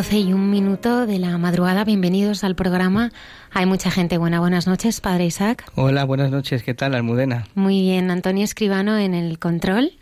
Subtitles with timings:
[0.00, 3.12] Doce y un minuto de la madrugada, bienvenidos al programa.
[3.50, 4.40] Hay mucha gente buena.
[4.40, 5.70] Buenas noches, Padre Isaac.
[5.74, 6.62] Hola, buenas noches.
[6.62, 7.46] ¿Qué tal, Almudena?
[7.54, 9.92] Muy bien, Antonio Escribano en el control.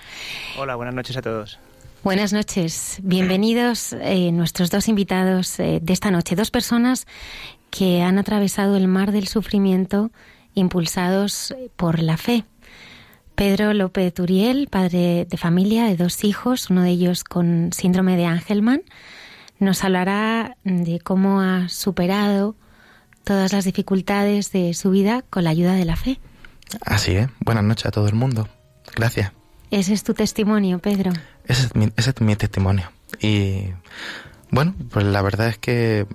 [0.56, 1.58] Hola, buenas noches a todos.
[2.04, 3.00] Buenas noches.
[3.02, 6.36] Bienvenidos eh, nuestros dos invitados eh, de esta noche.
[6.36, 7.08] Dos personas
[7.70, 10.12] que han atravesado el mar del sufrimiento
[10.54, 12.44] impulsados por la fe.
[13.34, 18.26] Pedro López Turiel, padre de familia de dos hijos, uno de ellos con síndrome de
[18.26, 18.82] Angelman
[19.58, 22.56] nos hablará de cómo ha superado
[23.24, 26.20] todas las dificultades de su vida con la ayuda de la fe.
[26.84, 27.28] Así es.
[27.40, 28.48] Buenas noches a todo el mundo.
[28.94, 29.32] Gracias.
[29.70, 31.12] Ese es tu testimonio, Pedro.
[31.46, 32.90] Ese es mi, ese es mi testimonio.
[33.20, 33.64] Y
[34.50, 36.06] bueno, pues la verdad es que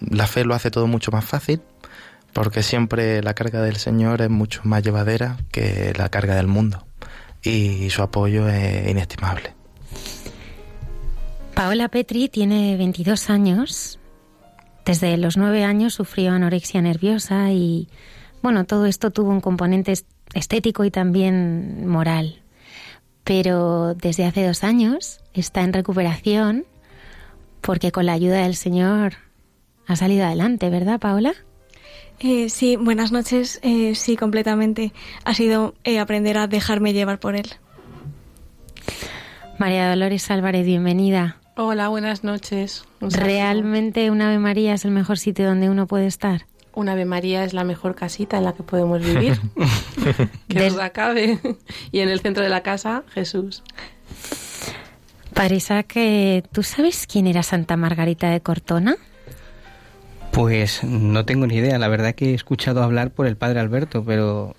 [0.00, 1.60] la fe lo hace todo mucho más fácil
[2.32, 6.86] porque siempre la carga del Señor es mucho más llevadera que la carga del mundo
[7.42, 9.54] y su apoyo es inestimable.
[11.54, 13.98] Paola Petri tiene 22 años.
[14.84, 17.88] Desde los nueve años sufrió anorexia nerviosa y,
[18.42, 19.92] bueno, todo esto tuvo un componente
[20.34, 22.42] estético y también moral.
[23.24, 26.64] Pero desde hace dos años está en recuperación
[27.60, 29.14] porque con la ayuda del Señor
[29.86, 31.34] ha salido adelante, ¿verdad, Paola?
[32.18, 33.60] Eh, sí, buenas noches.
[33.62, 34.92] Eh, sí, completamente.
[35.24, 37.50] Ha sido eh, aprender a dejarme llevar por Él.
[39.58, 41.41] María Dolores Álvarez, bienvenida.
[41.54, 42.84] Hola, buenas noches.
[43.00, 46.46] ¿Realmente un Ave María es el mejor sitio donde uno puede estar?
[46.74, 49.38] Un Ave María es la mejor casita en la que podemos vivir.
[50.48, 51.38] que nos acabe.
[51.90, 53.62] Y en el centro de la casa, Jesús.
[55.34, 58.96] Parece que tú sabes quién era Santa Margarita de Cortona.
[60.30, 61.78] Pues no tengo ni idea.
[61.78, 64.56] La verdad que he escuchado hablar por el padre Alberto, pero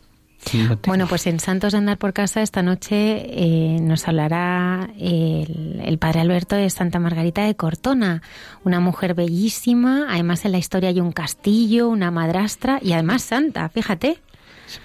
[0.85, 6.21] bueno, pues en Santos de Andar por Casa esta noche eh, nos hablará el, padre
[6.21, 8.21] Alberto de Santa Margarita de Cortona,
[8.63, 13.69] una mujer bellísima, además en la historia hay un castillo, una madrastra y además santa,
[13.69, 14.17] fíjate.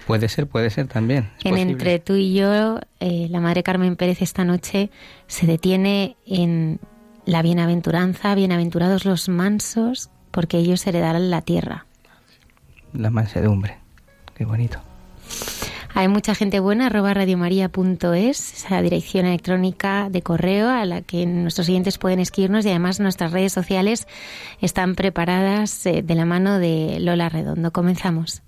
[0.05, 1.29] Puede ser, puede ser también.
[1.43, 4.91] En Entre tú y yo, eh, la Madre Carmen Pérez esta noche
[5.27, 6.79] se detiene en
[7.25, 11.85] la bienaventuranza, bienaventurados los mansos, porque ellos heredarán la tierra.
[12.93, 13.77] La mansedumbre,
[14.35, 14.88] qué bonito.
[15.99, 21.67] Hay mucha gente buena, arroba radiomaria.es, esa dirección electrónica de correo a la que nuestros
[21.67, 24.07] oyentes pueden escribirnos y además nuestras redes sociales
[24.61, 27.71] están preparadas eh, de la mano de Lola Redondo.
[27.71, 28.43] Comenzamos.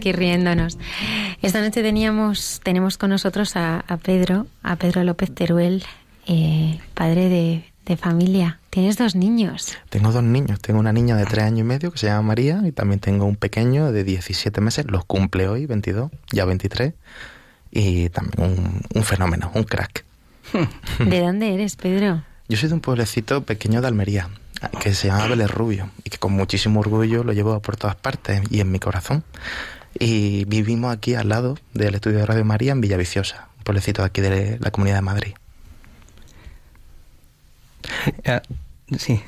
[0.00, 0.78] Aquí riéndonos.
[1.42, 5.84] Esta noche teníamos, tenemos con nosotros a, Pedro, a Pedro López Teruel,
[6.26, 7.64] eh, padre de,
[7.96, 8.60] familia.
[8.70, 9.76] Tienes dos niños.
[9.88, 10.60] Tengo dos niños.
[10.60, 13.24] Tengo una niña de tres años y medio que se llama María y también tengo
[13.24, 14.86] un pequeño de 17 meses.
[14.88, 16.94] Los cumple hoy, 22, ya 23.
[17.72, 20.04] Y también un, fenómeno, un crack.
[21.00, 22.22] ¿De dónde eres, Pedro?
[22.48, 24.28] Yo soy de un pueblecito pequeño de Almería,
[24.80, 28.42] que se llama Vélez Rubio y que con muchísimo orgullo lo llevo por todas partes
[28.50, 29.24] y en mi corazón.
[29.98, 34.20] Y vivimos aquí al lado del estudio de Radio María en Villaviciosa, un pueblecito aquí
[34.20, 35.34] de la Comunidad de Madrid.
[38.24, 38.40] Ah,
[38.96, 39.20] sí.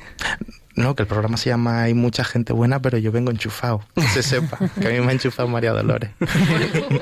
[0.75, 3.83] No, que el programa se llama Hay mucha gente buena, pero yo vengo enchufado.
[3.95, 6.09] Que se sepa, que a mí me ha enchufado María Dolores.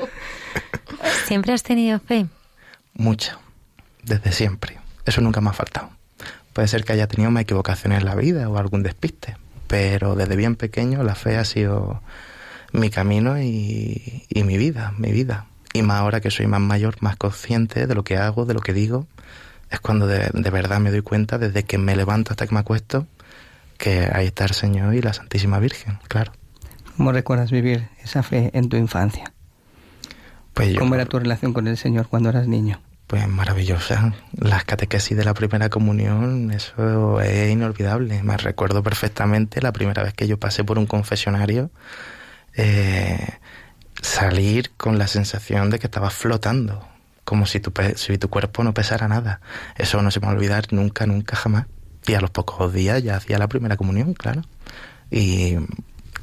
[1.26, 2.26] ¿Siempre has tenido fe?
[2.94, 3.38] Mucha,
[4.02, 4.78] desde siempre.
[5.06, 5.90] Eso nunca me ha faltado.
[6.52, 9.36] Puede ser que haya tenido más equivocaciones en la vida o algún despiste,
[9.68, 12.02] pero desde bien pequeño la fe ha sido
[12.72, 15.46] mi camino y, y mi vida, mi vida.
[15.74, 18.60] Y más ahora que soy más mayor, más consciente de lo que hago, de lo
[18.60, 19.06] que digo,
[19.72, 23.06] es cuando de, verdad me doy cuenta, desde que me levanto hasta que me acuesto,
[23.78, 26.32] que ahí está el Señor y la Santísima Virgen, claro.
[26.96, 29.32] ¿Cómo recuerdas vivir esa fe en tu infancia?
[30.52, 32.80] Pues ¿Cómo era tu relación con el Señor cuando eras niño?
[33.06, 34.14] Pues maravillosa.
[34.36, 38.22] Las catequesis de la primera comunión, eso es inolvidable.
[38.22, 41.70] Me recuerdo perfectamente la primera vez que yo pasé por un confesionario,
[42.56, 43.38] eh,
[44.00, 46.86] salir con la sensación de que estaba flotando,
[47.24, 49.40] como si tu, si tu cuerpo no pesara nada.
[49.76, 51.66] Eso no se me va a olvidar nunca, nunca, jamás.
[52.06, 54.42] Y a los pocos días ya hacía la primera comunión, claro.
[55.10, 55.56] Y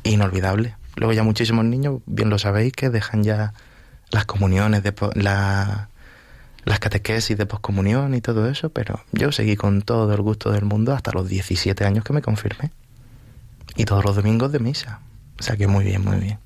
[0.03, 0.75] inolvidable.
[0.95, 3.53] Luego ya muchísimos niños, bien lo sabéis, que dejan ya
[4.11, 5.89] las comuniones, de, la,
[6.65, 10.65] las catequesis de poscomunión y todo eso, pero yo seguí con todo el gusto del
[10.65, 12.71] mundo hasta los 17 años que me confirmé.
[13.75, 14.99] Y todos los domingos de misa.
[15.39, 16.39] O sea que muy bien, muy bien.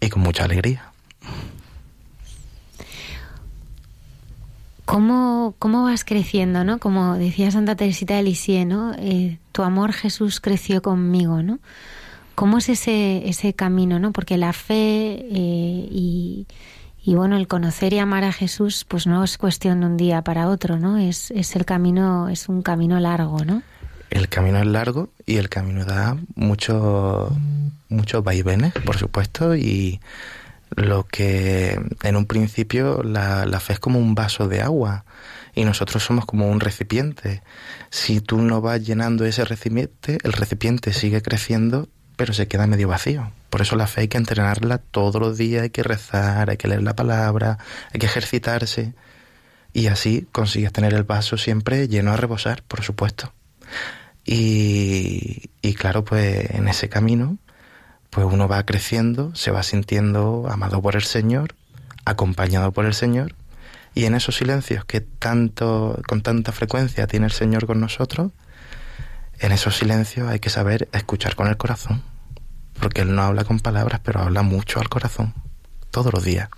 [0.00, 0.92] Y con mucha alegría.
[4.84, 6.78] ¿Cómo, ¿Cómo vas creciendo, no?
[6.78, 8.94] Como decía Santa Teresita de Lisieux, ¿no?
[8.98, 11.58] Eh, tu amor, Jesús, creció conmigo, ¿no?
[12.36, 14.12] ¿Cómo es ese, ese camino, no?
[14.12, 16.46] Porque la fe eh, y,
[17.02, 20.22] y, bueno, el conocer y amar a Jesús, pues no es cuestión de un día
[20.22, 20.98] para otro, ¿no?
[20.98, 23.62] Es, es el camino, es un camino largo, ¿no?
[24.10, 27.30] El camino es largo y el camino da muchos
[28.22, 30.00] vaivenes, por supuesto, y
[30.70, 35.04] lo que en un principio la, la fe es como un vaso de agua
[35.54, 37.42] y nosotros somos como un recipiente.
[37.90, 42.88] Si tú no vas llenando ese recipiente, el recipiente sigue creciendo pero se queda medio
[42.88, 43.30] vacío.
[43.50, 46.68] Por eso la fe hay que entrenarla todos los días, hay que rezar, hay que
[46.68, 47.58] leer la palabra,
[47.92, 48.94] hay que ejercitarse.
[49.72, 53.32] Y así consigues tener el vaso siempre lleno a rebosar, por supuesto.
[54.24, 57.38] Y, claro, pues en ese camino,
[58.10, 61.54] pues uno va creciendo, se va sintiendo amado por el Señor,
[62.04, 63.34] acompañado por el Señor,
[63.94, 68.32] y en esos silencios que tanto, con tanta frecuencia tiene el Señor con nosotros,
[69.38, 72.02] en esos silencios hay que saber escuchar con el corazón,
[72.80, 75.34] porque Él no habla con palabras, pero habla mucho al corazón,
[75.90, 76.48] todos los días.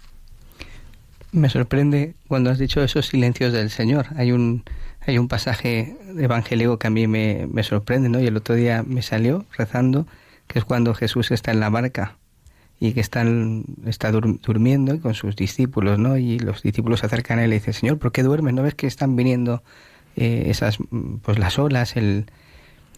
[1.32, 4.06] Me sorprende cuando has dicho esos silencios del Señor.
[4.16, 4.64] Hay un,
[5.00, 8.20] hay un pasaje evangélico que a mí me, me sorprende, ¿no?
[8.20, 10.06] Y el otro día me salió rezando,
[10.46, 12.16] que es cuando Jesús está en la barca
[12.80, 16.16] y que están, está durmiendo con sus discípulos, ¿no?
[16.16, 18.54] Y los discípulos se acercan a él y le dicen, Señor, ¿por qué duermes?
[18.54, 19.62] ¿No ves que están viniendo
[20.16, 20.78] eh, esas,
[21.22, 22.26] pues las olas, el,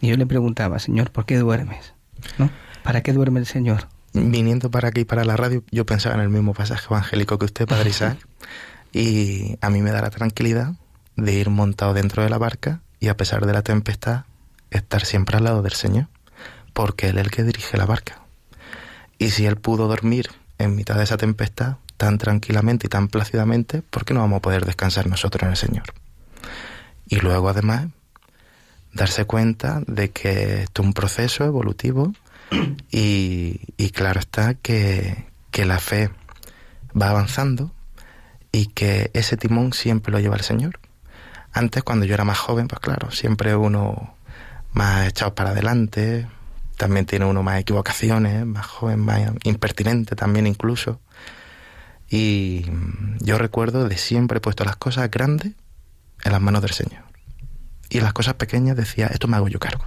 [0.00, 1.94] y yo le preguntaba, Señor, ¿por qué duermes?
[2.38, 2.50] ¿No?
[2.82, 3.88] ¿Para qué duerme el Señor?
[4.12, 7.66] Viniendo para aquí, para la radio, yo pensaba en el mismo pasaje evangélico que usted,
[7.66, 8.18] Padre Isaac,
[8.92, 10.74] y a mí me da la tranquilidad
[11.20, 14.24] de ir montado dentro de la barca y a pesar de la tempestad,
[14.70, 16.08] estar siempre al lado del Señor,
[16.72, 18.20] porque Él es el que dirige la barca.
[19.18, 23.82] Y si Él pudo dormir en mitad de esa tempestad tan tranquilamente y tan plácidamente,
[23.82, 25.84] ¿por qué no vamos a poder descansar nosotros en el Señor?
[27.06, 27.88] Y luego además
[28.92, 32.12] darse cuenta de que esto es un proceso evolutivo
[32.90, 36.10] y, claro está que, que, la fe
[37.00, 37.72] va avanzando
[38.52, 40.80] y que ese timón siempre lo lleva el Señor.
[41.52, 44.14] Antes, cuando yo era más joven, pues claro, siempre uno
[44.72, 46.26] más echados para adelante,
[46.76, 51.00] también tiene uno más equivocaciones, más joven, más impertinente también incluso.
[52.08, 52.66] Y
[53.20, 55.52] yo recuerdo de siempre he puesto las cosas grandes
[56.24, 57.02] en las manos del Señor.
[57.88, 59.84] Y las cosas pequeñas decía, esto me hago yo cargo.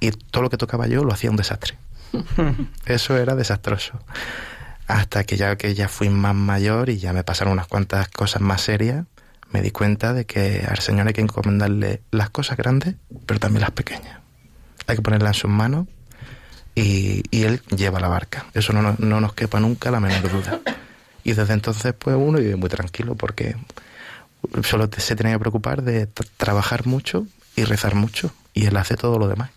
[0.00, 1.76] Y todo lo que tocaba yo lo hacía un desastre.
[2.86, 3.98] Eso era desastroso.
[4.86, 8.40] Hasta que ya que ya fui más mayor y ya me pasaron unas cuantas cosas
[8.42, 9.06] más serias,
[9.50, 12.94] me di cuenta de que al Señor hay que encomendarle las cosas grandes,
[13.26, 14.20] pero también las pequeñas.
[14.86, 15.86] Hay que ponerlas en sus manos
[16.74, 18.46] y, Él lleva la barca.
[18.54, 20.60] Eso no, no nos quepa nunca la menor duda.
[21.24, 23.56] Y desde entonces, pues uno vive muy tranquilo porque
[24.62, 27.26] solo se tiene que preocupar de trabajar mucho
[27.56, 28.30] y rezar mucho.
[28.54, 29.50] Y Él hace todo lo demás.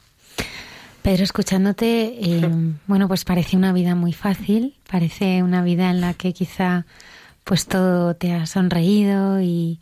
[1.02, 2.50] Pedro, escuchándote, eh,
[2.88, 6.86] bueno, pues parece una vida muy fácil, parece una vida en la que quizá
[7.50, 9.80] pues todo te ha sonreído y,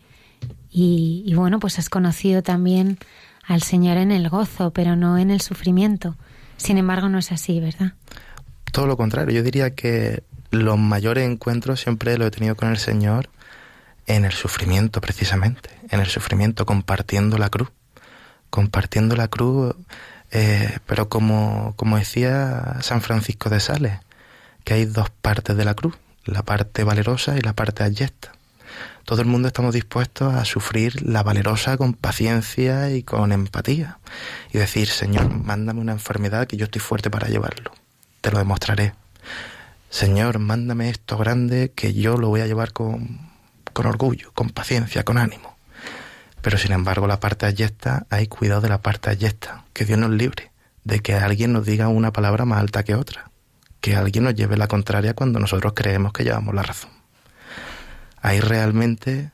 [0.71, 2.97] y, bueno, pues has conocido también
[3.45, 6.15] al Señor en el gozo, pero no en el sufrimiento.
[6.55, 7.91] Sin embargo, no es así, ¿verdad?
[8.71, 12.77] Todo lo contrario, yo diría que los mayores encuentros siempre lo he tenido con el
[12.77, 13.29] Señor
[14.05, 17.73] en el sufrimiento, precisamente, en el sufrimiento, compartiendo la cruz,
[18.49, 19.75] compartiendo la cruz
[20.31, 23.99] eh, pero como, como decía San Francisco de Sales,
[24.63, 25.97] que hay dos partes de la cruz,
[26.27, 28.33] la parte valerosa y la parte ayesta.
[29.05, 33.99] Todo el mundo estamos dispuestos a sufrir la valerosa con paciencia y con empatía.
[34.51, 37.71] Y decir, Señor, mándame una enfermedad que yo estoy fuerte para llevarlo.
[38.21, 38.93] Te lo demostraré.
[39.89, 43.31] Señor, mándame esto grande que yo lo voy a llevar con,
[43.71, 45.57] con orgullo, con paciencia, con ánimo.
[46.41, 50.11] Pero sin embargo, la parte ayesta, hay cuidado de la parte ayesta, que Dios nos
[50.11, 50.51] libre
[50.87, 53.29] de que alguien nos diga una palabra más alta que otra,
[53.87, 56.91] que alguien nos lleve la contraria cuando nosotros creemos que llevamos la razón.
[58.21, 59.31] Ahí realmente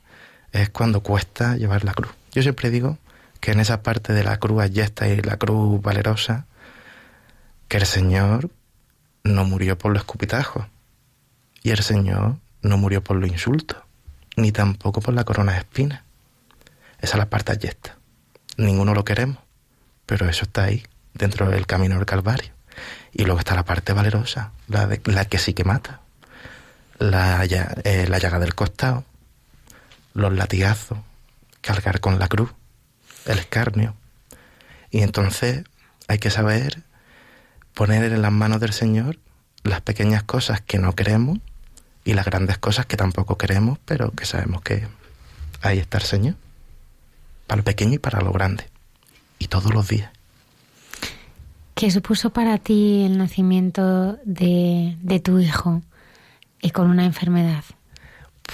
[0.51, 2.11] es cuando cuesta llevar la cruz.
[2.33, 2.99] Yo siempre digo
[3.39, 6.45] que en esa parte de la cruz ayesta y la cruz valerosa,
[7.67, 8.51] que el Señor
[9.23, 10.67] no murió por los escupitajos
[11.63, 13.79] y el Señor no murió por los insultos,
[14.35, 16.03] ni tampoco por la corona de espinas
[16.99, 17.97] esa es la parte ayesta.
[18.57, 19.39] Ninguno lo queremos,
[20.05, 20.83] pero eso está ahí,
[21.15, 22.52] dentro del camino del Calvario.
[23.13, 26.01] Y luego está la parte valerosa, la, de, la que sí que mata.
[26.99, 29.03] La, eh, la llaga del costado,
[30.13, 30.99] los latigazos,
[31.61, 32.51] cargar con la cruz,
[33.25, 33.95] el escarnio.
[34.89, 35.63] Y entonces
[36.07, 36.83] hay que saber
[37.73, 39.17] poner en las manos del Señor
[39.63, 41.39] las pequeñas cosas que no queremos
[42.05, 44.87] y las grandes cosas que tampoco queremos, pero que sabemos que
[45.61, 46.35] ahí está el Señor
[47.47, 48.69] para lo pequeño y para lo grande.
[49.39, 50.11] Y todos los días.
[51.75, 55.81] ¿Qué supuso para ti el nacimiento de, de tu hijo
[56.61, 57.63] y con una enfermedad?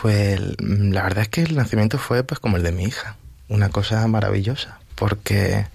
[0.02, 3.18] Pues la verdad es que el nacimiento fue pues como el de mi hija,
[3.50, 5.66] una cosa maravillosa, porque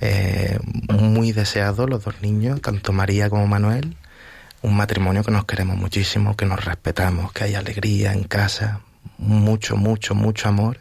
[0.00, 3.96] eh, muy deseado los dos niños, tanto María como Manuel,
[4.62, 8.80] un matrimonio que nos queremos muchísimo, que nos respetamos, que hay alegría en casa,
[9.16, 10.80] mucho, mucho, mucho amor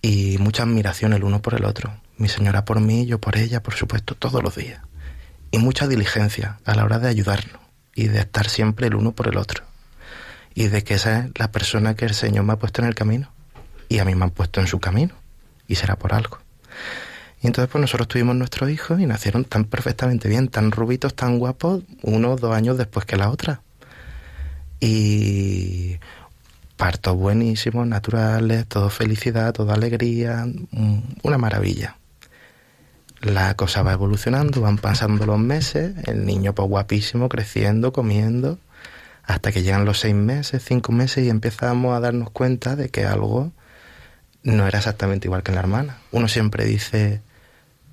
[0.00, 1.92] y mucha admiración el uno por el otro.
[2.16, 4.80] Mi señora por mí, yo por ella, por supuesto, todos los días.
[5.54, 7.60] Y mucha diligencia a la hora de ayudarnos
[7.94, 9.62] y de estar siempre el uno por el otro.
[10.52, 12.96] Y de que esa es la persona que el Señor me ha puesto en el
[12.96, 13.30] camino.
[13.88, 15.14] Y a mí me han puesto en su camino.
[15.68, 16.40] Y será por algo.
[17.40, 21.38] Y entonces pues nosotros tuvimos nuestros hijos y nacieron tan perfectamente bien, tan rubitos, tan
[21.38, 23.60] guapos, uno o dos años después que la otra.
[24.80, 26.00] Y
[26.76, 31.96] partos buenísimos, naturales, todo felicidad, toda alegría, mm, una maravilla.
[33.24, 38.58] La cosa va evolucionando, van pasando los meses, el niño pues guapísimo, creciendo, comiendo,
[39.24, 43.04] hasta que llegan los seis meses, cinco meses y empezamos a darnos cuenta de que
[43.04, 43.50] algo
[44.42, 45.98] no era exactamente igual que la hermana.
[46.12, 47.22] Uno siempre dice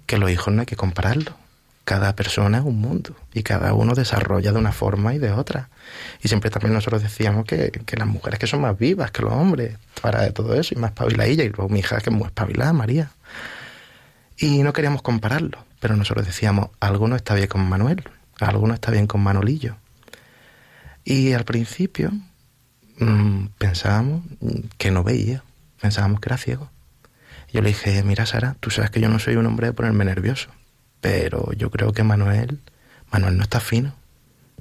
[0.06, 1.36] que los hijos no hay que compararlos
[1.84, 5.70] cada persona es un mundo y cada uno desarrolla de una forma y de otra.
[6.22, 9.78] Y siempre también nosotros decíamos que, las mujeres que son más vivas que los hombres,
[10.02, 12.72] para de todo eso, y más ella y luego mi hija que es muy espabilada,
[12.74, 13.12] María.
[14.42, 18.04] Y no queríamos compararlo, pero nosotros decíamos, algo no está bien con Manuel,
[18.40, 19.78] algo no está bien con Manolillo.
[21.06, 22.12] Y al principio
[22.98, 24.24] mm, pensábamos
[24.78, 25.44] que no veía,
[25.80, 26.70] pensábamos que era ciego.
[27.54, 30.06] Yo le dije, mira Sara, tú sabes que yo no soy un hombre de ponerme
[30.06, 30.50] nervioso
[31.02, 32.60] pero yo creo que Manuel,
[33.12, 33.94] Manuel no está fino.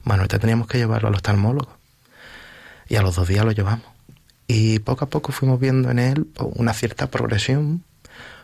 [0.03, 1.77] Manuel te teníamos que llevarlo al oftalmólogo.
[2.89, 3.87] Y a los dos días lo llevamos.
[4.49, 7.85] Y poco a poco fuimos viendo en él una cierta progresión,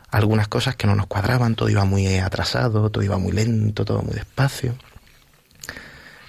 [0.08, 4.02] algunas cosas que no nos cuadraban, todo iba muy atrasado, todo iba muy lento, todo
[4.02, 4.76] muy despacio.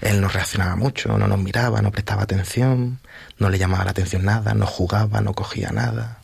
[0.02, 3.00] Él no reaccionaba mucho, no nos miraba, no prestaba atención,
[3.40, 6.20] no le llamaba la atención nada, no jugaba, no cogía nada,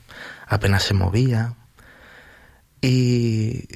[0.48, 1.56] apenas se movía.
[2.82, 3.68] Y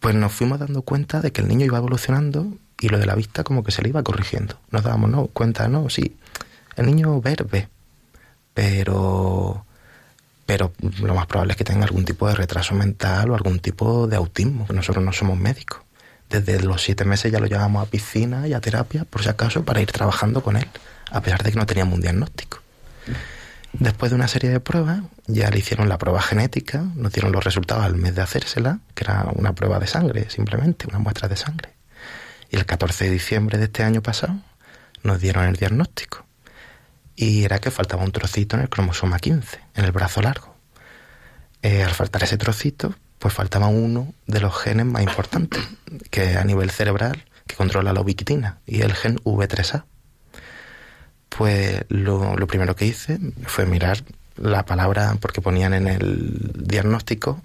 [0.00, 2.46] pues nos fuimos dando cuenta de que el niño iba evolucionando
[2.80, 4.60] y lo de la vista como que se le iba corrigiendo.
[4.70, 6.16] Nos dábamos no, cuenta, no, sí,
[6.76, 7.68] el niño ver, ve,
[8.52, 9.66] pero,
[10.46, 14.06] pero lo más probable es que tenga algún tipo de retraso mental o algún tipo
[14.06, 15.80] de autismo, que nosotros no somos médicos.
[16.28, 19.64] Desde los siete meses ya lo llevamos a piscina y a terapia, por si acaso,
[19.64, 20.68] para ir trabajando con él,
[21.10, 22.58] a pesar de que no teníamos un diagnóstico.
[23.72, 27.42] Después de una serie de pruebas, ya le hicieron la prueba genética, nos dieron los
[27.42, 31.36] resultados al mes de hacérsela, que era una prueba de sangre, simplemente, una muestra de
[31.36, 31.70] sangre.
[32.50, 34.36] Y el 14 de diciembre de este año pasado
[35.02, 36.24] nos dieron el diagnóstico.
[37.16, 40.54] Y era que faltaba un trocito en el cromosoma 15, en el brazo largo.
[41.62, 45.62] Eh, al faltar ese trocito, pues faltaba uno de los genes más importantes,
[46.10, 49.84] que a nivel cerebral, que controla la ubiquitina, y el gen V3A
[51.36, 54.04] pues lo, primero que hice fue mirar
[54.36, 57.42] la palabra, porque ponían en el diagnóstico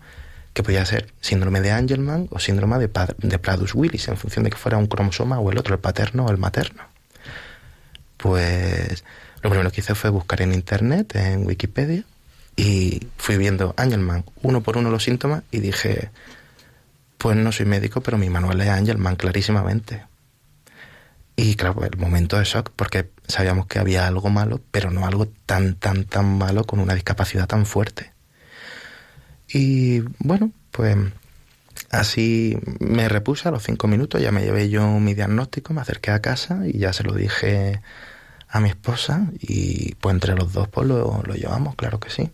[0.53, 4.57] que podía ser síndrome de Angelman o síndrome de, de Pladus-Willis, en función de que
[4.57, 6.83] fuera un cromosoma o el otro, el paterno o el materno.
[8.17, 9.03] Pues
[9.41, 12.03] lo primero que hice fue buscar en internet, en Wikipedia,
[12.55, 16.09] y fui viendo Angelman uno por uno los síntomas y dije,
[17.17, 20.03] pues no soy médico, pero mi manual es Angelman clarísimamente.
[21.37, 25.27] Y claro, el momento de shock, porque sabíamos que había algo malo, pero no algo
[25.45, 28.11] tan, tan, tan malo con una discapacidad tan fuerte.
[29.47, 30.97] Y bueno, pues
[31.91, 36.11] así me repuse a los cinco minutos, ya me llevé yo mi diagnóstico, me acerqué
[36.11, 37.81] a casa y ya se lo dije
[38.49, 42.31] a mi esposa y pues entre los dos pues lo, lo llevamos, claro que sí.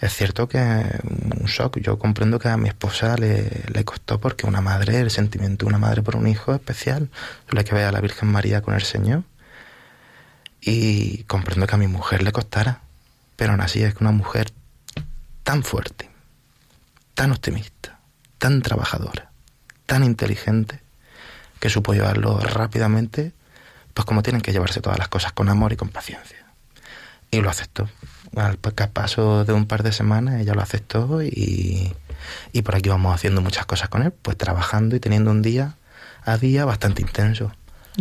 [0.00, 4.46] Es cierto que un shock, yo comprendo que a mi esposa le, le costó porque
[4.46, 7.10] una madre, el sentimiento de una madre por un hijo es especial,
[7.50, 9.24] la que ve a la Virgen María con el Señor.
[10.60, 12.80] Y comprendo que a mi mujer le costara,
[13.36, 14.52] pero aún así es que una mujer
[15.42, 16.08] tan fuerte,
[17.14, 17.98] tan optimista,
[18.38, 19.30] tan trabajadora,
[19.86, 20.80] tan inteligente,
[21.58, 23.32] que supo llevarlo rápidamente,
[23.98, 26.38] pues como tienen que llevarse todas las cosas con amor y con paciencia.
[27.32, 27.88] Y lo aceptó
[28.36, 31.92] al paso de un par de semanas ella lo aceptó y,
[32.52, 35.74] y por aquí vamos haciendo muchas cosas con él, pues trabajando y teniendo un día
[36.24, 37.50] a día bastante intenso.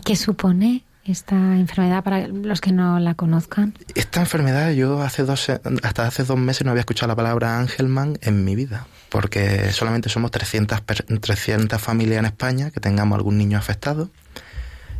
[0.06, 3.74] ¿Qué supone esta enfermedad para los que no la conozcan?
[3.96, 5.50] Esta enfermedad yo hace dos,
[5.82, 10.10] hasta hace dos meses no había escuchado la palabra Angelman en mi vida, porque solamente
[10.10, 10.84] somos 300,
[11.20, 14.12] 300 familias en España que tengamos algún niño afectado.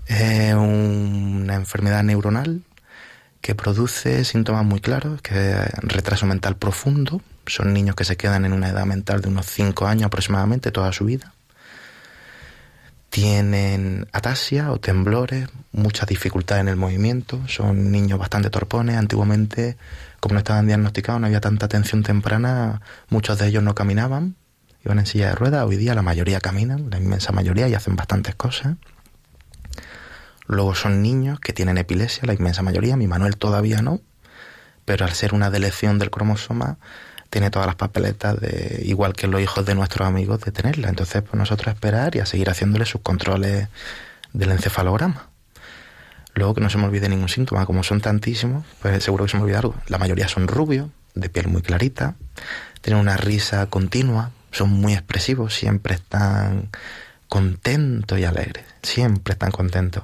[0.08, 2.64] Es una enfermedad neuronal
[3.42, 8.46] que produce síntomas muy claros, que es retraso mental profundo, son niños que se quedan
[8.46, 11.34] en una edad mental de unos 5 años aproximadamente toda su vida.
[13.10, 18.98] Tienen atasia o temblores, mucha dificultad en el movimiento, son niños bastante torpones.
[18.98, 19.78] Antiguamente,
[20.20, 24.36] como no estaban diagnosticados, no había tanta atención temprana, muchos de ellos no caminaban,
[24.84, 25.66] iban en silla de ruedas.
[25.66, 28.76] Hoy día la mayoría caminan, la inmensa mayoría, y hacen bastantes cosas.
[30.48, 34.02] Luego son niños que tienen epilepsia, la inmensa mayoría, mi Manuel todavía no,
[34.86, 36.78] pero al ser una delección del cromosoma,
[37.30, 40.90] tiene todas las papeletas de igual que los hijos de nuestros amigos de tenerla.
[40.90, 43.68] Entonces, pues nosotros esperar y a seguir haciéndole sus controles
[44.34, 45.28] del encefalograma.
[46.34, 49.38] Luego que no se me olvide ningún síntoma, como son tantísimos, pues seguro que se
[49.38, 49.76] me olvida algo.
[49.88, 52.16] La mayoría son rubios, de piel muy clarita,
[52.82, 56.70] tienen una risa continua, son muy expresivos, siempre están
[57.28, 60.04] contentos y alegres, siempre están contentos.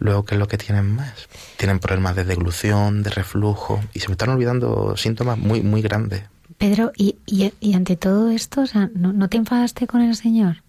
[0.00, 1.28] Luego, ¿qué es lo que tienen más?
[1.58, 6.22] Tienen problemas de deglución, de reflujo, y se me están olvidando síntomas muy, muy grandes.
[6.56, 10.62] Pedro, ¿y, y, ante todo esto, o sea, ¿no, ¿no te enfadaste con el Señor?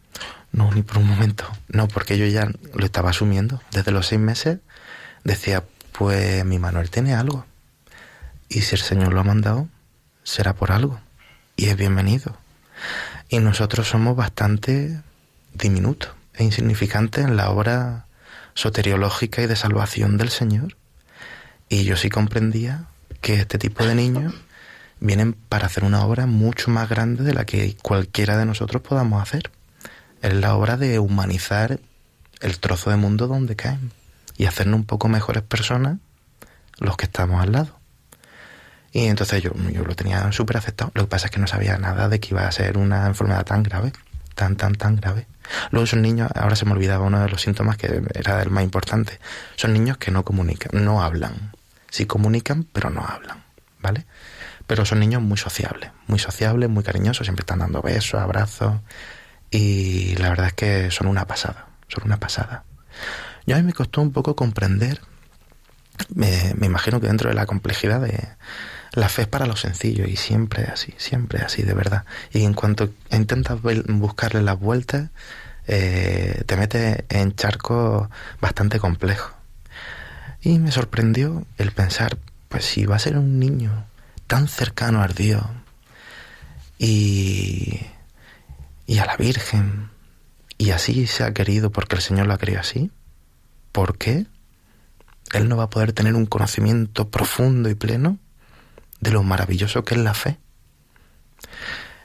[0.52, 1.46] No, ni por un momento.
[1.70, 3.62] No, porque yo ya lo estaba asumiendo.
[3.72, 4.60] Desde los seis meses
[5.24, 5.64] decía,
[5.94, 7.46] pues mi Manuel tiene algo.
[8.50, 9.70] Y si el Señor lo ha mandado,
[10.24, 11.00] será por algo.
[11.56, 12.36] Y es bienvenido.
[13.30, 15.02] Y nosotros somos bastante
[15.54, 18.06] diminutos e insignificantes en la obra
[18.54, 20.78] soteriológica y de salvación del Señor.
[21.70, 22.86] Y yo sí comprendía
[23.22, 24.34] que este tipo de niños
[25.00, 29.22] vienen para hacer una obra mucho más grande de la que cualquiera de nosotros podamos
[29.22, 29.52] hacer.
[30.22, 31.80] Es la obra de humanizar
[32.40, 33.92] el trozo de mundo donde caen
[34.38, 35.98] y hacernos un poco mejores personas
[36.80, 37.80] los que estamos al lado.
[38.92, 40.92] Y entonces yo, yo lo tenía súper aceptado.
[40.96, 43.46] Lo que pasa es que no sabía nada de que iba a ser una enfermedad
[43.46, 43.94] tan grave,
[44.36, 45.28] tan, tan, tan grave.
[45.72, 48.64] Luego son niños, ahora se me olvidaba uno de los síntomas que era el más
[48.64, 49.20] importante,
[49.56, 51.52] son niños que no comunican, no hablan.
[51.90, 53.44] Sí comunican, pero no hablan,
[53.80, 54.06] ¿vale?
[54.68, 58.76] Pero son niños muy sociables, muy sociables, muy cariñosos, siempre están dando besos, abrazos,
[59.50, 62.64] y la verdad es que son una pasada, son una pasada.
[63.46, 65.02] Yo a mí me costó un poco comprender,
[66.14, 68.30] me, me imagino que dentro de la complejidad de
[68.94, 72.06] la fe es para los sencillos y siempre así, siempre así, de verdad.
[72.34, 75.10] Y en cuanto intentas buscarle las vueltas,
[75.68, 79.32] eh, te metes en charcos bastante complejos.
[80.42, 82.18] Y me sorprendió el pensar,
[82.50, 83.86] pues si va a ser un niño
[84.28, 85.44] tan cercano a Dios
[86.80, 87.80] y,
[88.88, 89.90] y a la Virgen,
[90.58, 92.92] y así se ha querido porque el Señor lo ha querido así,
[93.72, 94.26] ¿por qué?
[95.34, 98.18] Él no va a poder tener un conocimiento profundo y pleno
[99.00, 100.38] de lo maravilloso que es la fe.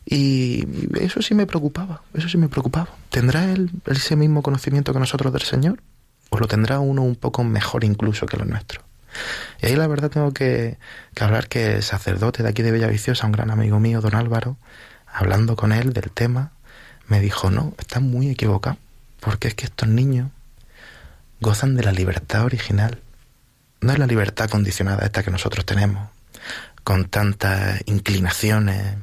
[0.08, 0.64] Y
[1.00, 2.88] eso sí me preocupaba, eso sí me preocupaba.
[3.10, 5.82] ¿Tendrá él ese mismo conocimiento que nosotros del Señor?
[6.30, 8.82] ¿O lo tendrá uno un poco mejor incluso que lo nuestro?
[9.60, 10.78] Y ahí la verdad tengo que,
[11.18, 14.56] hablar que el sacerdote de aquí de Bellaviciosa, un gran amigo mío, don Álvaro,
[15.12, 16.52] hablando con él del tema,
[17.08, 18.76] me dijo, no, está muy equivocado,
[19.20, 20.30] porque es que estos niños
[21.40, 23.00] gozan de la libertad original,
[23.80, 26.08] no es la libertad condicionada esta que nosotros tenemos,
[26.84, 28.96] con tantas inclinaciones,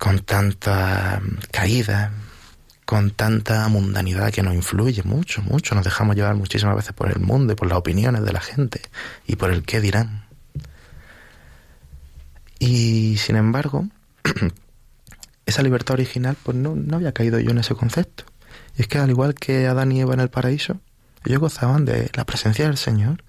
[0.00, 2.10] con tanta caída,
[2.86, 5.74] con tanta mundanidad que nos influye mucho, mucho.
[5.74, 8.80] Nos dejamos llevar muchísimas veces por el mundo y por las opiniones de la gente
[9.26, 10.24] y por el qué dirán.
[12.58, 13.88] Y sin embargo,
[15.44, 18.24] esa libertad original, pues no, no había caído yo en ese concepto.
[18.78, 20.80] Y es que al igual que Adán y Eva en el paraíso,
[21.26, 23.22] ellos gozaban de la presencia del Señor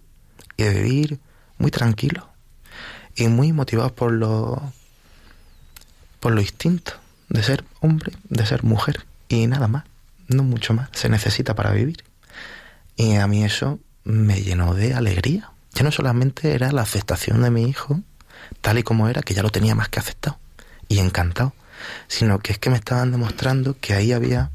[0.55, 1.19] y de vivir
[1.57, 2.23] muy tranquilos
[3.13, 4.71] y muy motivados por lo,
[6.21, 6.93] por lo instinto
[7.27, 9.84] de ser hombre, de ser mujer y nada más,
[10.27, 12.03] no mucho más, se necesita para vivir.
[12.95, 15.49] Y a mí eso me llenó de alegría.
[15.73, 18.01] Ya no solamente era la aceptación de mi hijo,
[18.62, 20.38] tal y como era, que ya lo tenía más que aceptado
[20.88, 21.53] y encantado,
[22.07, 24.51] sino que es que me estaban demostrando que ahí había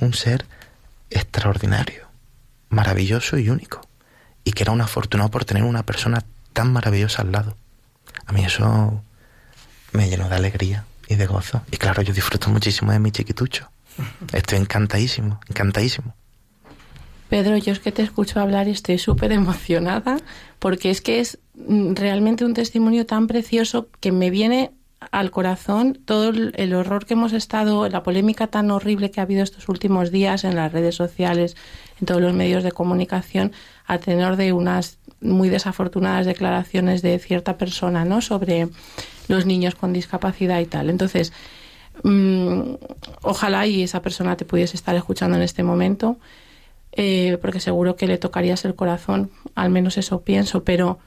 [0.00, 0.44] un ser
[1.10, 2.08] extraordinario,
[2.68, 3.80] maravilloso y único,
[4.42, 7.56] y que era un afortunado por tener una persona tan maravillosa al lado.
[8.24, 9.02] A mí eso
[9.92, 11.62] me llenó de alegría y de gozo.
[11.70, 13.70] Y claro, yo disfruto muchísimo de mi chiquitucho.
[14.32, 16.14] Estoy encantadísimo, encantadísimo.
[17.28, 20.18] Pedro, yo es que te escucho hablar y estoy súper emocionada
[20.58, 24.72] porque es que es mm, realmente un testimonio tan precioso que me viene
[25.10, 29.42] al corazón todo el horror que hemos estado, la polémica tan horrible que ha habido
[29.42, 31.56] estos últimos días en las redes sociales,
[32.00, 33.52] en todos los medios de comunicación,
[33.86, 38.20] a tenor de unas muy desafortunadas declaraciones de cierta persona, ¿no?
[38.20, 38.68] Sobre
[39.28, 40.90] los niños con discapacidad y tal.
[40.90, 41.32] Entonces,
[42.02, 42.74] mm,
[43.22, 46.18] ojalá y esa persona te pudiese estar escuchando en este momento,
[46.92, 50.98] eh, porque seguro que le tocarías el corazón, al menos eso pienso, pero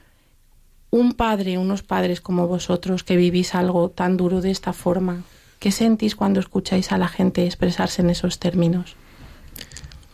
[0.90, 5.22] un padre, unos padres como vosotros que vivís algo tan duro de esta forma,
[5.58, 8.96] ¿qué sentís cuando escucháis a la gente expresarse en esos términos?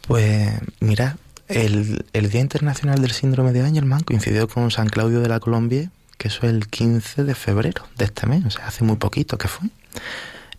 [0.06, 1.16] Pues mira,
[1.48, 6.28] el, Día Internacional del Síndrome de Angelman coincidió con San Claudio de la Colombia, que
[6.28, 9.48] eso es el 15 de febrero de este mes, o sea, hace muy poquito que
[9.48, 9.68] fue.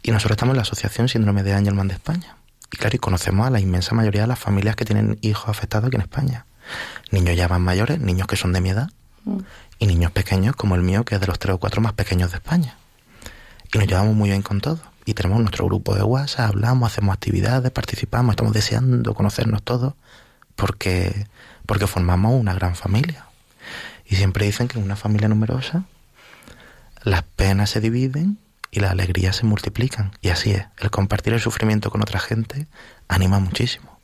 [0.03, 2.37] Y nosotros estamos en la Asociación Síndrome de Angelman de España.
[2.71, 5.87] Y claro, y conocemos a la inmensa mayoría de las familias que tienen hijos afectados
[5.87, 6.45] aquí en España.
[7.11, 8.89] Niños ya más mayores, niños que son de mi edad,
[9.25, 9.37] mm.
[9.79, 12.31] y niños pequeños como el mío, que es de los tres o cuatro más pequeños
[12.31, 12.77] de España.
[13.73, 14.79] Y nos llevamos muy bien con todos.
[15.05, 19.93] Y tenemos nuestro grupo de WhatsApp, hablamos, hacemos actividades, participamos, estamos deseando conocernos todos
[20.57, 21.27] porque,
[21.65, 23.25] porque formamos una gran familia.
[24.05, 25.85] Y siempre dicen que en una familia numerosa
[27.03, 28.37] las penas se dividen
[28.71, 30.11] y las alegrías se multiplican.
[30.21, 32.67] Y así es, el compartir el sufrimiento con otra gente
[33.07, 33.97] anima muchísimo.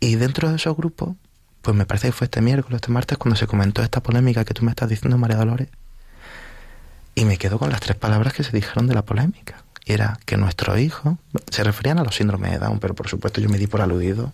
[0.00, 1.14] Y dentro de esos grupos,
[1.62, 4.54] pues me parece que fue este miércoles, este martes, cuando se comentó esta polémica que
[4.54, 5.68] tú me estás diciendo, María Dolores,
[7.14, 10.36] y me quedo con las tres palabras que se dijeron de la polémica era que
[10.36, 11.18] nuestro hijo,
[11.50, 14.32] se referían a los síndromes de Down, pero por supuesto yo me di por aludido,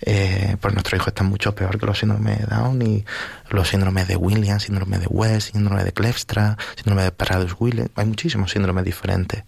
[0.00, 3.04] eh, pues nuestro hijo está mucho peor que los síndromes de Down y
[3.50, 8.50] los síndromes de Williams, síndrome de West, síndrome de Klefstra, síndrome de Paradis-Williams, hay muchísimos
[8.50, 9.44] síndromes diferentes,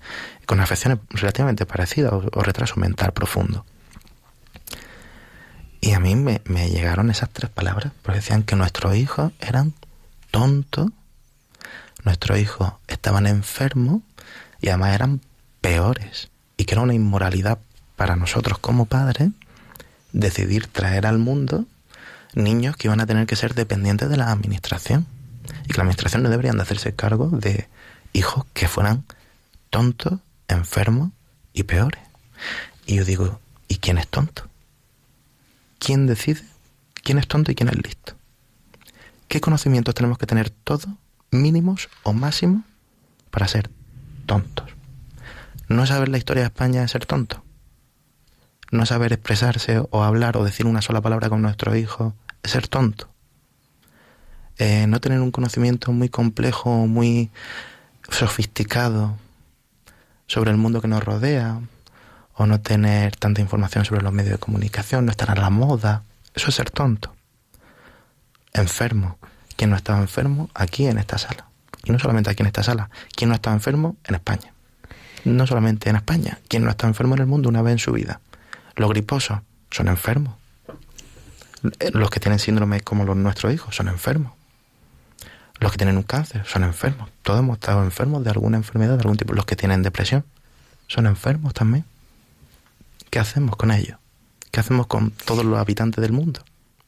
[0.47, 3.65] con afecciones relativamente parecidas o, retraso mental profundo.
[5.81, 9.73] Y a mí me, me llegaron esas tres palabras, porque decían que nuestros hijos eran
[10.31, 10.91] tontos,
[12.05, 14.03] nuestros hijos estaban enfermos
[14.61, 15.21] y además eran
[15.61, 17.59] peores y que era una inmoralidad
[17.97, 19.31] para nosotros como padres
[20.13, 21.67] decidir traer al mundo
[22.35, 25.07] niños que iban a tener que ser dependientes de la administración
[25.65, 27.69] y que la administración no deberían de hacerse cargo de
[28.13, 29.05] hijos que fueran
[29.71, 30.19] tontos,
[30.49, 31.11] enfermos
[31.53, 32.01] y peores.
[32.87, 34.49] Y yo digo, ¿y quién es tonto?
[35.79, 36.43] ¿Quién decide
[37.03, 38.15] quién es tonto y quién es listo?
[39.29, 40.89] ¿Qué conocimientos tenemos que tener todos,
[41.31, 42.65] mínimos o máximos,
[43.31, 43.71] para ser
[44.27, 44.69] tontos?
[45.71, 47.45] No saber la historia de España es ser tonto.
[48.73, 52.67] No saber expresarse o hablar o decir una sola palabra con nuestro hijo es ser
[52.67, 53.09] tonto.
[54.59, 57.31] eh, no tener un conocimiento muy complejo, muy
[58.11, 59.17] sofisticado
[60.27, 61.61] sobre el mundo que nos rodea,
[62.35, 66.03] o no tener tanta información sobre los medios de comunicación, no estar a la moda,
[66.35, 67.15] eso es ser tonto.
[68.53, 69.19] Enfermo.
[69.57, 70.51] ¿Quién no estaba enfermo?
[70.53, 71.47] Aquí en esta sala.
[71.85, 72.91] Y no solamente aquí en esta sala.
[73.15, 73.97] ¿Quién no está enfermo?
[74.05, 74.53] En España.
[75.25, 76.39] No solamente en España.
[76.49, 78.21] ¿Quién no está enfermo en el mundo una vez en su vida?
[78.77, 80.35] Los griposos son enfermos.
[81.93, 84.33] Los que tienen síndrome como los nuestros hijos son enfermos.
[85.59, 87.11] Los que tienen un cáncer son enfermos.
[87.23, 89.35] Todos hemos estado enfermos de alguna enfermedad de algún tipo.
[89.35, 90.25] Los que tienen depresión
[90.89, 91.85] son enfermos también.
[93.11, 93.99] ¿Qué hacemos con ellos?
[94.51, 96.41] ¿Qué hacemos con todos los habitantes del mundo?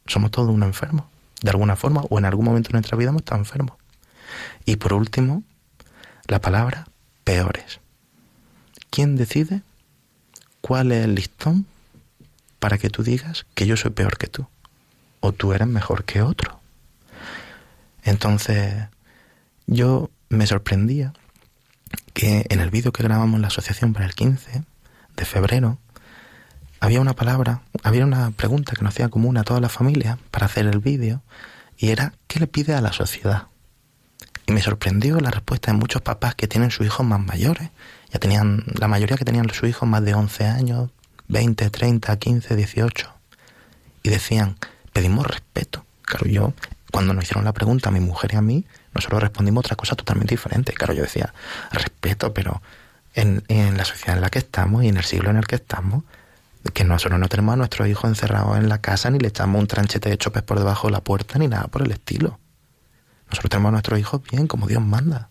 [0.07, 1.05] Somos todos unos enfermos.
[1.43, 3.77] De alguna forma o en algún momento de nuestra vida hemos estado enfermos.
[4.65, 5.43] Y por último,
[6.27, 6.87] la palabra
[7.25, 7.82] peores.
[8.93, 9.63] ¿Quién decide
[10.61, 11.65] cuál es el listón
[12.59, 14.47] para que tú digas que yo soy peor que tú?
[15.21, 16.61] O tú eres mejor que otro.
[18.03, 18.85] Entonces,
[19.67, 21.15] yo me sorprendía
[22.13, 24.63] que en el vídeo que grabamos en la asociación para el 15
[25.17, 25.79] de febrero,
[26.79, 30.45] había una palabra, había una pregunta que nos hacía común a toda la familia para
[30.45, 31.23] hacer el vídeo
[31.79, 33.47] y era ¿qué le pide a la sociedad?
[34.47, 37.71] Y me sorprendió la respuesta de muchos papás que tienen sus hijos más mayores.
[38.13, 40.91] Ya tenían, la mayoría que tenían sus hijos más de 11 años,
[41.29, 43.15] 20, 30, 15, 18.
[44.03, 44.57] Y decían,
[44.93, 45.85] pedimos respeto.
[46.03, 46.55] Claro, yo,
[46.91, 49.97] cuando nos hicieron la pregunta a mi mujer y a mí, nosotros respondimos otra cosa
[49.97, 50.73] totalmente diferente.
[50.73, 51.33] Claro, yo decía,
[51.71, 52.61] respeto, pero
[53.15, 55.57] en, en la sociedad en la que estamos y en el siglo en el que
[55.57, 56.05] estamos,
[56.71, 59.67] que nosotros no tenemos a nuestros hijos encerrados en la casa ni le echamos un
[59.67, 62.39] tranchete de chopes por debajo de la puerta ni nada por el estilo.
[63.31, 65.31] Nosotros tenemos a nuestros hijos bien, como Dios manda.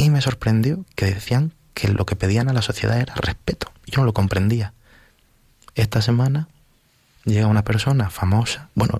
[0.00, 3.70] Y me sorprendió que decían que lo que pedían a la sociedad era respeto.
[3.84, 4.72] Yo no lo comprendía.
[5.74, 6.48] Esta semana
[7.26, 8.98] llega una persona famosa, bueno,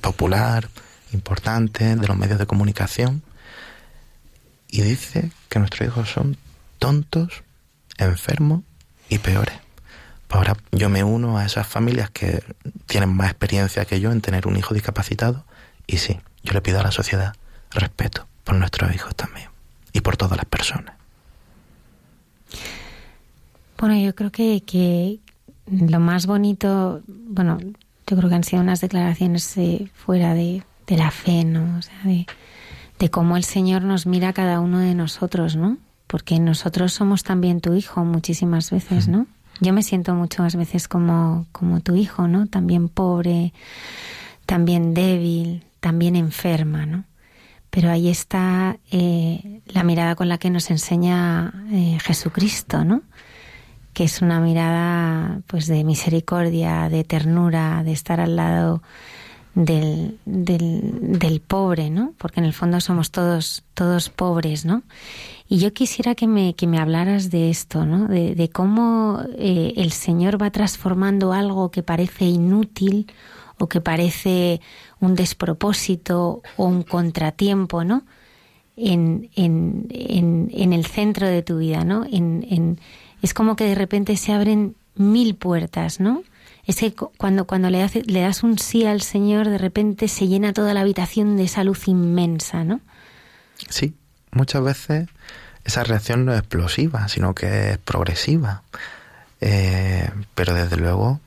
[0.00, 0.68] popular,
[1.12, 3.22] importante, de los medios de comunicación,
[4.66, 6.36] y dice que nuestros hijos son
[6.80, 7.44] tontos,
[7.98, 8.62] enfermos
[9.08, 9.54] y peores.
[10.30, 12.42] Ahora yo me uno a esas familias que
[12.86, 15.44] tienen más experiencia que yo en tener un hijo discapacitado
[15.86, 17.34] y sí, yo le pido a la sociedad
[17.70, 19.49] respeto por nuestros hijos también
[19.92, 20.94] y por todas las personas.
[23.78, 25.20] Bueno, yo creo que, que
[25.70, 27.58] lo más bonito, bueno,
[28.06, 31.78] yo creo que han sido unas declaraciones eh, fuera de, de, la fe, ¿no?
[31.78, 32.26] O sea, de,
[32.98, 35.78] de cómo el Señor nos mira a cada uno de nosotros, ¿no?
[36.06, 39.26] Porque nosotros somos también tu hijo muchísimas veces, ¿no?
[39.60, 42.46] Yo me siento muchas veces como, como tu hijo, ¿no?
[42.46, 43.52] También pobre,
[44.44, 47.04] también débil, también enferma, ¿no?
[47.70, 53.02] Pero ahí está eh, la mirada con la que nos enseña eh, Jesucristo, ¿no?
[53.92, 58.82] Que es una mirada, pues, de misericordia, de ternura, de estar al lado
[59.54, 62.14] del, del, pobre, ¿no?
[62.18, 64.82] Porque en el fondo somos todos, todos pobres, ¿no?
[65.48, 68.06] Y yo quisiera que me, que me hablaras de esto, ¿no?
[68.06, 73.06] De, de cómo eh, el Señor va transformando algo que parece inútil
[73.58, 74.60] o que parece
[75.00, 78.04] un despropósito o un contratiempo, ¿no?
[78.76, 82.06] En, en, en, en el centro de tu vida, ¿no?
[83.22, 86.22] Es como que de repente se abren mil puertas, ¿no?
[86.66, 90.28] Es que cuando, cuando le, hace, le das un sí al Señor, de repente se
[90.28, 92.80] llena toda la habitación de esa luz inmensa, ¿no?
[93.68, 93.94] Sí,
[94.30, 95.08] muchas veces
[95.64, 98.62] esa reacción no es explosiva, sino que es progresiva.
[99.40, 101.20] Eh, pero desde luego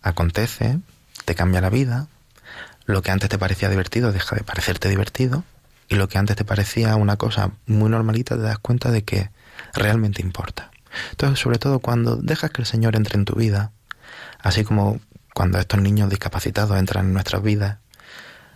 [0.00, 0.78] acontece,
[1.24, 2.08] te cambia la vida,
[2.84, 5.44] lo que antes te parecía divertido deja de parecerte divertido
[5.88, 9.30] y lo que antes te parecía una cosa muy normalita te das cuenta de que
[9.74, 10.70] realmente importa.
[11.10, 13.72] Entonces, sobre todo cuando dejas que el Señor entre en tu vida,
[14.40, 15.00] así como
[15.34, 17.78] cuando estos niños discapacitados entran en nuestras vidas,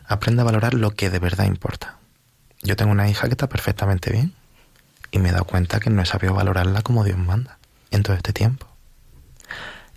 [0.07, 1.97] aprende a valorar lo que de verdad importa.
[2.63, 4.35] Yo tengo una hija que está perfectamente bien
[5.11, 7.59] y me he dado cuenta que no he sabido valorarla como Dios manda
[7.91, 8.67] en todo este tiempo.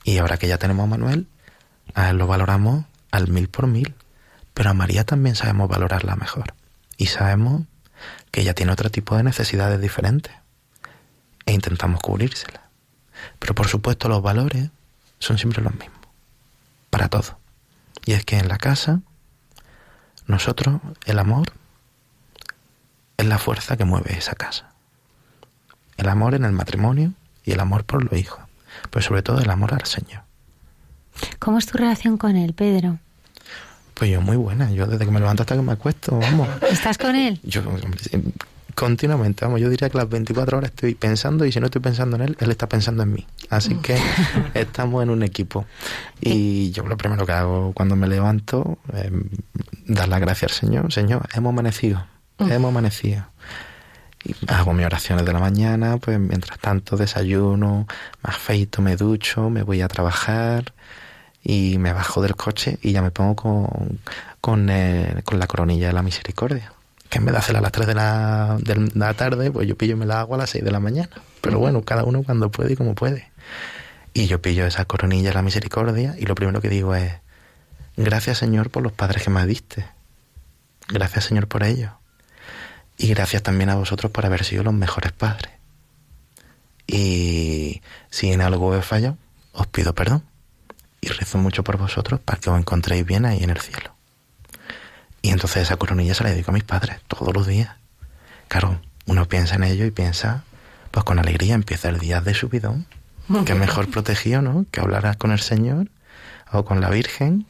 [0.04, 1.28] Y ahora que ya tenemos a Manuel,
[1.94, 3.96] a él lo valoramos al mil por mil,
[4.60, 6.54] pero a María también sabemos valorarla mejor.
[6.98, 7.62] Y sabemos
[8.30, 10.34] que ella tiene otro tipo de necesidades diferentes
[11.46, 12.60] e intentamos cubrírselas.
[13.40, 14.70] Pero por supuesto los valores
[15.18, 16.02] son siempre los mismos,
[16.90, 17.40] para todo.
[18.04, 19.00] Y es que en la casa,
[20.28, 21.54] nosotros, el amor,
[23.16, 24.74] es la fuerza que mueve esa casa.
[25.96, 27.14] El amor en el matrimonio
[27.46, 28.42] y el amor por los hijos,
[28.90, 30.24] pero sobre todo el amor al Señor.
[31.40, 33.00] ¿Cómo es tu relación con él, Pedro?
[34.00, 36.48] Pues yo muy buena, yo desde que me levanto hasta que me acuesto, vamos.
[36.72, 37.38] ¿Estás con él?
[37.44, 37.62] Yo
[38.74, 42.16] continuamente, vamos, yo diría que las 24 horas estoy pensando y si no estoy pensando
[42.16, 43.28] en él, él está pensando en mí.
[43.50, 43.98] Así que
[44.54, 45.66] estamos en un equipo.
[46.22, 49.12] Y yo lo primero que hago cuando me levanto es
[49.86, 50.94] dar las gracias al Señor.
[50.94, 52.08] Señor, hemos amanecido,
[52.40, 53.26] hemos amanecido.
[54.24, 57.86] Y hago mis oraciones de la mañana, pues mientras tanto desayuno,
[58.24, 60.74] me afeito, me ducho, me voy a trabajar
[61.44, 64.00] y me bajo del coche y ya me pongo con,
[64.42, 66.74] con, eh, con la coronilla de la misericordia
[67.10, 69.76] que en vez de hacerla a las 3 de la, de la tarde, pues yo
[69.76, 71.10] pillo me la hago a las 6 de la mañana.
[71.42, 73.32] Pero bueno, cada uno cuando puede y como puede.
[74.14, 77.12] Y yo pillo esa coronilla de la misericordia y lo primero que digo es,
[77.98, 79.86] gracias Señor por los padres que me diste.
[80.88, 81.94] Gracias Señor por ello.
[82.98, 85.52] Y gracias también a vosotros por haber sido los mejores padres.
[86.86, 89.18] Y si en algo he fallado,
[89.54, 90.24] os pido perdón.
[91.02, 93.94] Y rezo mucho por vosotros para que os encontréis bien ahí en el cielo.
[95.22, 97.76] Y entonces esa coronilla se la dedico a mis padres todos los días.
[98.48, 100.44] Claro, uno piensa en ello y piensa,
[100.92, 102.86] pues con alegría empieza el día de subidón.
[103.46, 104.66] Que mejor protegido, ¿no?
[104.72, 105.88] Que hablarás con el Señor
[106.52, 107.46] o con la Virgen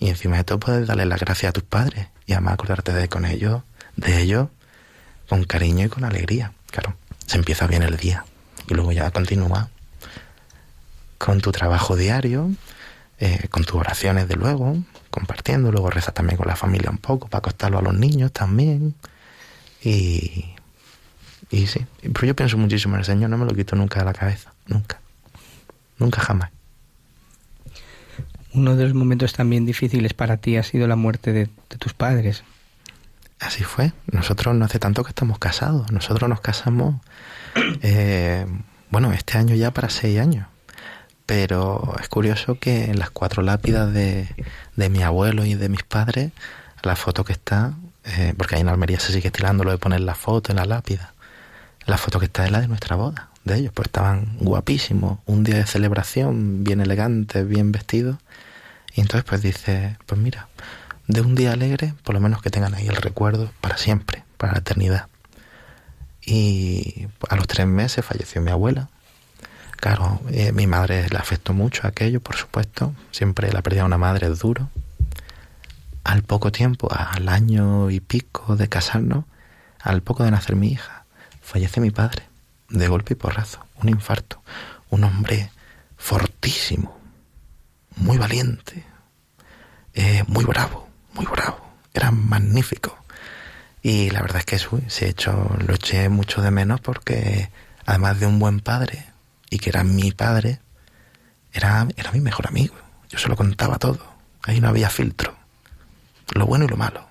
[0.00, 3.08] y encima de todo puedes darle las gracias a tus padres y además acordarte de
[3.08, 3.62] con ellos,
[3.94, 4.48] de ellos,
[5.28, 6.52] con cariño y con alegría.
[6.72, 8.24] Claro, se empieza bien el día
[8.68, 9.68] y luego ya continúa
[11.18, 12.50] con tu trabajo diario,
[13.24, 14.76] eh, con tus oraciones de luego,
[15.08, 18.96] compartiendo, luego rezas también con la familia un poco para acostarlo a los niños también.
[19.80, 20.46] Y,
[21.48, 24.06] y sí, pero yo pienso muchísimo en el Señor, no me lo quito nunca de
[24.06, 25.00] la cabeza, nunca,
[25.98, 26.50] nunca jamás.
[28.54, 32.42] Uno de los momentos también difíciles para ti ha sido la muerte de, tus padres.
[33.38, 33.92] Así fue.
[34.10, 35.92] Nosotros no hace tanto que estamos casados.
[35.92, 36.96] Nosotros nos casamos,
[37.82, 38.46] eh,
[38.90, 40.48] bueno, este año ya para seis años.
[41.34, 44.28] Pero es curioso que en las cuatro lápidas de,
[44.76, 46.30] de mi abuelo y de mis padres,
[46.82, 47.72] la foto que está,
[48.04, 50.66] eh, porque ahí en Almería se sigue estilando lo de poner la foto en la
[50.66, 51.14] lápida,
[51.86, 55.42] la foto que está es la de nuestra boda, de ellos, pues estaban guapísimos, un
[55.42, 58.18] día de celebración, bien elegante, bien vestidos,
[58.92, 60.48] y entonces pues dice, pues mira,
[61.06, 64.52] de un día alegre, por lo menos que tengan ahí el recuerdo para siempre, para
[64.52, 65.06] la eternidad.
[66.20, 68.90] Y a los tres meses falleció mi abuela,
[69.82, 72.94] Claro, eh, mi madre le afectó mucho aquello, por supuesto.
[73.10, 74.70] Siempre la pérdida de una madre es duro.
[76.04, 79.24] Al poco tiempo, al año y pico de casarnos,
[79.80, 81.04] al poco de nacer mi hija,
[81.40, 82.22] fallece mi padre,
[82.68, 84.40] de golpe y porrazo, un infarto.
[84.88, 85.50] Un hombre
[85.96, 86.96] fortísimo,
[87.96, 88.84] muy valiente,
[89.94, 91.58] eh, muy bravo, muy bravo.
[91.92, 92.96] Era magnífico.
[93.82, 97.50] Y la verdad es que hecho, lo eché mucho de menos porque,
[97.84, 99.11] además de un buen padre,
[99.52, 100.60] y que era mi padre,
[101.52, 102.74] era, era mi mejor amigo.
[103.10, 104.00] Yo se lo contaba todo.
[104.44, 105.36] Ahí no había filtro.
[106.34, 107.06] Lo bueno y lo malo.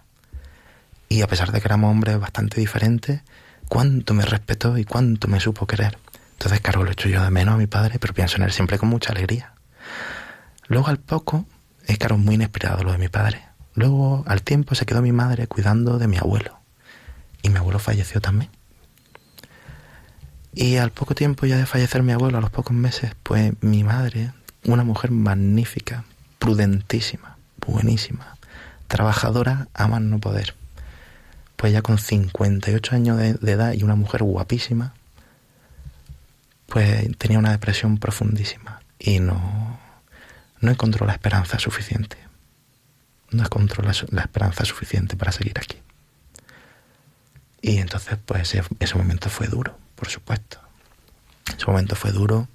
[1.08, 3.22] Y a pesar de que éramos hombres bastante diferentes,
[3.70, 6.00] cuánto me respetó y cuánto me supo querer.
[6.32, 8.80] Entonces, claro, lo echo yo de menos a mi padre, pero pienso en él siempre
[8.80, 9.54] con mucha alegría.
[10.68, 11.46] Luego al poco,
[11.86, 13.44] es claro, muy inesperado lo de mi padre.
[13.76, 16.58] Luego, al tiempo, se quedó mi madre cuidando de mi abuelo.
[17.44, 18.50] Y mi abuelo falleció también.
[20.54, 23.84] Y al poco tiempo ya de fallecer mi abuelo, a los pocos meses, pues mi
[23.84, 24.32] madre,
[24.66, 26.04] una mujer magnífica,
[26.40, 28.38] prudentísima, buenísima,
[28.88, 30.56] trabajadora a no poder.
[31.56, 34.94] Pues ya con 58 años de, edad y una mujer guapísima,
[36.68, 39.80] pues tenía una depresión profundísima y no,
[40.60, 42.18] no encontró la esperanza suficiente.
[43.30, 45.78] No encontró la, la esperanza suficiente para seguir aquí.
[47.62, 50.58] Y entonces, pues ese momento fue duro por supuesto.
[51.56, 52.48] Ese momento fue duro,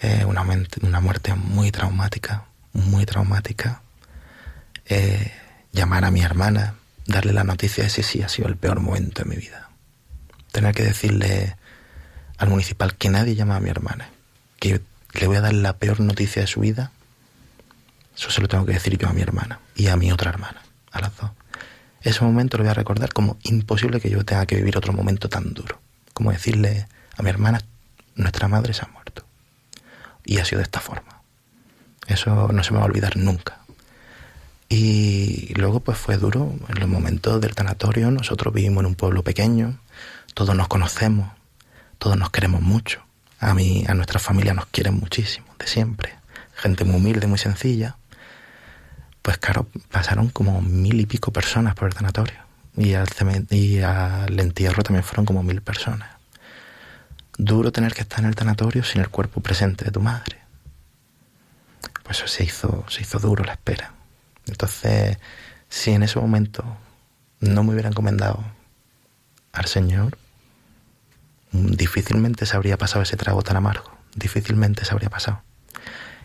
[0.00, 0.40] eh, una,
[0.80, 3.82] una, muerte muy traumática, muy traumática.
[4.86, 5.30] Eh,
[5.72, 9.28] llamar a mi hermana, darle la noticia, ese sí ha sido el peor momento de
[9.28, 9.68] mi vida.
[10.52, 11.54] Tener que decirle
[12.38, 14.08] al municipal que nadie llama a mi hermana,
[14.58, 14.80] que
[15.12, 16.92] le voy a dar la peor noticia de su vida,
[18.16, 20.62] eso se lo tengo que decir yo a mi hermana y a mi otra hermana,
[20.92, 21.30] a las dos.
[22.00, 25.28] Ese momento lo voy a recordar como imposible que yo tenga que vivir otro momento
[25.28, 25.83] tan duro
[26.14, 26.86] como decirle
[27.18, 27.60] a mi hermana,
[28.14, 29.24] nuestra madre se ha muerto.
[30.24, 31.20] Y ha sido de esta forma.
[32.06, 33.58] Eso no se me va a olvidar nunca.
[34.68, 38.10] Y luego pues fue duro en los momentos del tanatorio.
[38.10, 39.78] Nosotros vivimos en un pueblo pequeño,
[40.32, 41.30] todos nos conocemos,
[41.98, 43.02] todos nos queremos mucho.
[43.40, 46.14] A mí, a nuestra familia nos quieren muchísimo, de siempre.
[46.54, 47.96] Gente muy humilde, muy sencilla.
[49.20, 52.43] Pues claro, pasaron como mil y pico personas por el tanatorio
[52.76, 53.08] y al,
[53.50, 56.10] y al entierro también fueron como mil personas.
[57.36, 60.38] Duro tener que estar en el tanatorio sin el cuerpo presente de tu madre.
[62.02, 63.92] Pues eso se hizo, se hizo duro la espera.
[64.46, 65.18] Entonces,
[65.68, 66.64] si en ese momento
[67.40, 68.44] no me hubiera encomendado
[69.52, 70.18] al Señor,
[71.52, 75.42] difícilmente se habría pasado ese trago tan amargo, difícilmente se habría pasado.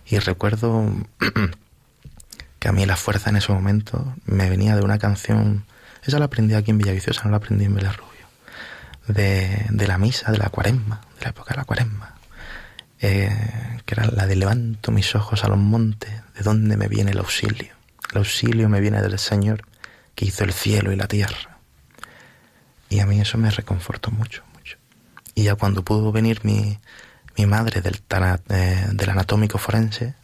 [0.05, 0.91] Y recuerdo
[2.59, 5.65] que a mí la fuerza en ese momento me venía de una canción,
[6.03, 8.09] esa la aprendí aquí en Villaviciosa, no la aprendí en Rubio
[9.09, 12.15] de, de la misa, de la cuaresma, de la época de la cuaresma,
[13.01, 17.11] eh, que era la de levanto mis ojos a los montes, de dónde me viene
[17.11, 17.73] el auxilio.
[18.11, 19.65] El auxilio me viene del Señor
[20.15, 21.57] que hizo el cielo y la tierra.
[22.89, 24.77] Y a mí eso me reconfortó mucho, mucho.
[25.35, 26.79] Y ya cuando pudo venir mi,
[27.37, 28.01] mi madre del,
[28.49, 30.15] eh, del anatómico forense,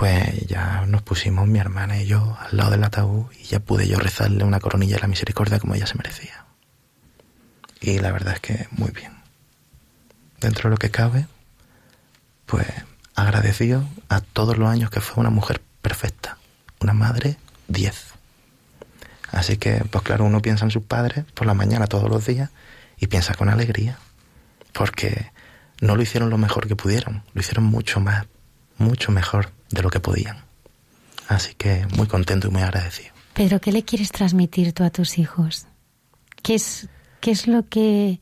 [0.00, 3.86] pues ya nos pusimos mi hermana y yo al lado del ataúd y ya pude
[3.86, 6.46] yo rezarle una coronilla de la misericordia como ella se merecía.
[7.82, 9.12] Y la verdad es que muy bien.
[10.40, 11.26] Dentro de lo que cabe,
[12.46, 12.66] pues
[13.14, 16.38] agradecido a todos los años que fue una mujer perfecta,
[16.80, 17.36] una madre
[17.68, 18.14] 10.
[19.32, 22.48] Así que, pues claro, uno piensa en sus padres por la mañana todos los días
[22.96, 23.98] y piensa con alegría,
[24.72, 25.30] porque
[25.82, 28.24] no lo hicieron lo mejor que pudieron, lo hicieron mucho más,
[28.78, 30.44] mucho mejor de lo que podían.
[31.28, 33.10] Así que muy contento y muy agradecido.
[33.34, 35.66] Pedro, ¿qué le quieres transmitir tú a tus hijos?
[36.42, 36.88] ¿Qué es,
[37.20, 38.20] qué es lo que,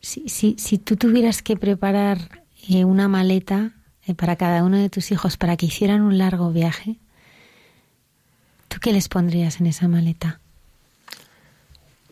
[0.00, 3.72] si, si, si tú tuvieras que preparar eh, una maleta
[4.06, 6.96] eh, para cada uno de tus hijos para que hicieran un largo viaje,
[8.68, 10.40] ¿tú qué les pondrías en esa maleta?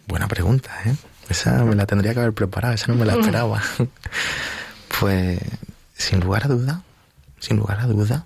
[0.06, 0.94] Buena pregunta, ¿eh?
[1.28, 3.62] Esa me la tendría que haber preparado, esa no me la esperaba.
[5.00, 5.38] pues,
[5.94, 6.82] sin lugar a duda,
[7.38, 8.24] sin lugar a duda,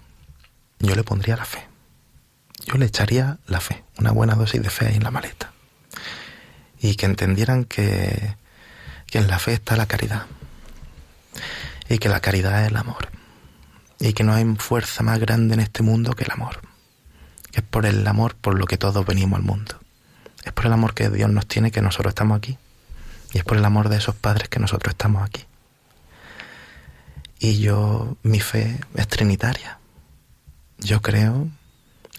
[0.87, 1.67] yo le pondría la fe.
[2.67, 5.53] Yo le echaría la fe, una buena dosis de fe ahí en la maleta.
[6.81, 8.37] Y que entendieran que,
[9.07, 10.27] que en la fe está la caridad.
[11.89, 13.09] Y que la caridad es el amor.
[14.01, 16.61] Y que no hay fuerza más grande en este mundo que el amor.
[17.51, 19.79] Que es por el amor por lo que todos venimos al mundo.
[20.45, 22.59] Es por el amor que Dios nos tiene que nosotros estamos aquí.
[23.33, 25.45] Y es por el amor de esos padres que nosotros estamos aquí.
[27.39, 29.79] Y yo, mi fe es trinitaria.
[30.79, 31.49] Yo creo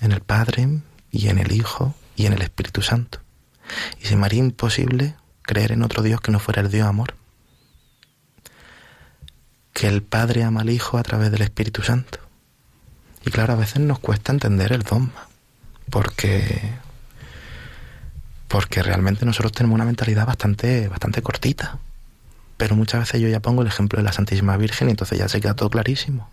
[0.02, 0.82] en el Padre
[1.12, 3.20] y en el Hijo y en el Espíritu Santo.
[4.02, 7.16] Y se me haría imposible creer en otro Dios que no fuera el Dios amor.
[9.74, 12.20] Que el Padre ama al Hijo a través del Espíritu Santo.
[13.26, 15.28] Y claro, a veces nos cuesta entender el dogma,
[15.90, 16.74] porque
[18.48, 21.80] porque realmente nosotros tenemos una mentalidad bastante bastante cortita.
[22.58, 25.28] Pero muchas veces yo ya pongo el ejemplo de la Santísima Virgen y entonces ya
[25.28, 26.30] se queda todo clarísimo.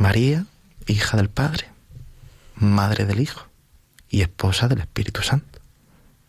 [0.00, 0.46] María,
[0.86, 1.66] hija del Padre,
[2.56, 3.46] madre del Hijo
[4.08, 5.60] y esposa del Espíritu Santo.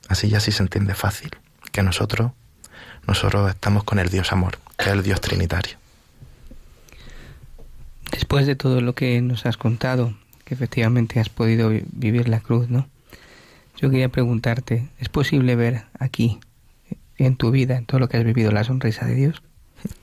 [0.10, 1.32] Así ya sí se entiende fácil
[1.72, 2.34] que nosotros,
[3.08, 5.78] nosotros estamos con el Dios amor, que es el Dios trinitario.
[8.12, 10.14] Después de todo lo que nos has contado,
[10.44, 12.90] que efectivamente has podido vivir la cruz, ¿no?
[13.78, 16.42] Yo quería preguntarte, ¿es posible ver aquí,
[17.18, 19.42] en tu vida, en todo lo que has vivido, la sonrisa de Dios?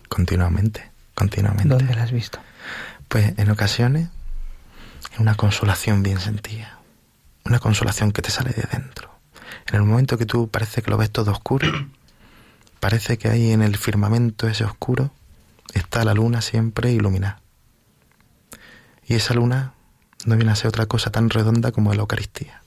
[0.08, 1.68] Continuamente, continuamente.
[1.68, 2.38] ¿Dónde la has visto?
[3.08, 4.08] Pues en ocasiones,
[5.18, 6.78] una consolación bien sentida,
[7.44, 9.10] una consolación que te sale de dentro.
[9.66, 11.68] En el momento que tú parece que lo ves todo oscuro,
[12.80, 15.10] parece que ahí en el firmamento ese oscuro
[15.72, 17.40] está la luna siempre iluminada.
[19.06, 19.72] Y esa luna
[20.26, 22.62] no viene a ser otra cosa tan redonda como la Eucaristía,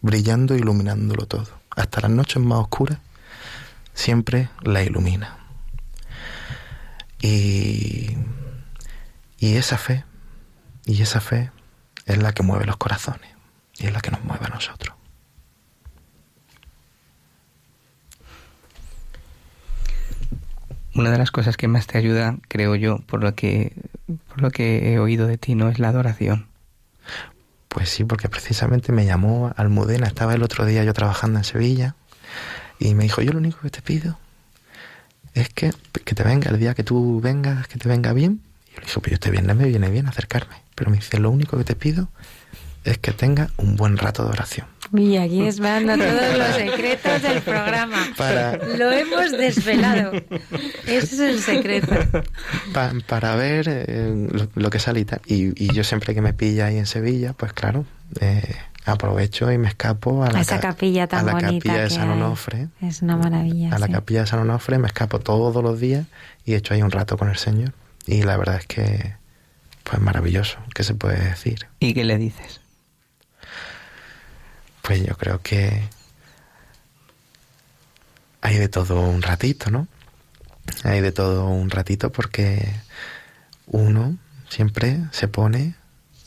[0.00, 1.46] brillando e iluminándolo todo.
[1.70, 2.98] Hasta las noches más oscuras,
[3.94, 5.38] siempre la ilumina.
[7.20, 8.16] Y,
[9.38, 10.04] y esa fe,
[10.84, 11.50] y esa fe
[12.06, 13.30] es la que mueve los corazones
[13.78, 14.94] y es la que nos mueve a nosotros.
[20.94, 23.72] Una de las cosas que más te ayuda, creo yo, por lo que,
[24.28, 25.68] por lo que he oído de ti, ¿no?
[25.68, 26.48] Es la adoración.
[27.68, 31.94] Pues sí, porque precisamente me llamó Almudena, estaba el otro día yo trabajando en Sevilla,
[32.80, 34.18] y me dijo, yo lo único que te pido
[35.34, 35.72] es que,
[36.04, 38.42] que te venga el día que tú vengas, que te venga bien.
[38.78, 40.56] Y le dije, pues yo este viernes me viene bien acercarme.
[40.74, 42.08] Pero me dice, lo único que te pido
[42.84, 44.66] es que tenga un buen rato de oración.
[44.96, 48.08] Y aquí es todos los secretos del programa.
[48.78, 50.12] Lo hemos desvelado.
[50.86, 51.94] Ese es el secreto.
[53.06, 55.20] para ver eh, lo, que sale y tal.
[55.26, 57.84] Y, yo siempre que me pilla ahí en Sevilla, pues claro,
[58.20, 58.56] eh,
[58.86, 62.08] aprovecho y me escapo a la, esa capilla tan a la bonita capilla de San
[62.08, 62.68] Onofre.
[62.80, 63.74] Es una maravilla.
[63.74, 66.06] A la capilla de San Onofre me escapo todos los días
[66.46, 67.72] y echo ahí un rato con el Señor.
[68.08, 69.16] Y la verdad es que,
[69.84, 71.68] pues maravilloso, ¿qué se puede decir?
[71.78, 72.62] ¿Y qué le dices?
[74.80, 75.82] Pues yo creo que
[78.40, 79.88] hay de todo un ratito, ¿no?
[80.84, 82.80] Hay de todo un ratito porque
[83.66, 84.16] uno
[84.48, 85.74] siempre se pone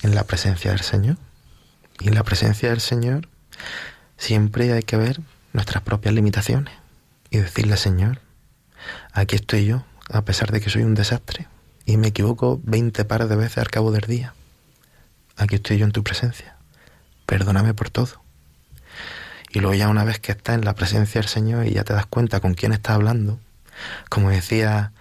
[0.04, 1.18] en la presencia del Señor.
[2.00, 3.28] Y en la presencia del Señor
[4.20, 5.20] siempre hay que ver
[5.52, 6.76] nuestras propias limitaciones.
[7.32, 8.22] y decirle, Señor,
[9.14, 11.48] aquí estoy yo, a pesar de que soy un desastre
[11.86, 14.34] y me equivoco 20 pares de veces al cabo del día.
[15.38, 16.56] Aquí estoy yo en tu presencia.
[17.26, 18.22] Perdóname por todo.
[19.52, 21.94] Y luego ya una vez que estás en la presencia del Señor y ya te
[21.94, 23.40] das cuenta con quién estás hablando,
[24.10, 24.92] como decía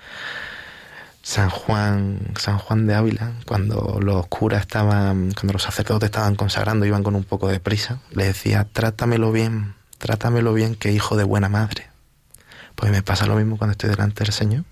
[1.22, 6.86] San Juan, San Juan de Ávila, cuando los curas estaban, cuando los sacerdotes estaban consagrando,
[6.86, 11.24] iban con un poco de prisa, le decía, trátamelo bien, trátamelo bien, que hijo de
[11.24, 11.88] buena madre.
[12.74, 14.64] Pues me pasa lo mismo cuando estoy delante del Señor,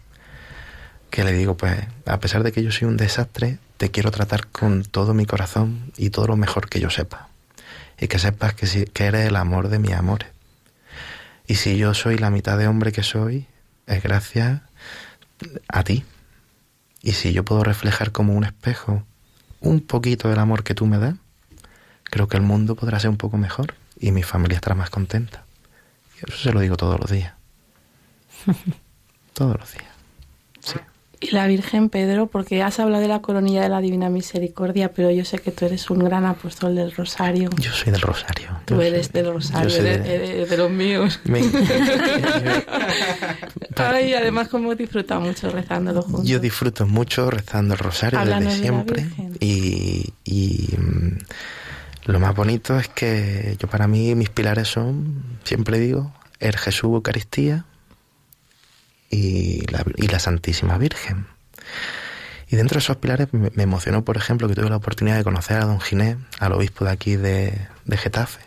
[1.11, 4.47] que le digo, pues, a pesar de que yo soy un desastre, te quiero tratar
[4.49, 7.29] con todo mi corazón y todo lo mejor que yo sepa.
[8.01, 10.29] Y que sepas que, que eres el amor de mis amores.
[11.47, 13.47] Y si yo soy la mitad de hombre que soy,
[13.87, 14.61] es gracias
[15.69, 16.05] a ti.
[17.03, 19.03] Y si yo puedo reflejar como un espejo
[19.61, 21.15] un poquito del amor que tú me das,
[22.05, 25.45] creo que el mundo podrá ser un poco mejor y mi familia estará más contenta.
[26.17, 27.33] Y eso se lo digo todos los días.
[29.33, 29.98] todos los días.
[31.21, 35.11] Y la Virgen Pedro, porque has hablado de la coronilla de la Divina Misericordia, pero
[35.11, 37.51] yo sé que tú eres un gran apóstol del Rosario.
[37.59, 38.51] Yo soy del Rosario.
[38.64, 41.21] Tú eres del Rosario, de, los míos.
[43.77, 46.27] Ay, además como disfruta mucho rezándolo juntos.
[46.27, 49.09] Yo disfruto mucho rezando el Rosario desde siempre.
[49.41, 51.19] y, y mm,
[52.07, 56.85] lo más bonito es que yo para mí mis pilares son, siempre digo, el Jesús
[56.85, 57.64] Eucaristía,
[59.11, 61.27] y la, y la Santísima Virgen.
[62.51, 65.59] Y dentro de esos pilares me, emocionó, por ejemplo, que tuve la oportunidad de conocer
[65.59, 68.41] a don Ginés, al obispo de aquí de, Getafe,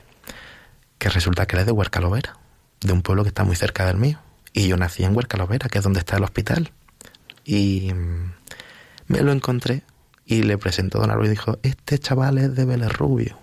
[0.97, 2.37] que resulta que él es de Huercalovera,
[2.81, 4.19] de un pueblo que está muy cerca del mío.
[4.53, 6.71] Y yo nací en Huercalovera, que es donde está el hospital.
[7.45, 8.33] Y mm,
[9.07, 9.83] me lo encontré
[10.25, 13.37] y le presentó a don Álvaro y dijo, este chaval es de Vélez Rubio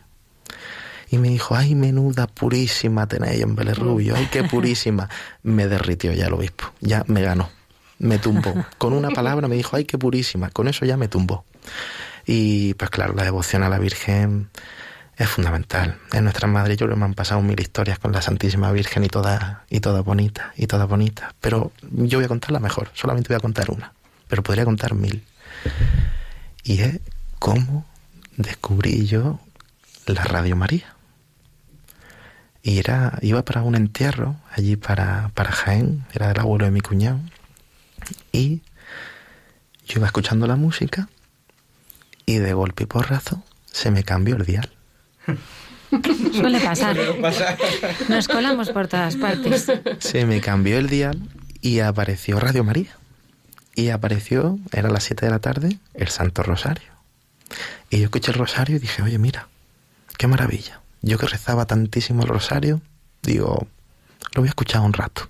[1.10, 5.08] y me dijo, ay, menuda purísima tenéis en Vélez Rubio, ay, qué purísima.
[5.42, 7.50] Me derritió ya el obispo, ya me ganó,
[7.98, 8.54] me tumbó.
[8.76, 11.44] Con una palabra me dijo, ay, qué purísima, con eso ya me tumbó.
[12.26, 14.50] Y pues claro, la devoción a la Virgen
[15.16, 15.98] es fundamental.
[16.12, 19.58] En nuestra madre yo me han pasado mil historias con la Santísima Virgen y todas
[19.70, 21.32] y toda bonitas, y todas bonitas.
[21.40, 23.92] Pero yo voy a contar la mejor, solamente voy a contar una,
[24.28, 25.24] pero podría contar mil.
[26.62, 27.00] Y es
[27.38, 27.86] cómo
[28.36, 29.40] descubrí yo
[30.06, 30.97] la Radio María
[32.68, 36.82] y era, iba para un entierro allí para, para Jaén, era del abuelo de mi
[36.82, 37.18] cuñado,
[38.30, 38.60] y
[39.86, 41.08] yo iba escuchando la música
[42.26, 44.70] y de golpe y porrazo se me cambió el dial.
[46.34, 46.94] Suele pasar.
[48.10, 49.72] Nos colamos por todas partes.
[49.98, 51.18] Se me cambió el dial
[51.62, 52.98] y apareció Radio María.
[53.74, 56.92] Y apareció, era las 7 de la tarde, el Santo Rosario.
[57.88, 59.48] Y yo escuché el Rosario y dije, oye, mira,
[60.18, 60.82] qué maravilla.
[61.02, 62.80] Yo que rezaba tantísimo el rosario,
[63.22, 63.66] digo,
[64.34, 65.28] lo voy a escuchar un rato.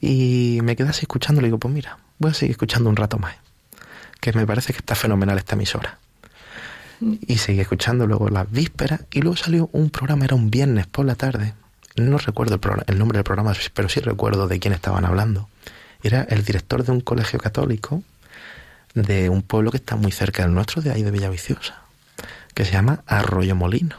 [0.00, 3.18] Y me quedé así escuchando, le digo, pues mira, voy a seguir escuchando un rato
[3.18, 3.34] más,
[4.20, 5.98] que me parece que está fenomenal esta emisora.
[7.00, 11.06] Y seguí escuchando luego las vísperas y luego salió un programa, era un viernes por
[11.06, 11.54] la tarde.
[11.96, 15.48] No recuerdo el, el nombre del programa, pero sí recuerdo de quién estaban hablando.
[16.02, 18.02] Era el director de un colegio católico
[18.94, 21.82] de un pueblo que está muy cerca del nuestro, de ahí de Villaviciosa,
[22.54, 23.96] que se llama Arroyo Molino.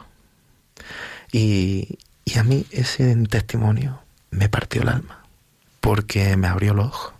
[1.32, 1.98] Y,
[2.36, 5.22] a mí ese testimonio me partió el alma,
[5.80, 7.12] porque me abrió los ojos.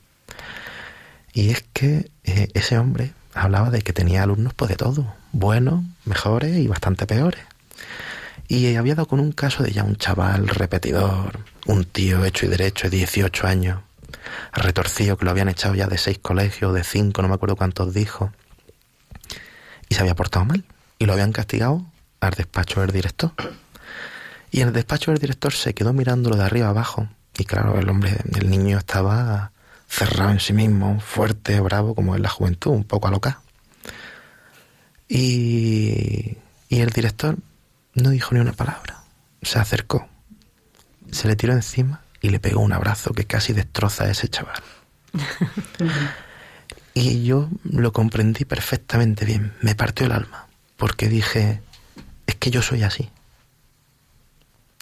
[1.35, 5.83] Y es que eh, ese hombre hablaba de que tenía alumnos pues de todo, buenos,
[6.05, 7.43] mejores y bastante peores.
[8.49, 12.49] Y había dado con un caso de ya un chaval repetidor, un tío hecho y
[12.49, 13.81] derecho de 18 años,
[14.53, 17.95] retorcido que lo habían echado ya de seis colegios, de cinco, no me acuerdo cuántos
[17.95, 18.33] dijo,
[19.89, 20.65] y se había portado mal.
[20.99, 21.85] Y lo habían castigado
[22.23, 23.33] al despacho del director.
[24.51, 27.09] Y en el despacho del director se quedó mirándolo de arriba abajo.
[27.37, 29.51] Y claro, el hombre, el niño estaba
[29.89, 33.41] cerrado en sí mismo, fuerte, bravo, como en la juventud, un poco alocado.
[35.09, 36.37] Y,
[36.69, 37.37] y el director
[37.95, 39.03] no dijo ni una palabra.
[39.43, 40.09] Se acercó,
[41.11, 44.63] se le tiró encima y le pegó un abrazo que casi destroza a ese chaval.
[46.95, 50.47] y yo lo comprendí perfectamente bien, me partió el alma,
[50.77, 51.61] porque dije,
[52.27, 53.11] es que yo soy así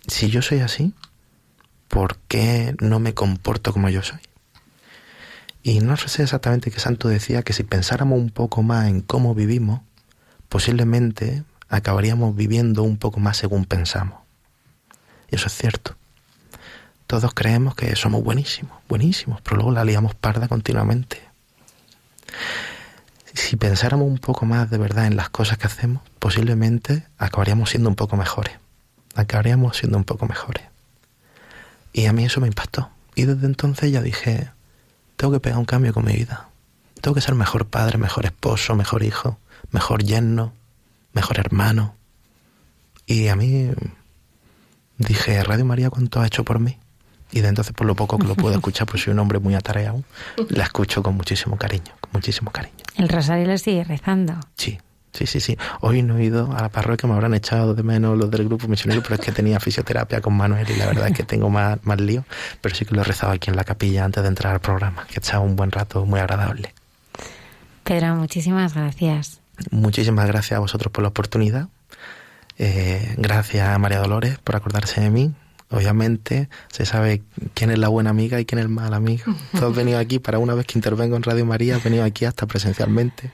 [0.06, 0.92] si yo soy así,
[1.88, 4.20] ¿por qué no me comporto como yo soy?
[5.62, 9.34] Y no sé exactamente qué santo decía que si pensáramos un poco más en cómo
[9.34, 9.80] vivimos,
[10.48, 14.18] posiblemente acabaríamos viviendo un poco más según pensamos.
[15.30, 15.96] Y eso es cierto.
[17.06, 21.20] Todos creemos que somos buenísimos, buenísimos, pero luego la liamos parda continuamente.
[23.34, 27.88] Si pensáramos un poco más de verdad en las cosas que hacemos, posiblemente acabaríamos siendo
[27.88, 28.60] un poco mejores
[29.14, 30.64] acabaríamos siendo un poco mejores.
[31.92, 32.90] Y a mí eso me impactó.
[33.14, 34.50] Y desde entonces ya dije,
[35.16, 36.48] tengo que pegar un cambio con mi vida.
[37.00, 39.38] Tengo que ser mejor padre, mejor esposo, mejor hijo,
[39.70, 40.52] mejor yerno,
[41.12, 41.94] mejor hermano.
[43.06, 43.70] Y a mí
[44.98, 46.78] dije, Radio María, ¿cuánto ha hecho por mí?
[47.32, 49.54] Y de entonces, por lo poco que lo puedo escuchar, pues soy un hombre muy
[49.54, 50.02] atareado,
[50.48, 52.74] la escucho con muchísimo cariño, con muchísimo cariño.
[52.96, 54.34] El rosario lo sigue rezando.
[54.56, 54.78] Sí,
[55.12, 55.56] sí, sí, sí.
[55.80, 58.68] Hoy no he ido a la parroquia, me habrán echado de menos los del grupo
[58.68, 61.78] misionero, pero es que tenía fisioterapia con Manuel y la verdad es que tengo más,
[61.84, 62.24] más lío.
[62.60, 65.06] Pero sí que lo he rezado aquí en la capilla antes de entrar al programa,
[65.06, 66.74] que he echado un buen rato muy agradable.
[67.84, 69.40] Pedro, muchísimas gracias.
[69.70, 71.68] Muchísimas gracias a vosotros por la oportunidad.
[72.58, 75.32] Eh, gracias a María Dolores por acordarse de mí.
[75.72, 77.22] Obviamente se sabe
[77.54, 79.32] quién es la buena amiga y quién es el mal amigo.
[79.58, 82.24] Tú has venido aquí para una vez que intervengo en Radio María, has venido aquí
[82.24, 83.30] hasta presencialmente.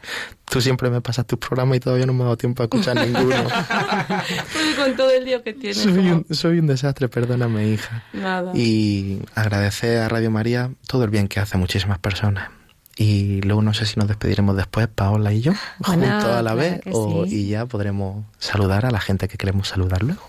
[0.49, 2.97] Tú siempre me pasas tus programas y todavía no me ha dado tiempo a escuchar
[2.97, 3.37] ninguno.
[4.77, 5.79] con todo el lío que tienes.
[5.79, 8.05] Soy un, soy un desastre, perdóname, hija.
[8.13, 8.53] Nada.
[8.55, 12.51] Y agradecer a Radio María todo el bien que hace a muchísimas personas.
[12.99, 15.53] Y luego no sé si nos despediremos después, Paola y yo,
[15.87, 17.35] Bueno, juntos a la claro vez, o, sí.
[17.45, 20.23] y ya podremos saludar a la gente que queremos saludar luego.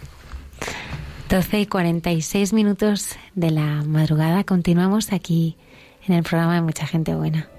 [1.29, 4.45] 12 y 46 minutos de la madrugada.
[4.45, 5.57] Continuamos aquí
[6.07, 7.49] en el programa de Mucha Gente Buena.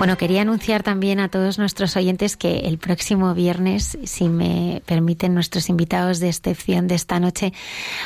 [0.00, 5.34] Bueno, quería anunciar también a todos nuestros oyentes que el próximo viernes, si me permiten
[5.34, 7.52] nuestros invitados de excepción de esta noche,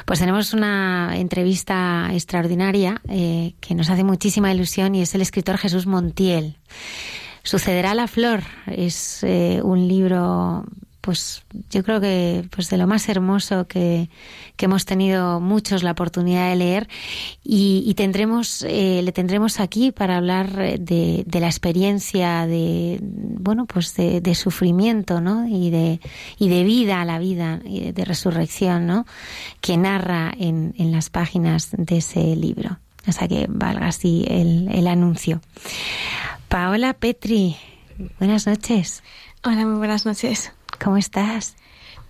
[0.05, 5.57] pues tenemos una entrevista extraordinaria eh, que nos hace muchísima ilusión y es el escritor
[5.57, 6.57] Jesús Montiel.
[7.45, 10.65] Sucederá la flor es eh, un libro
[11.05, 14.09] pues yo creo que pues de lo más hermoso que,
[14.57, 16.89] que hemos tenido muchos la oportunidad de leer.
[17.43, 20.51] Y, y tendremos eh, le tendremos aquí para hablar
[20.81, 26.01] de, de, la experiencia de bueno pues de, sufrimiento no y de
[26.39, 29.05] y de vida a la vida de resurrección no
[29.61, 32.79] que narra en, en las páginas de ese libro.
[33.07, 35.43] Sea que valga así el, el anuncio.
[36.49, 37.57] Paola Petri
[38.19, 39.03] buenas noches.
[39.43, 41.57] Hola muy buenas noches ¿Cómo estás?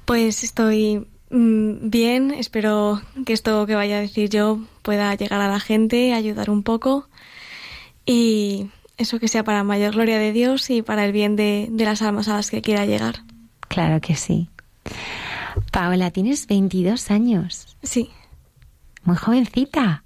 [0.05, 5.49] Pues estoy mmm, bien, espero que esto que vaya a decir yo pueda llegar a
[5.49, 7.09] la gente, ayudar un poco
[8.07, 11.85] y, eso que sea para mayor gloria de Dios y para el bien de, de
[11.85, 13.25] las almas a las que quiera llegar.
[13.69, 14.49] Claro que sí.
[15.73, 17.77] Paola, tienes 22 años.
[17.83, 18.11] Sí.
[19.03, 20.05] Muy jovencita.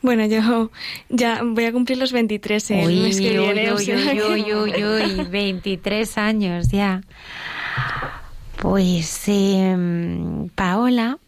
[0.00, 0.70] Bueno, yo
[1.08, 3.72] ya voy a cumplir los 23 el uy, mes que viene.
[3.72, 4.84] Uy, uy, uy,
[5.18, 7.00] uy, 23 años ya.
[8.58, 9.76] Pues eh,
[10.54, 11.18] Paola,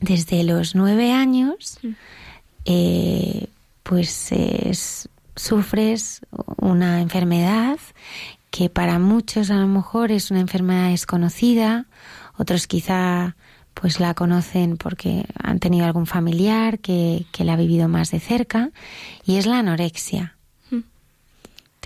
[0.00, 1.78] desde los nueve años,
[2.64, 3.46] eh,
[3.82, 6.20] pues es, sufres
[6.56, 7.78] una enfermedad
[8.50, 11.86] que para muchos a lo mejor es una enfermedad desconocida,
[12.36, 13.36] otros quizá
[13.74, 18.20] pues la conocen porque han tenido algún familiar que, que la ha vivido más de
[18.20, 18.70] cerca,
[19.26, 20.36] y es la anorexia.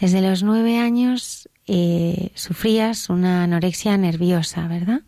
[0.00, 5.02] Desde los nueve años eh, sufrías una anorexia nerviosa, ¿verdad?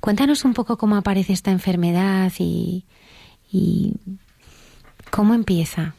[0.00, 2.84] Cuéntanos un poco cómo aparece esta enfermedad y,
[5.10, 5.94] cómo empieza.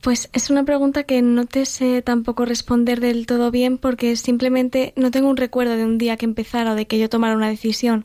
[0.00, 4.92] Pues es una pregunta que no te sé tampoco responder del todo bien porque simplemente
[4.96, 7.48] no tengo un recuerdo de un día que empezara o de que yo tomara una
[7.48, 8.04] decisión.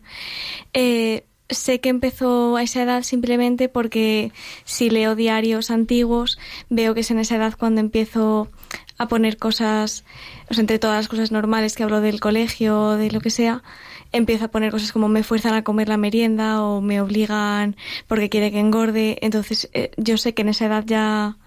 [0.74, 4.32] Eh, sé que empezó a esa edad simplemente porque
[4.64, 6.38] si leo diarios antiguos
[6.70, 8.50] veo que es en esa edad cuando empiezo
[8.98, 10.04] a poner cosas,
[10.50, 13.64] o sea, entre todas las cosas normales que hablo del colegio, de lo que sea,
[14.12, 17.76] empiezo a poner cosas como me fuerzan a comer la merienda o me obligan
[18.08, 19.18] porque quiere que engorde.
[19.22, 21.38] Entonces eh, yo sé que en esa edad ya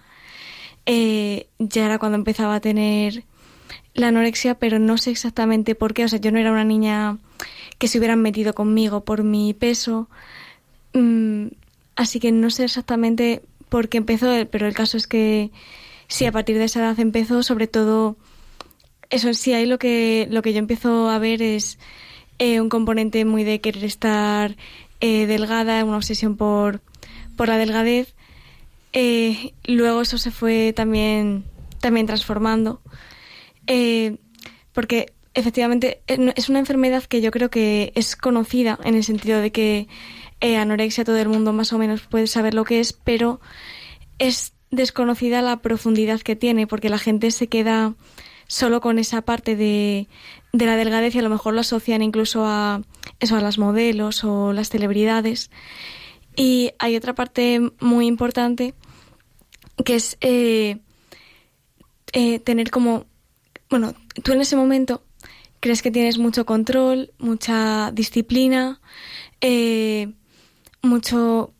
[0.85, 3.23] eh, ya era cuando empezaba a tener
[3.93, 6.05] la anorexia, pero no sé exactamente por qué.
[6.05, 7.17] O sea, yo no era una niña
[7.77, 10.07] que se hubieran metido conmigo por mi peso.
[10.93, 11.47] Mm,
[11.95, 15.51] así que no sé exactamente por qué empezó, pero el caso es que
[16.11, 18.17] sí, a partir de esa edad empezó, sobre todo,
[19.09, 21.79] eso sí, ahí lo que, lo que yo empiezo a ver es
[22.37, 24.57] eh, un componente muy de querer estar
[24.99, 26.81] eh, delgada, una obsesión por,
[27.37, 28.13] por la delgadez
[28.93, 31.45] eh, luego eso se fue también,
[31.79, 32.81] también transformando.
[34.73, 39.53] Porque efectivamente es una enfermedad que yo creo que es conocida en el sentido de
[39.53, 39.87] que
[40.41, 43.39] anorexia todo el mundo más o menos puede saber lo que es, pero
[44.19, 47.93] es desconocida la profundidad que tiene, porque la gente se queda
[48.47, 50.07] solo con esa parte de,
[50.53, 52.81] de la delgadez y a lo mejor lo asocian incluso a
[53.19, 55.51] eso, a las modelos o las celebridades.
[56.35, 58.73] Y hay otra parte muy importante
[59.83, 60.79] que es eh,
[62.13, 63.05] eh, tener como,
[63.69, 63.93] bueno,
[64.23, 65.03] tú en ese momento
[65.59, 68.81] crees que tienes mucho control, mucha disciplina,
[69.41, 70.11] eh,
[70.81, 71.53] mucho,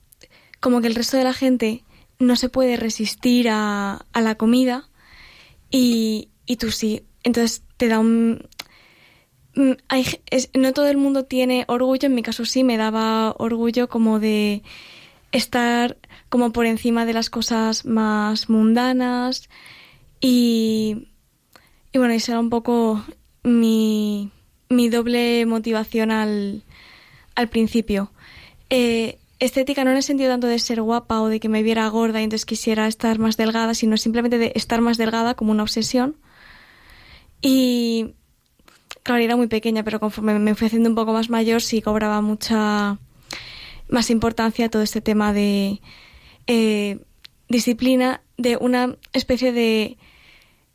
[0.60, 1.84] como que el resto de la gente
[2.22, 4.90] no se puede resistir a, a la comida
[5.70, 7.04] y, y tú sí.
[7.24, 8.48] Entonces te da un,
[9.56, 10.06] mm, hay,
[10.54, 14.64] no todo el mundo tiene orgullo, en mi caso sí me daba orgullo como de
[15.32, 15.98] estar
[16.30, 19.50] como por encima de las cosas más mundanas
[20.20, 21.08] y,
[21.92, 23.04] y bueno, esa era un poco
[23.44, 24.32] mi,
[24.70, 26.64] mi doble motivación al,
[27.36, 28.12] al principio.
[28.70, 31.88] Eh, estética no en el sentido tanto de ser guapa o de que me viera
[31.90, 35.64] gorda y entonces quisiera estar más delgada, sino simplemente de estar más delgada como una
[35.64, 36.16] obsesión.
[37.42, 38.14] Y
[39.02, 42.22] claro, era muy pequeña, pero conforme me fui haciendo un poco más mayor sí cobraba
[42.22, 43.00] mucha
[43.90, 45.82] más importancia todo este tema de
[46.46, 47.00] eh,
[47.50, 49.98] disciplina de una especie de,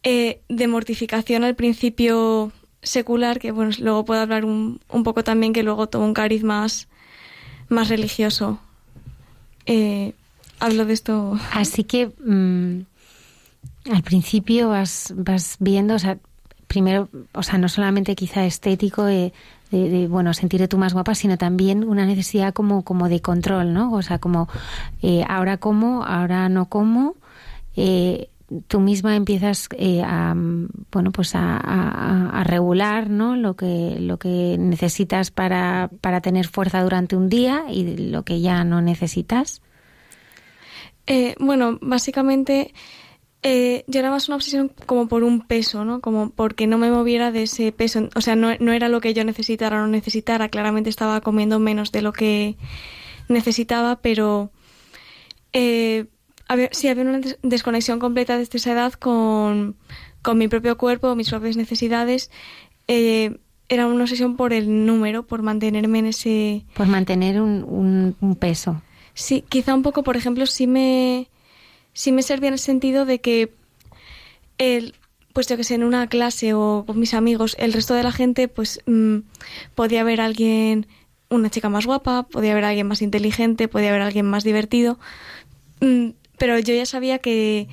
[0.02, 2.52] eh, de mortificación al principio
[2.82, 6.42] secular, que bueno, luego puedo hablar un, un poco también, que luego tuvo un cariz
[6.42, 6.88] más,
[7.68, 8.58] más religioso.
[9.66, 10.12] Eh,
[10.60, 11.38] hablo de esto.
[11.52, 12.80] Así que mm,
[13.92, 16.18] al principio vas, vas viendo, o sea,
[16.66, 19.32] primero, o sea, no solamente quizá estético, de,
[19.70, 23.92] de, bueno, sentirte tú más guapa, sino también una necesidad como, como de control, ¿no?
[23.92, 24.48] O sea, como
[25.02, 27.14] eh, ahora como, ahora no como,
[27.76, 28.28] eh,
[28.68, 30.34] tú misma empiezas eh, a,
[30.92, 33.36] bueno, pues a, regular, ¿no?
[33.36, 38.40] Lo que, lo que necesitas para, para tener fuerza durante un día y lo que
[38.40, 39.62] ya no necesitas.
[41.38, 42.72] bueno, básicamente
[43.48, 46.00] eh, yo era más una obsesión como por un peso, ¿no?
[46.00, 48.08] Como porque no me moviera de ese peso.
[48.16, 50.48] O sea, no, no era lo que yo necesitara o no necesitara.
[50.48, 52.56] Claramente estaba comiendo menos de lo que
[53.28, 54.50] necesitaba, pero
[55.52, 56.06] eh,
[56.48, 59.76] había, sí había una desconexión completa desde esa edad con,
[60.22, 62.30] con mi propio cuerpo, mis propias necesidades.
[62.88, 63.38] Eh,
[63.68, 66.64] era una obsesión por el número, por mantenerme en ese...
[66.74, 68.82] Por mantener un, un, un peso.
[69.14, 71.28] Sí, quizá un poco, por ejemplo, sí me
[71.92, 73.52] sí me servía en el sentido de que
[74.58, 74.94] el
[75.32, 78.10] pues yo que sé, en una clase o con mis amigos, el resto de la
[78.10, 79.18] gente, pues mmm,
[79.74, 80.86] podía haber alguien,
[81.28, 84.98] una chica más guapa, podía haber alguien más inteligente, podía haber alguien más divertido,
[85.82, 86.08] mmm,
[86.38, 87.68] pero yo ya sabía que,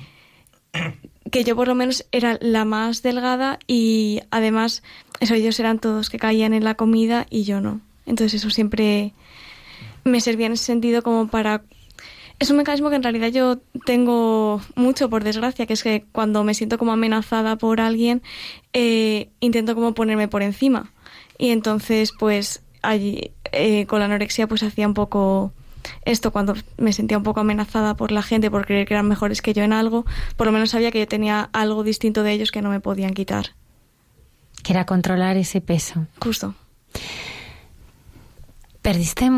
[1.30, 4.82] que yo por lo menos era la más delgada y además
[5.20, 7.80] eso ellos eran todos que caían en la comida y yo no.
[8.06, 9.12] Entonces eso siempre
[10.04, 11.62] me servía en ese sentido como para
[12.38, 16.42] es un mecanismo que en realidad yo tengo mucho, por desgracia, que es que cuando
[16.44, 18.22] me siento como amenazada por alguien,
[18.72, 20.90] eh, intento como ponerme por encima.
[21.38, 25.52] Y entonces, pues, allí, eh, con la anorexia, pues hacía un poco
[26.04, 29.42] esto cuando me sentía un poco amenazada por la gente por creer que eran mejores
[29.42, 30.04] que yo en algo,
[30.36, 33.14] por lo menos sabía que yo tenía algo distinto de ellos que no me podían
[33.14, 33.50] quitar.
[34.62, 36.06] Que era controlar ese peso.
[36.20, 36.54] Justo.
[38.82, 39.30] Perdiste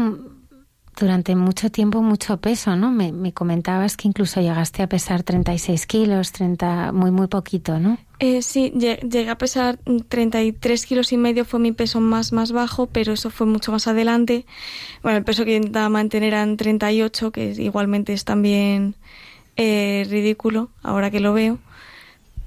[0.99, 2.91] durante mucho tiempo mucho peso, ¿no?
[2.91, 7.99] Me, comentabas que incluso llegaste a pesar 36 kilos, 30, muy, muy poquito, ¿no?
[8.19, 12.87] Eh, sí, llegué a pesar 33 kilos y medio, fue mi peso más, más bajo,
[12.87, 14.47] pero eso fue mucho más adelante.
[15.03, 18.95] Bueno, el peso que intentaba mantener eran 38, que igualmente es también
[19.57, 21.59] eh, ridículo, ahora que lo veo,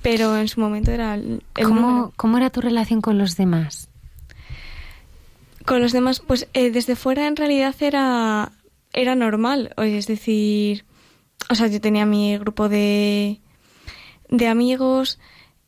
[0.01, 3.89] pero en su momento era el, ¿Cómo, ¿Cómo era tu relación con los demás?
[5.65, 8.53] Con los demás, pues eh, desde fuera en realidad era,
[8.91, 9.72] era normal.
[9.78, 10.86] Es decir,
[11.47, 13.39] o sea, yo tenía mi grupo de,
[14.30, 15.20] de amigos.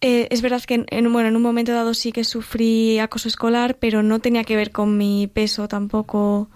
[0.02, 3.78] Eh, es verdad que en, bueno, en un momento dado sí que sufrí acoso escolar,
[3.78, 6.50] pero no tenía que ver con mi peso tampoco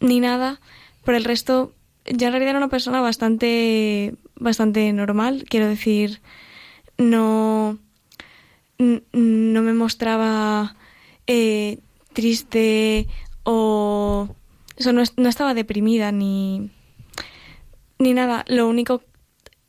[0.00, 0.60] ni nada.
[1.04, 1.74] Por el resto,
[2.06, 5.44] yo en realidad era una persona bastante, bastante normal.
[5.48, 6.20] Quiero decir,
[6.96, 7.78] no,
[8.78, 10.76] no me mostraba
[11.26, 11.78] eh,
[12.12, 13.06] triste
[13.42, 14.28] o
[14.76, 16.70] eso no, no estaba deprimida ni
[17.98, 19.02] ni nada lo único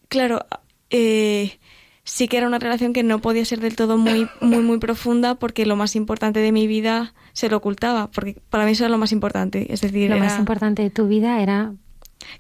[0.09, 0.45] claro
[0.89, 1.59] eh,
[2.07, 5.35] sí que era una relación que no podía ser del todo muy muy muy profunda
[5.35, 8.89] porque lo más importante de mi vida se lo ocultaba porque para mí eso era
[8.89, 11.73] lo más importante es decir lo más importante de tu vida era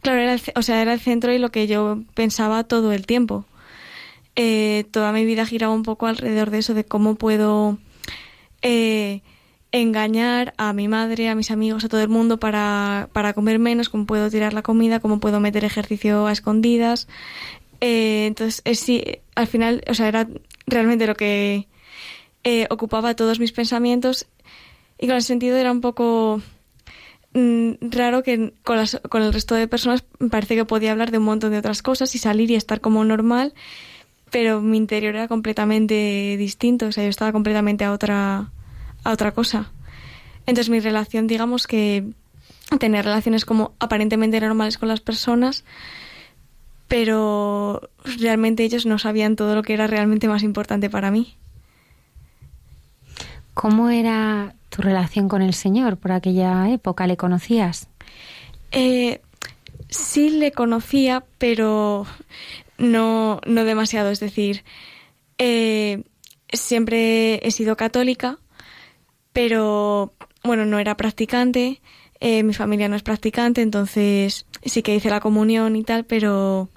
[0.01, 3.05] claro era el, o sea era el centro y lo que yo pensaba todo el
[3.05, 3.45] tiempo
[4.37, 7.77] eh, toda mi vida giraba un poco alrededor de eso de cómo puedo
[8.61, 9.21] eh,
[9.73, 13.89] engañar a mi madre, a mis amigos, a todo el mundo para, para comer menos,
[13.89, 17.07] cómo puedo tirar la comida, cómo puedo meter ejercicio a escondidas.
[17.81, 19.03] Eh, entonces, sí,
[19.37, 20.27] al final, o sea, era
[20.65, 21.67] realmente lo que
[22.43, 24.25] eh, ocupaba todos mis pensamientos
[24.97, 26.41] y con el sentido era un poco
[27.33, 31.19] mm, raro que con, las, con el resto de personas parece que podía hablar de
[31.19, 33.53] un montón de otras cosas y salir y estar como normal,
[34.31, 38.51] pero mi interior era completamente distinto, o sea, yo estaba completamente a otra
[39.03, 39.71] a otra cosa.
[40.47, 42.05] Entonces mi relación, digamos que
[42.79, 45.63] tener relaciones como aparentemente normales con las personas,
[46.87, 51.35] pero realmente ellos no sabían todo lo que era realmente más importante para mí.
[53.53, 57.07] ¿Cómo era tu relación con el Señor por aquella época?
[57.07, 57.87] ¿Le conocías?
[58.71, 59.21] Eh,
[59.89, 62.05] sí le conocía, pero
[62.77, 64.11] no, no demasiado.
[64.11, 64.63] Es decir,
[65.37, 66.03] eh,
[66.51, 68.37] siempre he sido católica,
[69.33, 70.13] pero
[70.43, 71.81] bueno, no era practicante,
[72.19, 76.69] eh, mi familia no es practicante, entonces sí que hice la comunión y tal, pero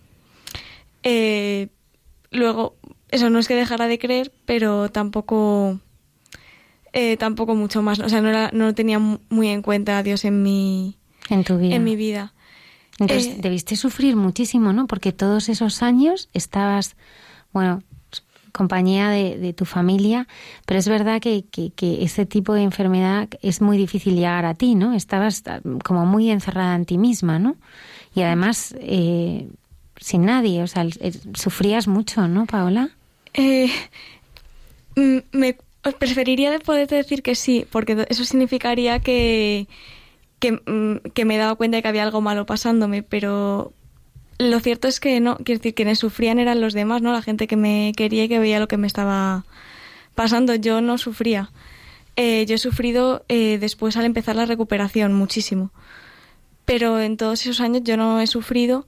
[1.03, 1.69] eh,
[2.31, 2.77] luego,
[3.11, 5.81] eso no es que dejara de creer, pero tampoco,
[6.93, 10.43] eh, tampoco mucho más, o sea, no, no tenía muy en cuenta a Dios en
[10.43, 10.97] mi,
[11.29, 11.75] en tu vida.
[11.75, 12.35] En mi vida.
[12.99, 14.87] Entonces debiste sufrir muchísimo, ¿no?
[14.87, 16.97] Porque todos esos años estabas,
[17.51, 17.83] bueno,
[18.53, 20.27] compañía de, tu familia,
[20.67, 21.73] pero es verdad que, que,
[22.03, 24.93] ese tipo de enfermedad es muy difícil llegar a ti, ¿no?
[24.93, 27.57] Estabas ah, como muy encerrada en ti misma, ¿no?
[28.15, 29.49] Y además eh,
[30.01, 30.87] sin nadie, o sea,
[31.35, 32.91] sufrías mucho, ¿no, Paola?
[33.35, 33.71] Eh,
[35.33, 35.57] me
[35.99, 39.69] preferiría de poder decir que sí, porque eso significaría que,
[40.39, 43.73] que, mm, que me he dado cuenta de que había algo malo pasándome, pero
[44.39, 47.13] lo cierto es que no, quiero decir, quienes sufrían eran los demás, ¿no?
[47.13, 49.45] La gente que me quería y que veía lo que me estaba
[50.15, 50.55] pasando.
[50.55, 51.51] Yo no sufría.
[52.17, 55.71] Eh, yo he sufrido eh, después al empezar la recuperación muchísimo.
[56.65, 58.87] Pero en todos esos años yo no he sufrido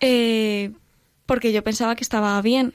[0.00, 0.72] eh,
[1.26, 2.74] porque yo pensaba que estaba bien.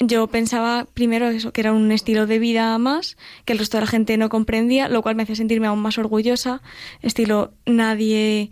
[0.00, 3.82] yo pensaba primero eso, que era un estilo de vida más, que el resto de
[3.82, 6.60] la gente no comprendía, lo cual me hacía sentirme aún más orgullosa.
[7.02, 8.50] Estilo, nadie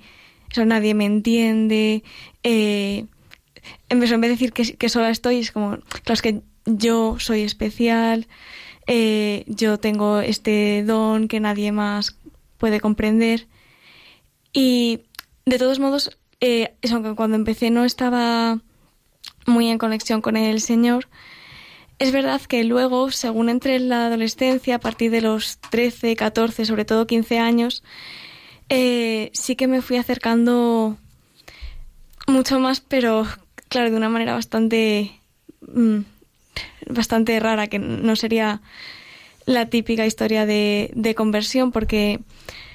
[0.52, 2.04] eso nadie me entiende.
[2.42, 3.06] Eh,
[3.88, 7.40] en vez de decir que, que sola estoy, es como, claro, es que yo soy
[7.40, 8.28] especial,
[8.86, 12.16] eh, yo tengo este don que nadie más
[12.58, 13.48] puede comprender.
[14.52, 15.00] Y
[15.46, 18.58] de todos modos, eh, aunque cuando empecé no estaba
[19.46, 21.08] muy en conexión con el Señor,
[22.00, 26.66] es verdad que luego, según entré en la adolescencia, a partir de los 13, 14,
[26.66, 27.84] sobre todo 15 años,
[28.68, 30.96] eh, sí que me fui acercando
[32.26, 33.24] mucho más, pero
[33.68, 35.12] claro, de una manera bastante,
[35.60, 35.98] mm,
[36.88, 38.62] bastante rara, que no sería
[39.46, 42.18] la típica historia de, de conversión, porque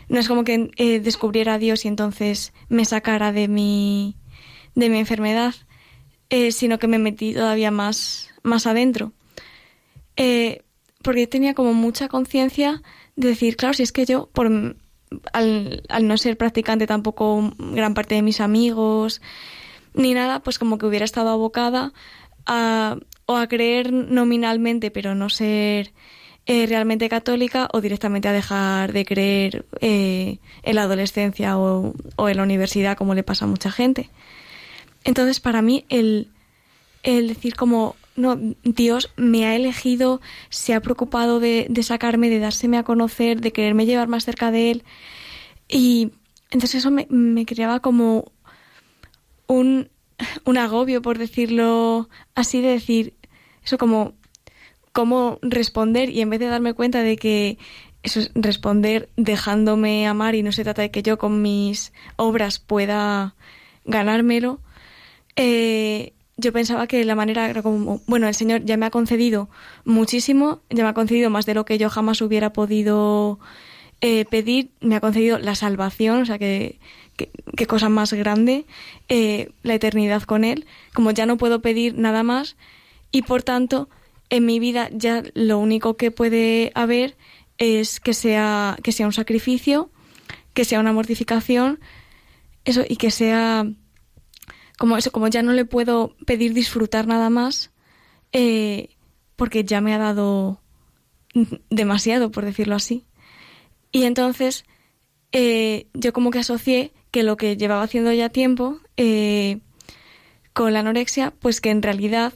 [0.10, 4.16] no es como que eh, descubriera a Dios y entonces me sacara de mi,
[4.76, 5.53] de mi enfermedad,
[6.30, 9.14] eh, sino que me metí todavía más, más adentro.
[10.16, 10.64] Eh,
[11.03, 12.82] porque tenía como mucha conciencia
[13.16, 14.47] de decir, claro, si es que yo, por,
[15.34, 19.22] al, al, no ser practicante tampoco gran parte de mis amigos
[19.93, 21.93] ni nada, pues como que hubiera estado abocada
[22.45, 25.93] a, o a creer nominalmente, pero no ser
[26.50, 31.93] eh, realmente católica o directamente a dejar de creer eh, en la adolescencia o,
[32.30, 34.10] en la universidad, como le pasa a mucha gente.
[35.04, 36.30] Entonces, para mí, el,
[37.04, 42.39] el decir como, no, Dios me ha elegido, se ha preocupado de, de, sacarme, de
[42.39, 44.84] dárseme a conocer, de quererme llevar más cerca de Él.
[45.68, 46.14] Y
[46.50, 48.32] entonces eso me, me creaba como
[49.48, 49.89] un,
[50.45, 53.16] un agobio, por decirlo así, de decir,
[53.66, 54.14] eso como
[54.98, 57.60] cómo responder y en vez de darme cuenta de que
[58.02, 62.58] eso es responder dejándome amar y no se trata de que yo con mis obras
[62.58, 63.36] pueda
[63.86, 64.60] ganármelo,
[65.36, 69.50] eh, yo pensaba que la manera era como, bueno, el Señor ya me ha concedido
[69.86, 73.38] muchísimo, ya me ha concedido más de lo que yo jamás hubiera podido
[74.02, 76.80] eh, pedir, me ha concedido la salvación, o sea, que,
[77.68, 78.66] cosa más grande,
[79.10, 82.58] eh, la eternidad con Él, como ya no puedo pedir nada más
[83.12, 83.89] y por tanto
[84.30, 87.17] en mi vida ya lo único que puede haber
[87.57, 89.91] es que sea, que sea un sacrificio,
[90.53, 91.80] que sea una mortificación,
[92.65, 93.65] eso, y que sea
[94.78, 97.71] como eso, como ya no le puedo pedir disfrutar nada más,
[98.32, 98.89] eh,
[99.36, 100.61] porque ya me ha dado
[101.69, 103.05] demasiado, por decirlo así.
[103.91, 104.65] Y entonces
[105.32, 109.59] eh, yo como que asocié que lo que llevaba haciendo ya tiempo eh,
[110.53, 112.34] con la anorexia, pues que en realidad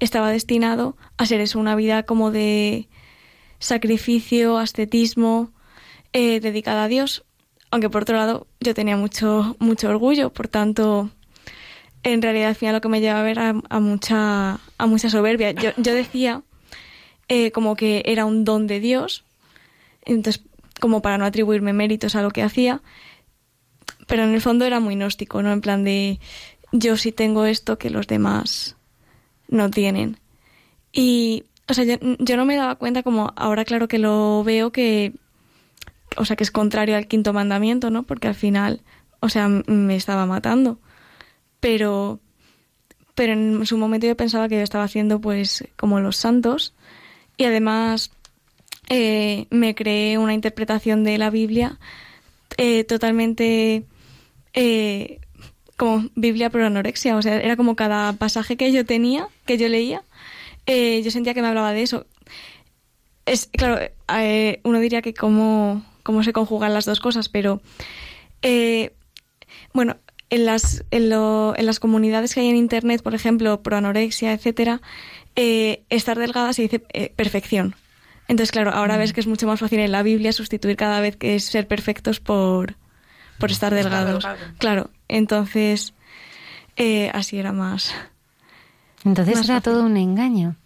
[0.00, 2.88] estaba destinado a ser eso, una vida como de
[3.58, 5.50] sacrificio, ascetismo,
[6.12, 7.24] eh, dedicada a Dios.
[7.70, 11.10] Aunque por otro lado yo tenía mucho, mucho orgullo, por tanto,
[12.02, 15.52] en realidad al final lo que me llevaba a ver a, mucha, a mucha soberbia.
[15.52, 16.42] Yo, yo decía
[17.28, 19.24] eh, como que era un don de Dios,
[20.04, 20.42] entonces
[20.80, 22.82] como para no atribuirme méritos a lo que hacía,
[24.06, 25.52] pero en el fondo era muy gnóstico, ¿no?
[25.52, 26.20] En plan de
[26.70, 28.75] yo sí tengo esto que los demás
[29.48, 30.18] no tienen.
[30.92, 34.72] Y, o sea, yo, yo, no me daba cuenta como ahora claro que lo veo
[34.72, 35.12] que,
[36.16, 38.04] o sea, que es contrario al quinto mandamiento, ¿no?
[38.04, 38.82] Porque al final,
[39.20, 40.78] o sea, me estaba matando.
[41.60, 42.20] Pero,
[43.14, 46.74] pero en su momento yo pensaba que yo estaba haciendo pues como los santos
[47.36, 48.10] y además
[48.88, 51.78] eh, me creé una interpretación de la Biblia
[52.56, 53.84] eh, totalmente
[54.54, 55.20] eh,
[55.76, 59.68] como Biblia por anorexia, o sea, era como cada pasaje que yo tenía, que yo
[59.68, 60.02] leía,
[60.66, 62.06] eh, yo sentía que me hablaba de eso.
[63.26, 63.78] Es, claro,
[64.18, 67.60] eh, uno diría que cómo, cómo se conjugan las dos cosas, pero
[68.42, 68.92] eh,
[69.72, 69.96] bueno,
[70.30, 74.32] en las, en, lo, en, las comunidades que hay en Internet, por ejemplo, pro anorexia,
[74.32, 74.80] etcétera,
[75.34, 76.78] eh, estar delgada se dice
[77.14, 77.74] perfección.
[78.28, 78.98] Entonces, claro, ahora mm.
[78.98, 81.68] ves que es mucho más fácil en la Biblia sustituir cada vez que es ser
[81.68, 82.76] perfectos por,
[83.38, 84.26] por estar delgados.
[84.58, 85.94] Claro, entonces
[86.76, 87.92] eh, así era más.
[89.04, 90.56] Entonces era todo un engaño.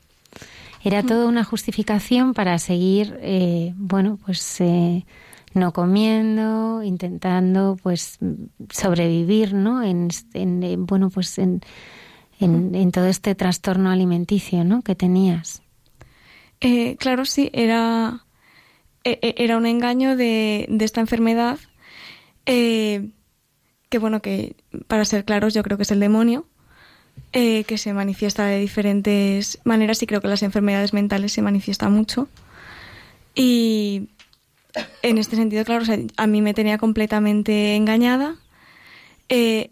[0.82, 1.06] Era mm.
[1.06, 5.04] toda una justificación para seguir, eh, bueno, pues eh,
[5.52, 8.18] no comiendo, intentando, pues
[8.70, 9.82] sobrevivir, ¿no?
[9.82, 11.60] En, en bueno, pues en,
[12.38, 14.80] en, en, todo este trastorno alimenticio, ¿no?
[14.80, 15.62] Que tenías.
[16.60, 18.24] Eh, claro, sí, era
[19.02, 21.58] era un engaño de, de esta enfermedad
[22.46, 23.10] eh,
[23.90, 26.46] que bueno, que para ser claros yo creo que es el demonio,
[27.32, 31.92] eh, que se manifiesta de diferentes maneras y creo que las enfermedades mentales se manifiestan
[31.92, 32.28] mucho.
[33.34, 34.08] Y
[35.02, 35.84] en este sentido, claro,
[36.16, 38.36] a mí me tenía completamente engañada.
[39.28, 39.70] Eh,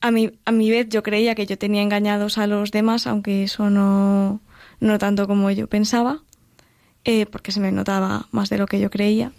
[0.00, 3.44] a, mi, a mi vez yo creía que yo tenía engañados a los demás, aunque
[3.44, 4.40] eso no,
[4.80, 6.22] no tanto como yo pensaba,
[7.04, 9.32] eh, porque se me notaba más de lo que yo creía.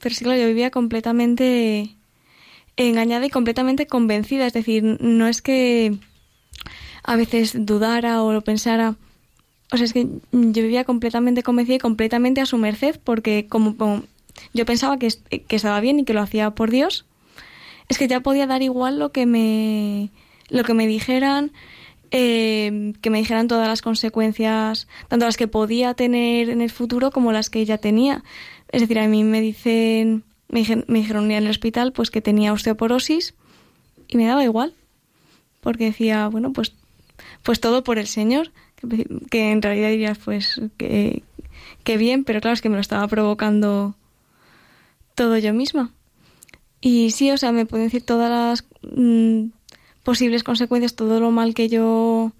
[0.00, 1.96] Pero sí, claro, yo vivía completamente
[2.76, 4.46] engañada y completamente convencida.
[4.46, 5.96] Es decir, no es que
[7.02, 8.96] a veces dudara o lo pensara.
[9.72, 13.74] O sea, es que yo vivía completamente convencida y completamente a su merced porque como,
[14.52, 15.08] yo pensaba que,
[15.46, 17.04] que, estaba bien y que lo hacía por Dios,
[17.88, 20.10] es que ya podía dar igual lo que me,
[20.50, 21.52] lo que me dijeran,
[22.12, 27.10] eh, que me dijeran todas las consecuencias, tanto las que podía tener en el futuro
[27.10, 28.22] como las que ella tenía.
[28.68, 32.20] Es decir, a mí me dicen, me, dijeron, me dijeron en el hospital pues que
[32.20, 33.34] tenía osteoporosis
[34.08, 34.74] y me daba igual.
[35.60, 36.72] porque decía, bueno, pues,
[37.42, 38.52] pues todo por el Señor,
[39.30, 41.24] que, en realidad dirías, pues, que,
[41.82, 43.96] que bien, pero claro, es que me lo estaba provocando
[45.16, 45.92] todo yo misma.
[46.80, 48.64] Y sí, o sea, me pueden decir todas las
[48.94, 49.48] mm,
[50.04, 52.32] posibles consecuencias, todo lo mal que yo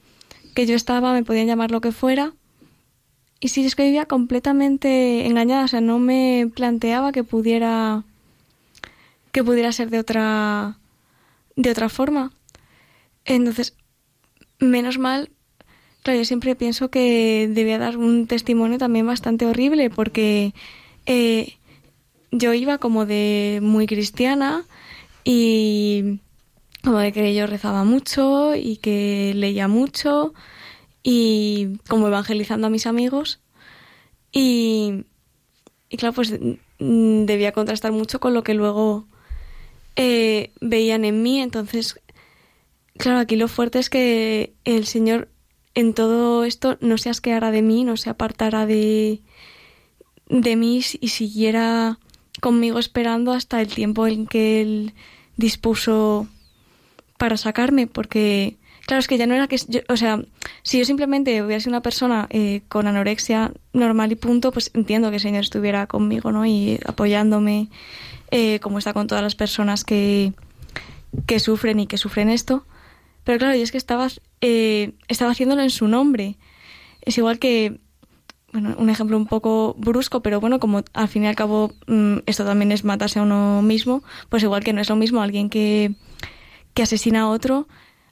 [0.54, 2.32] que yo estaba, me podían llamar lo que fuera.
[3.40, 8.04] Y sí, es que vivía completamente engañada, o sea, no me planteaba que pudiera
[9.32, 10.78] que pudiera ser de otra
[11.56, 12.32] de otra forma.
[13.24, 13.74] Entonces,
[14.58, 15.30] menos mal,
[16.02, 20.54] claro, yo siempre pienso que debía dar un testimonio también bastante horrible porque
[21.06, 21.56] eh,
[22.30, 24.64] yo iba como de muy cristiana
[25.24, 26.20] y
[26.82, 30.32] como de que yo rezaba mucho y que leía mucho
[31.08, 33.38] y como evangelizando a mis amigos.
[34.32, 35.04] Y,
[35.88, 36.34] y claro pues
[36.80, 39.06] mm, debía contrastar mucho con lo que luego
[39.94, 41.40] eh, veían en mí.
[41.40, 42.00] Entonces
[42.98, 45.28] claro aquí lo fuerte es que el Señor
[45.74, 49.20] en todo esto no se asqueara de mí no se apartara de
[50.28, 52.00] de mí y siguiera
[52.40, 54.94] conmigo esperando hasta el tiempo en que él
[55.36, 56.26] dispuso
[57.16, 59.56] para sacarme, porque claro, es que ya no era que,
[59.88, 60.22] o sea,
[60.62, 65.10] si yo simplemente hubiera sido una persona eh, con anorexia normal y punto, pues entiendo
[65.10, 66.46] que el Señor estuviera conmigo, ¿no?
[66.46, 67.68] Y apoyándome,
[68.30, 70.32] eh, como está con todas las personas que,
[71.26, 72.64] que sufren y que sufren esto.
[73.24, 74.08] Pero claro, yo es que estaba,
[74.40, 76.36] eh, estaba haciéndolo en su nombre.
[77.02, 77.80] Es igual que
[78.52, 82.18] bueno, un ejemplo un poco brusco, pero bueno, como al fin y al cabo mm,
[82.26, 85.50] esto también es matarse a uno mismo, pues igual que no es lo mismo alguien
[85.50, 85.94] que,
[86.72, 87.68] que asesina a otro,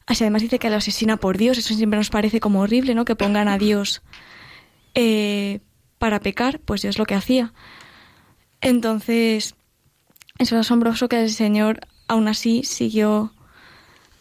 [0.06, 3.04] así además dice que lo asesina por Dios, eso siempre nos parece como horrible, ¿no?
[3.04, 4.02] Que pongan a Dios
[4.94, 5.60] eh,
[5.98, 7.52] para pecar, pues es lo que hacía.
[8.60, 9.54] Entonces,
[10.38, 13.32] eso es asombroso que el Señor aún así siguió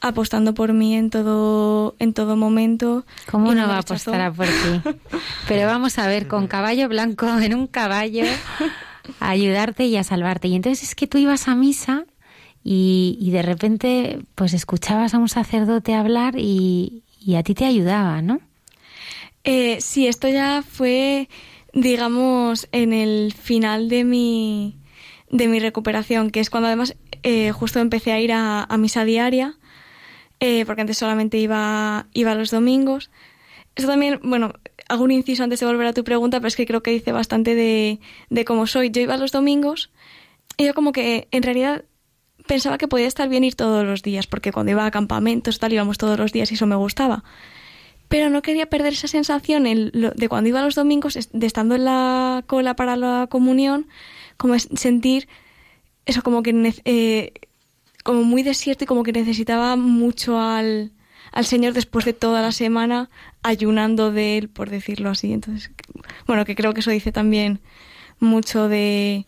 [0.02, 3.06] apostando por mí en todo, en todo momento.
[3.32, 5.00] ¿Cómo no va a apostar por ti?
[5.48, 8.26] Pero vamos a ver, con caballo blanco, en un caballo,
[9.22, 10.50] a ayudarte y a salvarte.
[10.50, 12.06] Y entonces es que tú ibas a misa
[12.64, 18.22] y, de repente pues escuchabas a un sacerdote hablar y, y a ti te ayudaba,
[18.22, 18.40] ¿no?
[19.44, 21.28] Eh, sí, esto ya fue,
[21.74, 24.78] digamos, en el final de mi,
[25.30, 29.58] de mi recuperación, que es cuando además eh, justo empecé a ir a misa diaria
[30.46, 33.10] eh, porque antes solamente iba, iba los domingos.
[33.78, 34.52] Eso también, bueno,
[34.90, 37.14] hago un inciso antes de volver a tu pregunta, pero es que creo que dice
[37.14, 38.90] bastante de, de cómo soy.
[38.90, 39.90] Yo iba los domingos
[40.58, 41.86] y yo como que en realidad
[42.48, 45.74] pensaba que podía estar bien ir todos los días, porque cuando iba a campamentos tal
[45.74, 47.24] íbamos todos los días y eso me gustaba.
[48.10, 52.44] Pero no quería perder esa sensación de cuando iba los domingos, de estando en la
[52.46, 53.88] cola para la comunión,
[54.38, 55.28] como sentir
[56.06, 57.34] eso como que eh,
[58.04, 60.92] como muy desierto y como que necesitaba mucho al,
[61.32, 63.10] al Señor después de toda la semana
[63.42, 65.32] ayunando de Él, por decirlo así.
[65.32, 65.72] Entonces,
[66.28, 67.62] bueno, que creo que eso dice también
[68.20, 69.26] mucho de,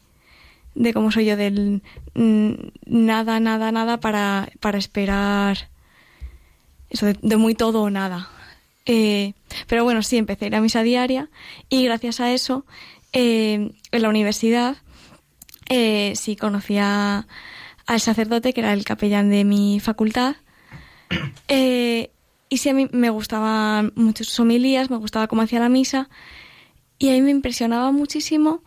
[0.75, 1.81] de cómo soy yo, del
[2.13, 5.69] nada, nada, nada para, para esperar
[6.89, 8.29] eso de, muy todo o nada.
[8.85, 9.33] Eh,
[9.67, 11.29] pero bueno, sí, empecé a ir a misa diaria
[11.69, 12.65] y gracias a eso,
[13.13, 14.77] eh, en la universidad,
[15.69, 17.27] eh, sí conocía
[17.87, 20.35] al sacerdote, que era el capellán de mi facultad.
[21.47, 22.09] Eh,
[22.49, 26.09] y sí, a mí me gustaban mucho sus homilías, me gustaba cómo hacía la misa.
[26.97, 28.63] Y a mí me impresionaba muchísimo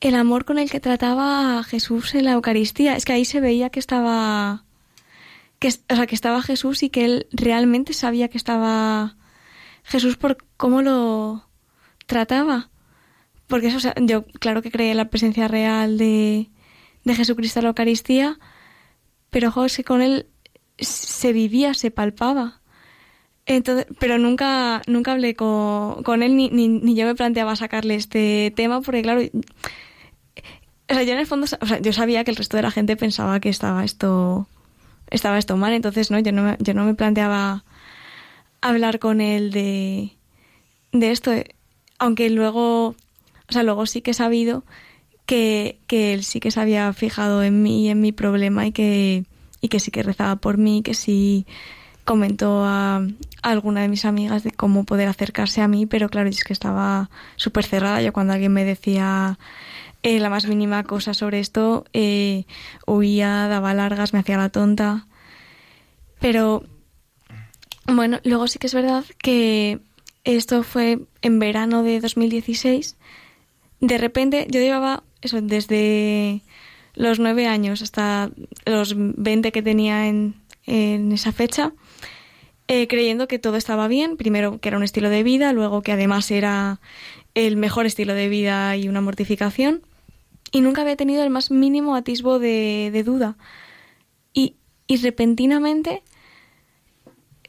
[0.00, 2.96] el amor con el que trataba a Jesús en la Eucaristía.
[2.96, 4.64] Es que ahí se veía que estaba.
[5.58, 9.16] Que, o sea, que estaba Jesús y que él realmente sabía que estaba
[9.84, 11.48] Jesús por cómo lo
[12.06, 12.70] trataba.
[13.46, 16.50] Porque eso, sea, yo claro que creía en la presencia real de,
[17.04, 18.38] de Jesucristo en la Eucaristía,
[19.30, 20.26] pero José con él
[20.78, 22.60] se vivía, se palpaba.
[23.46, 28.52] Entonces, pero nunca, nunca hablé con, con él ni, ni, yo me planteaba sacarle este
[28.56, 32.36] tema porque claro, o sea, yo en el fondo, o sea, yo sabía que el
[32.36, 34.48] resto de la gente pensaba que estaba esto,
[35.10, 37.64] estaba esto mal, entonces no, yo no me, yo no me planteaba
[38.62, 40.16] hablar con él de,
[40.92, 41.32] de esto,
[41.98, 44.64] aunque luego, o sea, luego sí que he sabido
[45.26, 49.24] que, él sí que se había fijado en mí y en mi problema y que,
[49.60, 51.46] y que sí que rezaba por mí, que sí
[52.04, 53.06] comentó a,
[53.42, 57.10] alguna de mis amigas de cómo poder acercarse a mí, pero claro, es que estaba
[57.36, 58.02] súper cerrada.
[58.02, 59.38] Yo cuando alguien me decía
[60.02, 62.44] eh, la más mínima cosa sobre esto, eh,
[62.86, 65.06] huía, daba largas, me hacía la tonta.
[66.20, 66.64] Pero
[67.86, 69.80] bueno, luego sí que es verdad que
[70.24, 72.96] esto fue en verano de 2016.
[73.80, 76.42] De repente yo llevaba eso, desde
[76.94, 78.30] los nueve años hasta
[78.64, 80.36] los veinte que tenía en,
[80.66, 81.72] en esa fecha,
[82.66, 85.92] eh, creyendo que todo estaba bien, primero que era un estilo de vida, luego que
[85.92, 86.80] además era
[87.34, 89.82] el mejor estilo de vida y una mortificación,
[90.50, 93.36] y nunca había tenido el más mínimo atisbo de, duda.
[94.32, 96.02] Y, y repentinamente,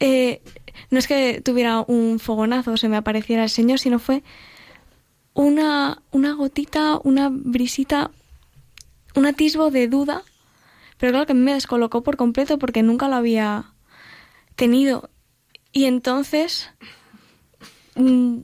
[0.00, 0.42] eh,
[0.90, 4.22] no es que tuviera un fogonazo o se me apareciera el Señor, sino fue
[5.32, 8.10] una, una gotita, una brisita,
[9.14, 10.22] un atisbo de duda,
[10.98, 13.72] pero claro que me descolocó por completo porque nunca lo había
[14.56, 15.10] tenido.
[15.72, 16.70] Y entonces,
[17.94, 18.38] mm,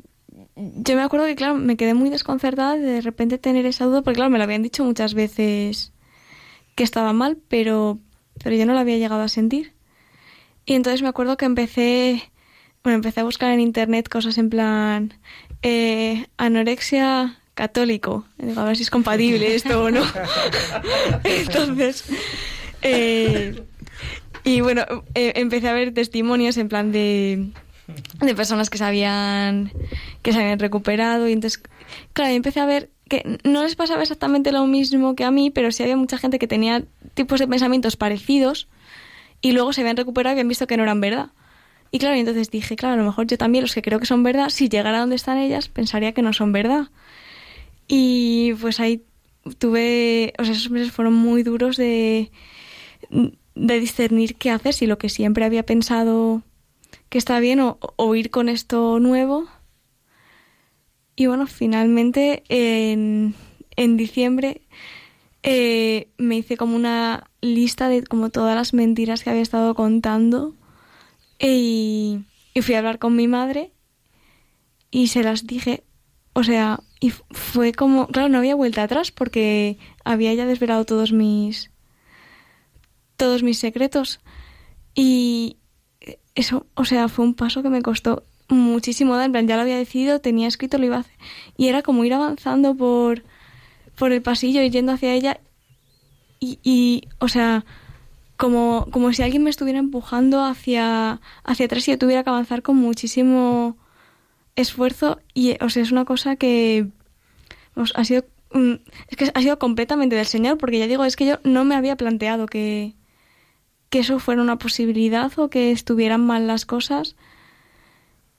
[0.56, 4.02] yo me acuerdo que, claro, me quedé muy desconcertada de de repente tener esa duda,
[4.02, 5.92] porque, claro, me lo habían dicho muchas veces
[6.74, 7.98] que estaba mal, pero,
[8.42, 9.72] pero yo no lo había llegado a sentir.
[10.64, 12.30] Y entonces me acuerdo que empecé,
[12.84, 15.14] bueno, empecé a buscar en internet cosas en plan
[15.62, 18.26] eh, anorexia católico.
[18.56, 20.02] a ver si es compatible esto o no.
[21.24, 22.04] entonces,
[22.82, 23.62] eh,
[24.44, 24.82] y bueno,
[25.14, 27.50] eh, empecé a ver testimonios en plan de,
[28.20, 29.72] de personas que se habían
[30.22, 31.62] que se habían recuperado y entonces
[32.12, 35.70] claro, empecé a ver que no les pasaba exactamente lo mismo que a mí, pero
[35.70, 38.68] sí había mucha gente que tenía tipos de pensamientos parecidos
[39.42, 41.30] y luego se habían recuperado y habían visto que no eran verdad.
[41.90, 44.22] Y claro, entonces dije, claro, a lo mejor yo también los que creo que son
[44.22, 46.88] verdad, si llegara donde están ellas, pensaría que no son verdad.
[47.86, 49.02] Y pues ahí
[49.58, 52.30] tuve, o sea, esos meses fueron muy duros de
[53.54, 56.42] de discernir qué hacer, si lo que siempre había pensado
[57.08, 59.46] que está bien o, ir con esto nuevo.
[61.14, 63.34] Y bueno, finalmente en,
[63.76, 64.62] en diciembre
[65.42, 70.54] eh, me hice como una lista de como todas las mentiras que había estado contando
[71.38, 72.20] y,
[72.54, 73.72] y fui a hablar con mi madre
[74.90, 75.84] y se las dije,
[76.32, 81.12] o sea, y fue como, claro, no había vuelta atrás porque había ya desvelado todos
[81.12, 81.71] mis
[83.22, 84.18] todos mis secretos.
[84.96, 85.58] Y
[86.34, 89.26] eso, o sea, fue un paso que me costó muchísimo dar.
[89.26, 91.14] En plan, ya lo había decidido, tenía escrito, lo iba a hacer.
[91.56, 93.22] Y era como ir avanzando por,
[93.96, 95.38] por el pasillo y yendo hacia ella.
[96.40, 97.64] Y, o sea,
[98.36, 102.62] como, como si alguien me estuviera empujando hacia, hacia atrás y yo tuviera que avanzar
[102.62, 103.76] con muchísimo
[104.56, 105.20] esfuerzo.
[105.32, 106.88] Y, o sea, es una cosa que
[107.94, 108.24] ha sido.
[108.52, 108.72] Mm,
[109.06, 111.76] es que ha sido completamente del Señor, porque ya digo, es que yo no me
[111.76, 112.96] había planteado que,
[113.92, 117.14] que eso fuera una posibilidad o que estuvieran mal las cosas.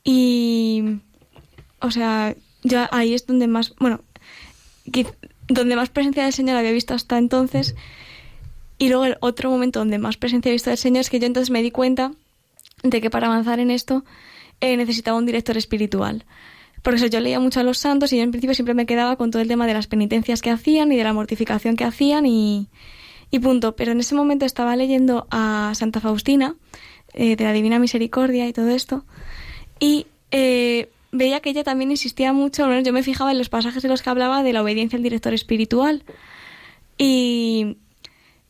[0.03, 0.83] Y,
[1.79, 4.01] o sea, ya ahí es donde más, bueno,
[5.47, 7.75] donde más presencia del Señor había visto hasta entonces.
[8.79, 11.27] Y luego el otro momento donde más presencia he visto del Señor es que yo
[11.27, 12.13] entonces me di cuenta
[12.81, 14.03] de que para avanzar en esto
[14.59, 16.25] eh, necesitaba un director espiritual.
[16.81, 19.17] Por eso yo leía mucho a los santos y yo en principio siempre me quedaba
[19.17, 22.25] con todo el tema de las penitencias que hacían y de la mortificación que hacían
[22.25, 22.69] y,
[23.33, 23.75] y punto.
[23.75, 26.55] Pero en ese momento estaba leyendo a Santa Faustina,
[27.15, 29.05] eh, de la Divina Misericordia y todo esto,
[29.79, 33.83] y eh, veía que ella también insistía mucho, bueno, yo me fijaba en los pasajes
[33.83, 36.03] en los que hablaba de la obediencia al director espiritual.
[36.99, 37.77] Y,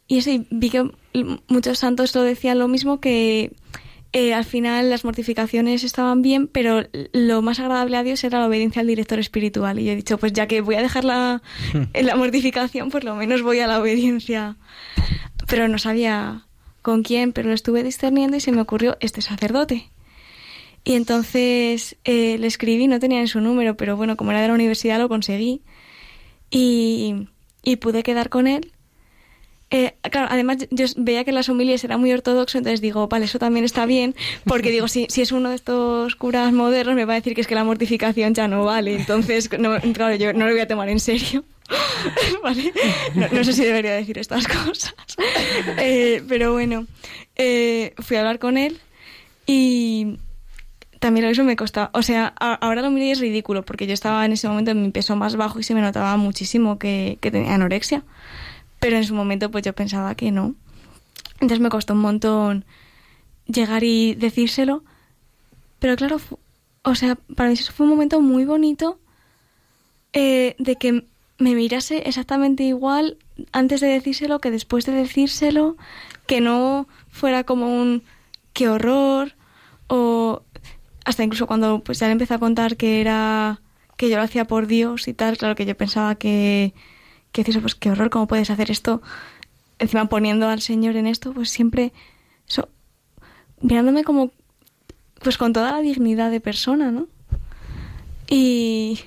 [0.09, 0.91] y eso, vi que
[1.47, 3.53] muchos santos lo decían lo mismo, que
[4.15, 6.83] eh, al final las mortificaciones estaban bien, pero
[7.13, 9.79] lo más agradable a Dios era la obediencia al director espiritual.
[9.79, 11.41] Y he dicho, pues ya que voy a dejar la,
[11.99, 14.55] la mortificación, por lo menos voy a la obediencia.
[15.47, 16.45] Pero no sabía
[16.83, 19.89] con quién, pero lo estuve discerniendo y se me ocurrió este sacerdote.
[20.83, 24.49] Y entonces eh, le escribí, no tenía en su número, pero bueno, como era de
[24.49, 25.63] la universidad lo conseguí.
[26.51, 27.29] Y,
[27.63, 28.72] y pude quedar con él
[29.75, 33.39] eh, claro, además yo veía que las homilias era muy ortodoxo, entonces digo, vale, eso
[33.39, 34.13] también está bien,
[34.45, 37.41] porque digo, si, si es uno de estos curas modernos, me va a decir que
[37.41, 40.67] es que la mortificación ya no vale, entonces, no, claro, yo no lo voy a
[40.67, 41.43] tomar en serio.
[42.43, 42.71] ¿Vale?
[43.15, 44.93] No, sé si debería decir estas cosas.
[45.79, 46.85] Eh, pero bueno,
[47.35, 48.79] eh, fui a hablar con él
[49.47, 50.19] y
[50.99, 51.89] también eso me costaba.
[51.93, 54.91] O sea, ahora lo miré es ridículo, porque yo estaba en ese momento en mi
[54.91, 58.03] peso más bajo y se me notaba muchísimo que, que tenía anorexia
[58.83, 60.55] pero en su momento pues yo pensaba que no.
[61.35, 62.65] Entonces me costó un montón
[63.45, 64.83] llegar y decírselo,
[65.79, 66.17] pero claro,
[66.81, 68.99] o sea, para mí eso fue un momento muy bonito
[70.11, 71.05] eh, de que
[71.37, 73.17] me mirase exactamente igual
[73.53, 75.77] antes de decírselo que después de decírselo,
[76.27, 78.03] que no fuera como un
[78.51, 79.31] qué horror
[79.87, 80.41] o
[81.05, 83.61] hasta incluso cuando pues ya le empecé a contar que era
[83.95, 86.73] que yo lo hacía por Dios y tal, claro que yo pensaba que
[87.33, 89.01] que dices, pues qué horror, ¿cómo puedes hacer esto?
[89.79, 91.91] Encima poniendo al Señor en esto, pues siempre,
[92.47, 92.69] eso,
[93.59, 94.31] mirándome como,
[95.21, 97.07] pues con toda la dignidad de persona, ¿no?
[98.29, 98.99] Y,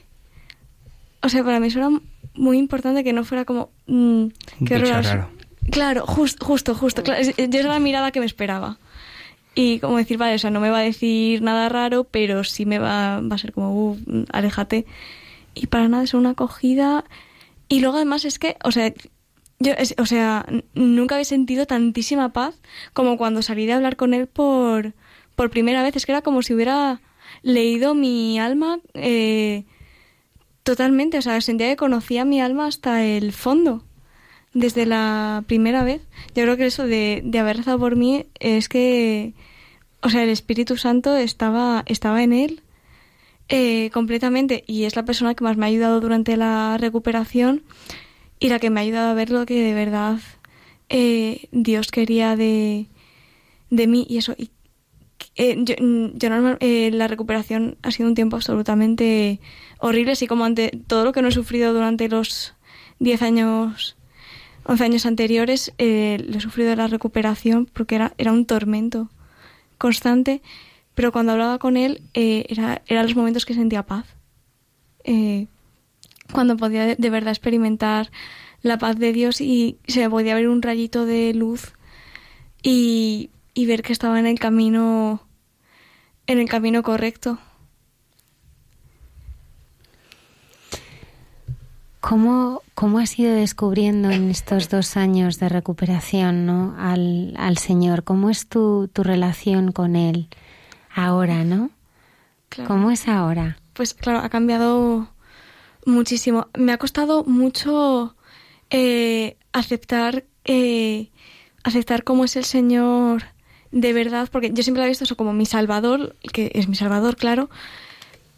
[1.23, 1.91] o sea, para mí eso era
[2.35, 4.27] muy importante que no fuera como, mmm,
[4.67, 5.29] qué horror.
[5.71, 8.79] Claro, justo, justo, claro, yo era la mirada que me esperaba.
[9.59, 12.67] y como decir, vale, o sea, no me va a decir nada raro, pero sí
[12.67, 14.85] me va, va a ser como, uh, aléjate.
[15.55, 17.05] Y para nada es una acogida.
[17.69, 18.93] Y luego además es que, o sea,
[19.59, 22.61] yo, o sea, nunca había sentido tantísima paz
[22.93, 24.95] como cuando salí de hablar con él por,
[25.35, 25.97] por primera vez.
[25.97, 27.01] Es que era como si hubiera
[27.43, 29.65] leído mi alma eh,
[30.63, 31.19] totalmente.
[31.19, 33.85] O sea, sentía que conocía mi alma hasta el fondo
[34.53, 36.03] desde la primera vez.
[36.35, 39.35] Yo creo que eso de, de haber rezado por mí es que,
[40.03, 42.63] o sea, el Espíritu Santo estaba, estaba en él
[43.49, 47.63] eh, completamente y es la persona que más me ha ayudado durante la recuperación
[48.39, 50.19] y la que me ha ayudado a ver lo que de verdad
[50.89, 52.87] eh, Dios quería de,
[53.71, 54.35] de mí y eso.
[54.37, 54.51] Y,
[55.37, 59.41] eh, yo, yo la recuperación ha sido un tiempo absolutamente
[59.79, 62.55] horrible, así como ante todo lo que no he sufrido durante los
[62.99, 63.97] 10 años
[64.69, 69.11] 11 años anteriores eh, he sufrido la recuperación porque era, era un tormento
[69.79, 70.43] constante,
[70.97, 74.07] pero cuando hablaba con él eh, era, eran los momentos que sentía paz.
[75.05, 75.47] Eh,
[76.33, 78.11] cuando podía de, verdad experimentar
[78.63, 81.75] la paz de Dios y se podía ver un rayito de luz
[82.63, 85.21] y, y ver que estaba en el camino
[86.27, 87.39] en el camino correcto.
[92.01, 96.75] ¿Cómo, ¿Cómo has ido descubriendo en estos dos años de recuperación ¿no?
[96.79, 98.03] al, al Señor?
[98.03, 100.29] ¿Cómo es tu, tu relación con Él
[100.97, 101.71] ahora, no?
[102.67, 103.59] ¿Cómo es ahora?
[103.75, 105.09] Pues claro, ha cambiado
[105.85, 106.49] muchísimo.
[106.59, 108.17] Me ha costado mucho
[108.71, 111.11] eh, aceptar, eh,
[111.63, 113.25] aceptar cómo es el Señor
[113.73, 116.77] de verdad, porque yo siempre lo he visto eso como mi Salvador, que es mi
[116.77, 117.51] Salvador, claro,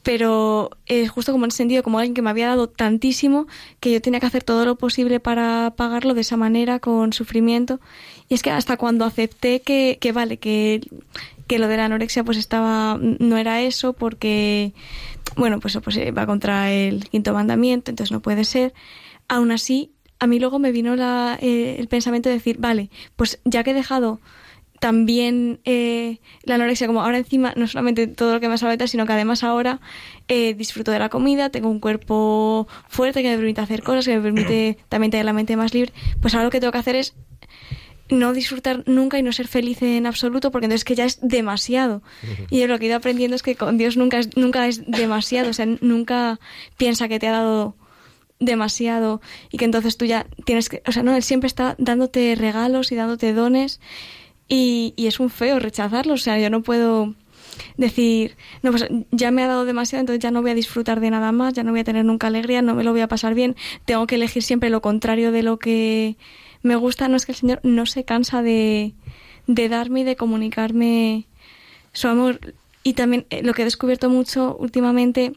[0.03, 3.47] pero es eh, justo como en sentido como alguien que me había dado tantísimo
[3.79, 7.79] que yo tenía que hacer todo lo posible para pagarlo de esa manera con sufrimiento
[8.29, 10.81] y es que hasta cuando acepté que, que vale que,
[11.49, 14.73] que lo de la anorexia pues estaba no era eso porque
[15.37, 18.73] bueno pues, pues va contra el quinto mandamiento entonces no puede ser.
[19.27, 23.41] Aún así a mí luego me vino la, eh, el pensamiento de decir vale pues
[23.45, 24.21] ya que he dejado
[24.79, 29.07] también eh, la anorexia, como ahora encima, no solamente todo lo que me salva sino
[29.07, 29.81] que además ahora
[30.29, 34.17] eh, disfruto de la comida, tengo un cuerpo fuerte que me permite hacer cosas, que
[34.17, 36.97] me permite también tener la mente más libre, pues ahora lo que tengo que hacer
[36.97, 37.15] es
[38.11, 42.03] no disfrutar nunca y no ser feliz en absoluto, porque entonces que ya es demasiado.
[42.51, 45.51] Y lo que he ido aprendiendo es que con Dios nunca es, nunca es demasiado,
[45.51, 46.41] o sea, nunca
[46.77, 47.77] piensa que te ha dado
[48.41, 49.21] demasiado
[49.51, 52.93] y que entonces tú ya tienes que, o sea, no, Él siempre está dándote regalos
[52.93, 53.81] y dándote dones
[54.49, 57.15] y, y es un feo rechazarlo, o sea, yo no puedo
[57.77, 61.11] decir, no, pues ya me ha dado demasiado, entonces ya no voy a disfrutar de
[61.11, 63.35] nada más, ya no voy a tener nunca alegría, no me lo voy a pasar
[63.35, 66.17] bien, tengo que elegir siempre lo contrario de lo que
[66.63, 68.95] me gusta, no es que el Señor no se cansa de,
[69.47, 71.27] de darme y de comunicarme
[71.93, 72.55] su amor.
[72.83, 75.33] Y también eh, lo que he descubierto mucho últimamente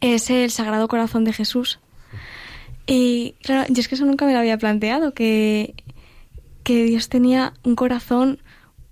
[0.00, 1.80] es el Sagrado Corazón de Jesús.
[2.86, 5.74] Y claro, yo es que eso nunca me lo había planteado, que
[6.68, 8.42] que Dios tenía un corazón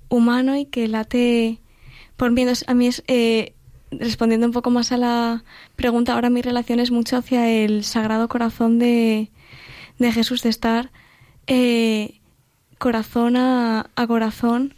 [0.09, 1.61] humano y que late
[2.17, 2.47] por mí.
[2.67, 3.53] a mí es, eh,
[3.91, 5.45] respondiendo un poco más a la
[5.77, 9.31] pregunta, ahora mi relación es mucho hacia el sagrado corazón de,
[9.99, 10.91] de Jesús, de estar
[11.47, 12.21] eh,
[12.79, 14.75] corazón a, corazón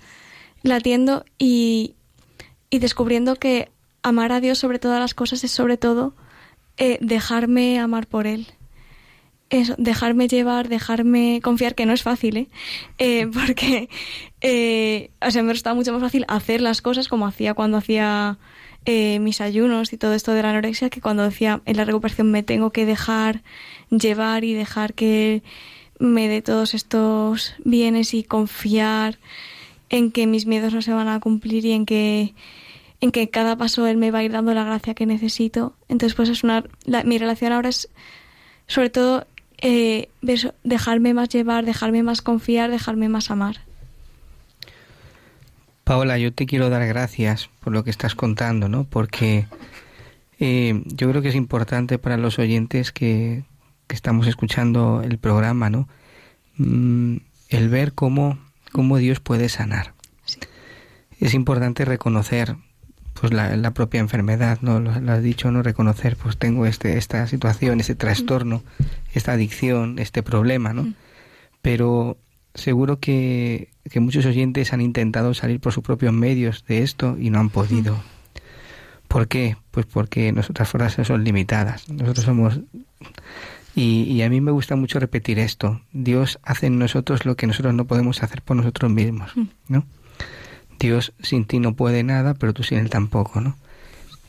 [0.63, 1.95] latiendo y,
[2.71, 3.71] y, descubriendo que
[4.03, 6.15] amar a Dios sobre todas las cosas es sobre todo
[6.77, 8.47] eh, dejarme amar por Él
[9.51, 12.49] eso, dejarme llevar, dejarme confiar, que no es fácil, ¿eh?
[12.99, 13.89] eh porque,
[14.41, 18.39] eh, o sea, me mucho más fácil hacer las cosas como hacía cuando hacía
[18.85, 22.31] eh, mis ayunos y todo esto de la anorexia, que cuando decía en la recuperación
[22.31, 23.43] me tengo que dejar
[23.91, 25.43] llevar y dejar que
[25.99, 29.19] me dé todos estos bienes y confiar
[29.91, 32.35] en que mis miedos no se van a cumplir y en que
[33.01, 35.75] en que cada paso él me va a ir dando la gracia que necesito.
[35.89, 36.65] Entonces, pues es una
[37.05, 37.89] mi relación ahora es
[38.67, 39.27] sobre todo
[39.61, 40.09] eh,
[40.63, 43.61] dejarme más llevar, dejarme más confiar, dejarme más amar.
[45.85, 48.85] Paola, yo te quiero dar gracias por lo que estás contando, ¿no?
[48.85, 49.47] Porque
[50.39, 53.45] eh, yo creo que es importante para los oyentes que,
[53.95, 55.89] estamos escuchando el programa, ¿no?
[56.57, 57.17] Mm,
[57.49, 58.39] el ver cómo,
[58.73, 59.95] cómo Dios puede sanar.
[61.21, 62.57] Es importante reconocer
[63.21, 64.79] pues la, la, propia enfermedad, ¿no?
[64.81, 65.63] Lo, has dicho, ¿no?
[65.63, 68.63] Reconocer, pues tengo este, esta situación, este trastorno,
[69.13, 70.93] esta adicción, este problema, ¿no?
[71.63, 72.17] Pero
[72.55, 77.31] seguro que, que, muchos oyentes han intentado salir por sus propios medios de esto y
[77.31, 78.01] no han podido.
[79.09, 79.57] ¿Por qué?
[79.71, 81.89] Pues porque nuestras fuerzas son limitadas.
[81.89, 82.61] Nosotros somos...
[83.79, 85.81] Y, y, a mí me gusta mucho repetir esto.
[85.93, 89.31] Dios hace en nosotros lo que nosotros no podemos hacer por nosotros mismos,
[89.69, 89.87] ¿no?
[90.81, 93.57] Dios sin ti no puede nada, pero tú sin él tampoco, ¿no?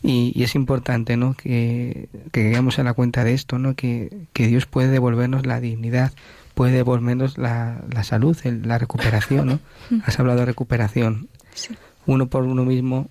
[0.03, 1.33] Y, es importante, ¿no?
[1.33, 3.73] Que, que llegamos a la cuenta de esto, ¿no?
[3.73, 6.13] Que, que Dios puede devolvernos la dignidad,
[6.53, 9.59] puede devolvernos la, la salud, la recuperación, ¿no?
[10.05, 11.27] Has hablado de recuperación.
[12.05, 13.09] Uno por uno mismo,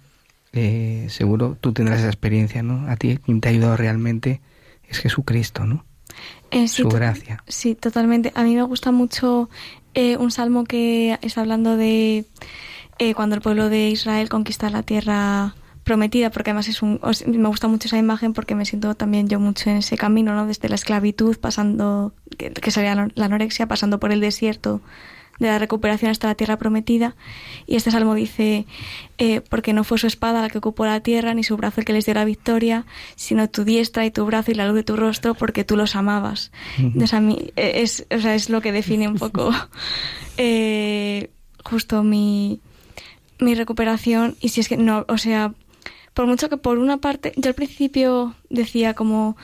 [0.52, 2.89] eh, seguro tú tendrás esa experiencia, ¿no?
[2.89, 4.40] A ti quien te ha ayudado realmente
[4.89, 5.88] es Jesucristo, ¿no?
[6.50, 7.42] Eh, Su gracia.
[7.46, 8.32] Sí, totalmente.
[8.34, 9.50] A mí me gusta mucho
[9.94, 12.24] eh, un salmo que está hablando de
[13.14, 15.54] cuando el pueblo de Israel conquista la tierra
[15.88, 19.40] prometida, porque además es un, me gusta mucho esa imagen porque me siento también yo
[19.40, 20.46] mucho en ese camino, ¿no?
[20.46, 24.82] Desde la esclavitud, pasando, que, sería la anorexia, pasando por el desierto
[25.39, 27.16] de la recuperación hasta la tierra prometida.
[27.66, 28.66] Y este salmo dice,
[29.19, 31.85] eh, porque no fue su espada la que ocupó la tierra, ni su brazo el
[31.85, 32.86] que les dio la victoria,
[33.16, 35.97] sino tu diestra y tu brazo y la luz de tu rostro, porque tú los
[35.97, 36.51] amabas.
[36.78, 39.51] Entonces a mí eh, es, o sea, es lo que define un poco
[40.36, 41.31] eh,
[41.65, 42.60] justo mi,
[43.39, 44.36] mi recuperación.
[44.40, 45.52] Y si es que no, o sea,
[46.15, 49.36] por mucho que por una parte, yo al principio decía como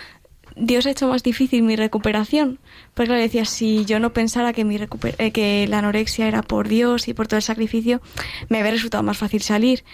[0.56, 2.58] Dios ha hecho más difícil mi recuperación,
[2.94, 6.68] porque le decía si yo no pensara que mi eh, que la anorexia era por
[6.68, 8.00] Dios y por todo el sacrificio,
[8.48, 9.84] me habría resultado más fácil salir,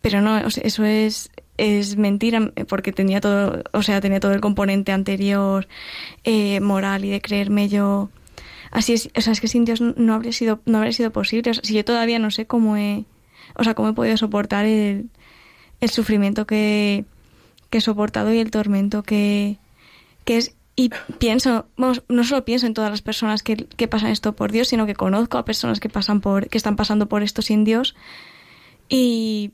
[0.00, 4.92] pero no, eso es es mentira porque tenía todo, o sea, tenía todo el componente
[4.92, 5.66] anterior
[6.24, 8.10] eh, moral y de creerme yo.
[8.70, 11.54] Así es, o sea, es que sin Dios no habría sido no habría sido posible,
[11.54, 13.04] si yo todavía no sé cómo he,
[13.54, 15.10] o sea, cómo he podido soportar el
[15.80, 17.04] el sufrimiento que,
[17.70, 19.58] he soportado y el tormento que,
[20.26, 20.56] es.
[20.78, 23.56] Y pienso, no solo pienso en todas las personas que,
[23.88, 27.08] pasan esto por Dios, sino que conozco a personas que pasan por, que están pasando
[27.08, 27.96] por esto sin Dios.
[28.90, 29.52] Y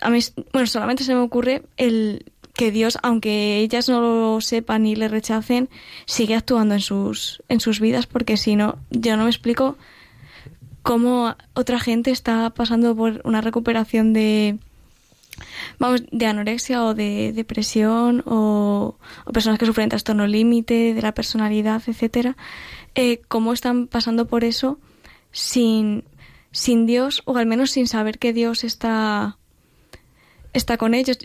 [0.00, 0.20] a mí,
[0.54, 5.08] bueno, solamente se me ocurre el que Dios, aunque ellas no lo sepan y le
[5.08, 5.68] rechacen,
[6.06, 9.76] sigue actuando en sus, en sus vidas, porque si no, yo no me explico
[10.82, 14.58] cómo otra gente está pasando por una recuperación de,
[15.78, 18.96] vamos, de anorexia o de depresión o,
[19.32, 22.36] personas que sufren trastorno límite de la personalidad, etcétera,
[22.94, 24.78] eh, cómo están pasando por eso
[25.32, 26.04] sin,
[26.52, 29.36] sin Dios o al menos sin saber que Dios está
[30.52, 31.18] está con ellos.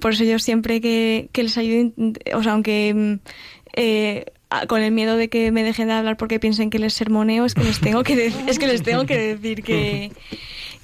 [0.00, 1.92] Por eso yo siempre que, les ayudo,
[2.34, 3.18] o sea, aunque
[3.74, 4.24] eh,
[4.68, 7.54] con el miedo de que me dejen de hablar porque piensen que les sermoneo, es
[7.54, 10.12] que les tengo que, es que, les tengo que decir que,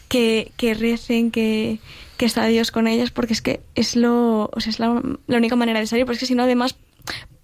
[0.09, 1.79] que, que recen, que,
[2.17, 5.57] que está Dios con ellas porque es que es lo o sea, es la, única
[5.57, 6.77] manera de salir porque es que si no además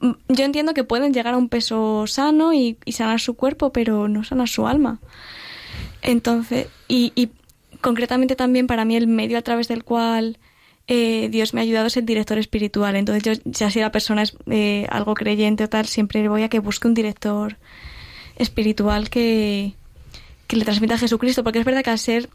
[0.00, 4.08] mm, yo entiendo que pueden llegar a un peso sano y, sanar su cuerpo pero
[4.08, 5.00] no sanar su alma.
[6.02, 7.30] Entonces y, y,
[7.80, 10.38] concretamente también para mí el medio a través del cual
[10.88, 12.96] eh, Dios me ha ayudado es el director espiritual.
[12.96, 16.48] Entonces yo ya si la persona es eh, algo creyente o tal siempre voy a
[16.48, 17.58] que busque un director
[18.36, 19.74] espiritual que
[20.52, 22.28] que le transmita a Jesucristo porque es verdad que al ser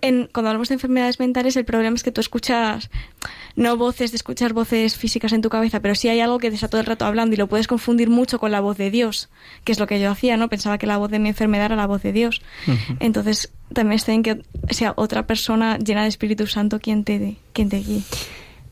[0.00, 2.90] cuando hablamos de enfermedades mentales, el problema es que tú escuchas,
[3.54, 6.54] no voces de escuchar voces físicas en tu cabeza, pero sí hay algo que te
[6.54, 9.28] está todo el rato hablando y lo puedes confundir mucho con la voz de Dios,
[9.64, 10.48] que es lo que yo hacía, ¿no?
[10.48, 12.42] Pensaba que la voz de mi enfermedad era la voz de Dios.
[13.00, 17.68] Entonces, también está en que sea otra persona llena de Espíritu Santo quien te, quien
[17.68, 18.02] te guíe.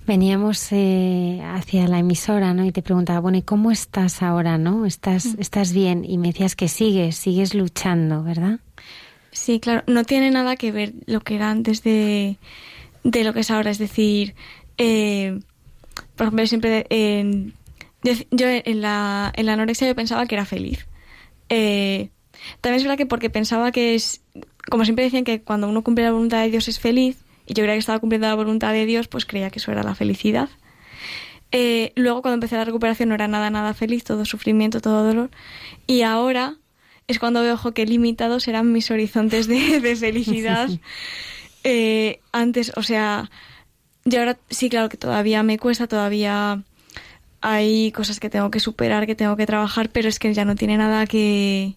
[0.07, 2.67] Veníamos eh, hacia la emisora, ¿no?
[2.67, 4.85] Y te preguntaba, bueno, ¿y cómo estás ahora, no?
[4.85, 6.05] ¿Estás, estás bien?
[6.05, 8.61] Y me decías que sigues, sigues luchando, ¿verdad?
[9.35, 12.39] Sí, claro, no tiene nada que ver lo que era antes de,
[13.03, 13.73] lo que es ahora.
[13.73, 14.37] Es decir,
[14.79, 15.41] eh,
[16.15, 16.87] por ejemplo, siempre
[18.31, 20.87] yo en la, en la anorexia yo pensaba que era feliz.
[21.49, 22.11] Eh,
[22.61, 24.23] también es verdad que porque pensaba que es,
[24.71, 27.65] como siempre decían que cuando uno cumple la voluntad de Dios es feliz, y yo
[27.65, 30.49] creía que estaba cumpliendo la voluntad de Dios, pues creía que eso era la felicidad.
[31.51, 35.31] Eh, luego cuando empecé la recuperación no era nada, nada feliz, todo sufrimiento, todo dolor.
[35.89, 36.57] Y ahora
[37.07, 40.69] es cuando veo que limitados eran mis horizontes de, felicidad.
[41.67, 43.31] Eh, antes, o sea,
[44.05, 46.63] yo ahora sí, claro que todavía me cuesta, todavía
[47.41, 50.57] hay cosas que tengo que superar, que tengo que trabajar, pero es que ya no
[50.57, 51.77] tiene nada que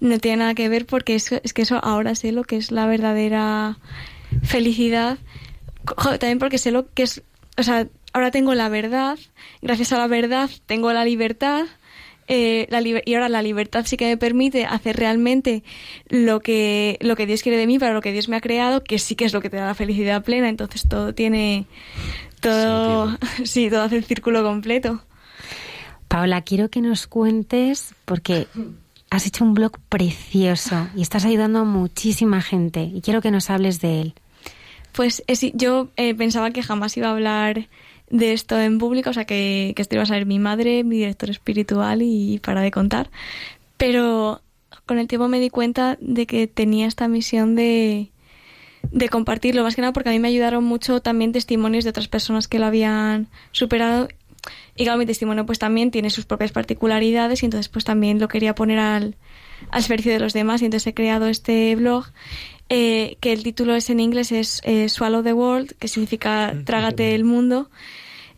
[0.00, 2.70] no tiene nada que ver porque es, es que eso ahora sé lo que es
[2.70, 3.78] la verdadera
[4.42, 5.18] felicidad.
[6.18, 7.22] también porque sé lo que es,
[7.58, 9.18] o sea, ahora tengo la verdad,
[9.60, 11.66] gracias a la verdad tengo la libertad
[12.28, 15.62] eh, la y ahora la libertad sí que me permite hacer realmente
[16.08, 18.82] lo que, lo que Dios quiere de mí, para lo que Dios me ha creado,
[18.82, 20.48] que sí que es lo que te da la felicidad plena.
[20.48, 21.66] Entonces todo tiene,
[22.40, 25.02] todo, sí, todo hace el círculo completo.
[26.08, 28.46] Paola, quiero que nos cuentes, porque
[29.10, 33.50] has hecho un blog precioso y estás ayudando a muchísima gente y quiero que nos
[33.50, 34.14] hables de él.
[34.92, 37.68] Pues eh, yo eh, pensaba que jamás iba a hablar
[38.10, 40.96] de esto en público, o sea que, que esto iba a ser mi madre, mi
[40.98, 43.10] director espiritual y para de contar.
[43.76, 44.40] Pero
[44.86, 48.10] con el tiempo me di cuenta de que tenía esta misión de,
[48.90, 52.08] de compartirlo, más que nada porque a mí me ayudaron mucho también testimonios de otras
[52.08, 54.08] personas que lo habían superado.
[54.76, 58.28] Y claro, mi testimonio pues también tiene sus propias particularidades y entonces pues también lo
[58.28, 59.16] quería poner al,
[59.70, 62.06] al servicio de los demás y entonces he creado este blog
[62.70, 67.14] eh, que el título es en inglés es eh, Swallow the World, que significa trágate
[67.14, 67.70] el mundo.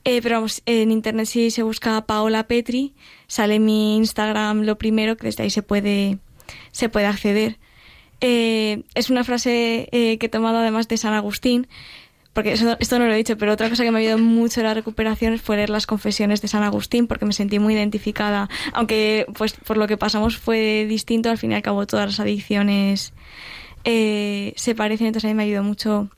[0.04, 2.94] Eh, pero vamos, en internet si se busca Paola Petri,
[3.26, 6.18] sale mi Instagram lo primero, que desde ahí se puede,
[6.70, 7.58] se puede acceder.
[8.20, 11.66] es una frase que he tomado además de San Agustín,
[12.36, 14.66] porque esto no lo he dicho, pero otra cosa que me ha ayudado mucho en
[14.66, 19.24] la recuperación fue leer las confesiones de San Agustín, porque me sentí muy identificada, aunque
[19.38, 23.14] pues por lo que pasamos fue distinto, al fin y al cabo todas las adicciones
[23.84, 26.10] eh, se parecen, entonces a mí me ayudó mucho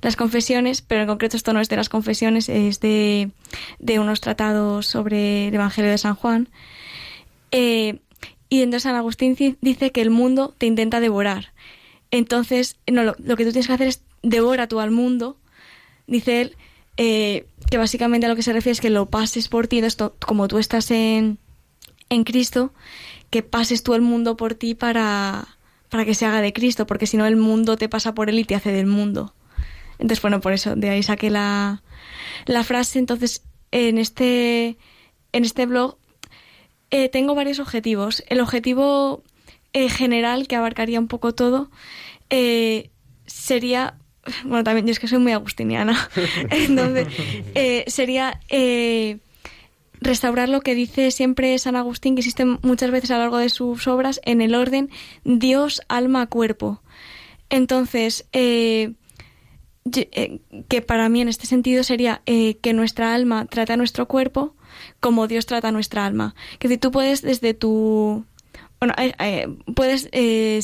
[0.00, 3.30] las confesiones, pero en concreto esto no es de las confesiones, es de,
[3.98, 6.48] unos tratados sobre el Evangelio de San Juan.
[7.50, 7.98] Eh,
[8.48, 11.52] y entonces San Agustín dice que el mundo te intenta devorar.
[12.10, 15.36] Entonces, no, lo, que tú tienes que hacer es devora tú al mundo.
[16.10, 16.56] Dice él
[16.96, 19.80] eh, que básicamente a lo que se refiere es que lo pases por ti,
[20.18, 21.38] como tú estás en,
[22.08, 22.74] en Cristo,
[23.30, 25.56] que pases tú el mundo por ti para,
[25.88, 28.40] para que se haga de Cristo, porque si no el mundo te pasa por él
[28.40, 29.34] y te hace del mundo.
[30.00, 31.84] Entonces, bueno, por eso, de ahí saqué la,
[32.46, 32.98] la frase.
[32.98, 34.78] Entonces, en este,
[35.32, 35.96] en este blog
[36.90, 38.24] eh, tengo varios objetivos.
[38.26, 39.22] El objetivo
[39.74, 41.70] eh, general, que abarcaría un poco todo,
[43.26, 43.99] sería
[44.44, 46.08] bueno, también yo es que soy muy agustiniana,
[46.50, 47.08] entonces
[47.86, 48.40] sería
[50.00, 53.48] restaurar lo que dice siempre San Agustín, que existe muchas veces a lo largo de
[53.48, 54.90] sus obras, en el orden
[55.24, 56.82] Dios, alma, cuerpo.
[57.50, 58.94] Entonces, eh,
[59.92, 64.06] eh, que para mí en este sentido sería eh, que nuestra alma trata a nuestro
[64.06, 64.54] cuerpo
[65.00, 66.34] como Dios trata a nuestra alma.
[66.58, 68.24] Que si tú puedes desde tu
[68.80, 68.94] bueno,
[69.74, 70.60] puedes eh,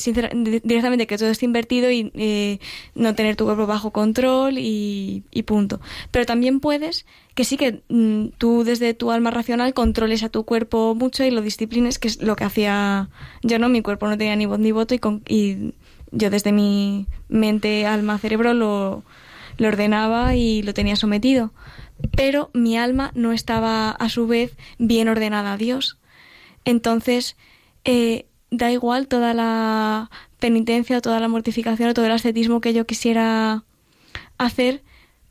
[0.65, 2.61] directamente que todo esté invertido y eh,
[2.95, 5.81] no tener tu cuerpo bajo control y, punto.
[6.11, 10.45] Pero también puedes que sí que mm, tú desde tu alma racional controles a tu
[10.45, 13.11] cuerpo mucho y lo disciplines, que es lo que hacía
[13.43, 13.69] yo, ¿no?
[13.69, 15.75] Mi cuerpo no tenía ni voz ni voto y, y
[16.11, 19.05] yo desde mi mente, alma, cerebro lo,
[19.59, 21.53] lo ordenaba y lo tenía sometido.
[22.17, 25.99] Pero mi alma no estaba a su vez bien ordenada a Dios.
[26.65, 27.37] Entonces,
[27.87, 32.87] eh, da igual toda la penitencia toda la mortificación o todo el ascetismo que yo
[32.87, 33.65] quisiera
[34.39, 34.83] hacer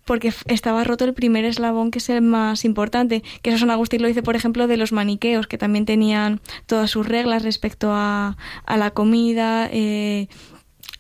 [0.06, 4.02] porque estaba roto el primer eslabón que es el más importante, que eso San Agustín
[4.02, 8.38] lo dice, por ejemplo, de los maniqueos, que también tenían todas sus reglas respecto a,
[8.68, 10.28] la comida, eh,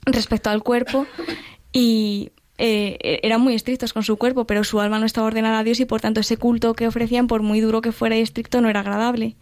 [0.07, 1.05] respecto al cuerpo,
[1.71, 5.63] y eh, eran muy estrictos con su cuerpo, pero su alma no estaba ordenada a
[5.63, 8.59] Dios y por tanto ese culto que ofrecían, por muy duro que fuera y estricto,
[8.59, 9.35] no era agradable.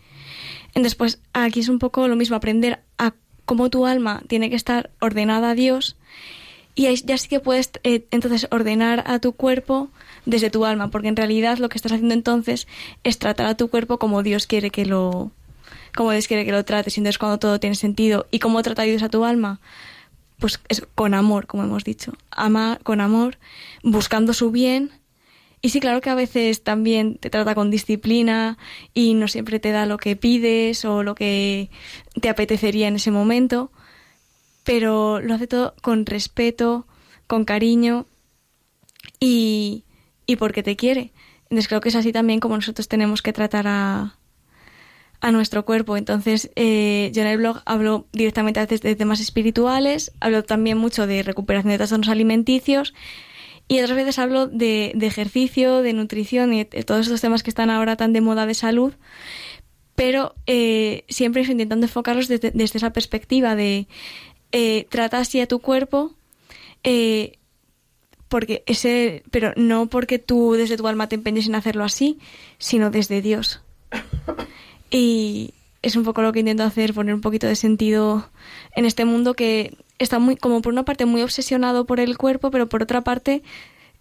[0.98, 3.14] Pues aquí es un poco lo mismo, aprender a
[3.46, 5.98] cómo tu alma tiene que estar ordenada a Dios
[6.76, 9.90] y ya sí que puedes eh, entonces ordenar a tu cuerpo
[10.26, 12.68] desde tu alma, porque en realidad lo que estás haciendo entonces
[13.04, 15.32] es tratar a tu cuerpo como Dios quiere que lo
[15.96, 18.26] como Dios quiere que lo trates, y entonces cuando todo tiene sentido.
[18.32, 19.60] ¿Y cómo trata Dios a tu alma?
[20.40, 22.14] Pues es con amor, como hemos dicho.
[22.32, 23.38] Ama con amor,
[23.84, 24.92] buscando su bien,
[25.66, 28.58] y sí, claro que a veces también te trata con disciplina
[28.94, 31.70] y no siempre te da lo que pides o lo que
[32.20, 33.72] te apetecería en ese momento,
[34.66, 36.86] pero lo hace todo con respeto,
[37.28, 38.08] con cariño
[39.22, 39.86] y,
[40.26, 41.14] y porque te quiere.
[41.44, 44.18] Entonces creo que es así también como nosotros tenemos que tratar a,
[45.22, 45.96] a nuestro cuerpo.
[45.96, 50.78] Entonces, eh, yo en el blog hablo directamente a veces de temas espirituales, hablo también
[50.78, 52.94] mucho de recuperación de trastornos alimenticios
[53.68, 57.50] y otras veces hablo de, de ejercicio, de nutrición y de todos estos temas que
[57.50, 58.94] están ahora tan de moda de salud,
[59.96, 63.88] pero eh, siempre intentando enfocarlos desde, esa perspectiva de
[64.52, 66.14] eh, trata así a tu cuerpo,
[66.84, 67.38] eh,
[68.28, 72.20] porque ese, pero no porque tú desde tu alma te empeñes en hacerlo así,
[72.58, 73.62] sino desde Dios.
[74.90, 78.30] Y es un poco lo que intento hacer, poner un poquito de sentido
[78.76, 82.52] en este mundo que está muy, como por una parte muy obsesionado por el cuerpo,
[82.52, 83.44] pero por otra parte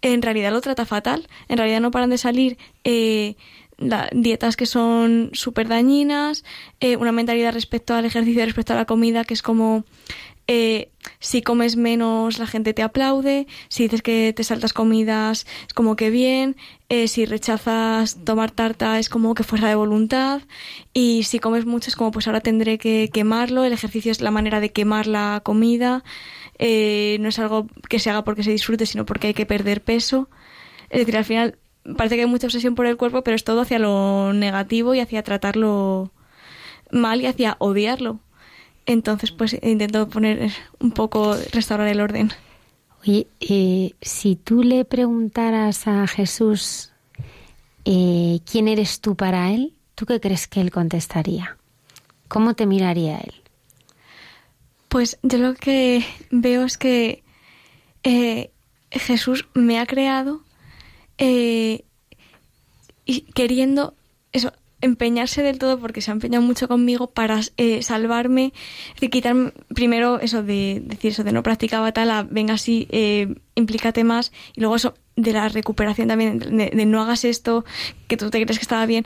[0.01, 1.27] en realidad lo trata fatal.
[1.47, 3.35] En realidad no paran de salir eh,
[4.11, 6.43] dietas que son súper dañinas,
[6.79, 9.83] eh, una mentalidad respecto al ejercicio, respecto a la comida, que es como
[10.47, 10.89] eh,
[11.19, 15.95] si comes menos la gente te aplaude, si dices que te saltas comidas es como
[15.95, 16.57] que bien,
[16.89, 20.41] eh, si rechazas tomar tarta es como que fuerza de voluntad.
[20.93, 24.31] Y si comes mucho es como pues ahora tendré que quemarlo, el ejercicio es la
[24.31, 26.03] manera de quemar la comida,
[26.59, 29.81] eh, no es algo que se haga porque se disfrute sino porque hay que perder
[29.81, 30.29] peso,
[30.89, 31.57] es decir, al final
[31.97, 34.99] parece que hay mucha obsesión por el cuerpo pero es todo hacia lo negativo y
[34.99, 36.11] hacia tratarlo
[36.91, 38.19] mal y hacia odiarlo.
[38.85, 42.31] Entonces, pues intento poner un poco, restaurar el orden.
[43.05, 46.91] Oye, eh, si tú le preguntaras a Jesús
[47.85, 51.57] eh, quién eres tú para él, ¿tú qué crees que él contestaría?
[52.27, 53.33] ¿Cómo te miraría él?
[54.89, 57.23] Pues yo lo que veo es que
[58.03, 58.51] eh,
[58.91, 60.41] Jesús me ha creado
[61.17, 61.83] y
[63.33, 63.95] queriendo
[64.33, 64.51] eso,
[64.83, 68.53] empeñarse del todo porque se ha empeñado mucho conmigo para eh, salvarme,
[68.99, 74.03] de quitarme primero eso de, decir eso de no practicaba tal, venga así, eh, implícate
[74.03, 77.63] más y luego eso de la recuperación también, de, no hagas esto,
[78.07, 79.05] que tú te crees que estaba bien,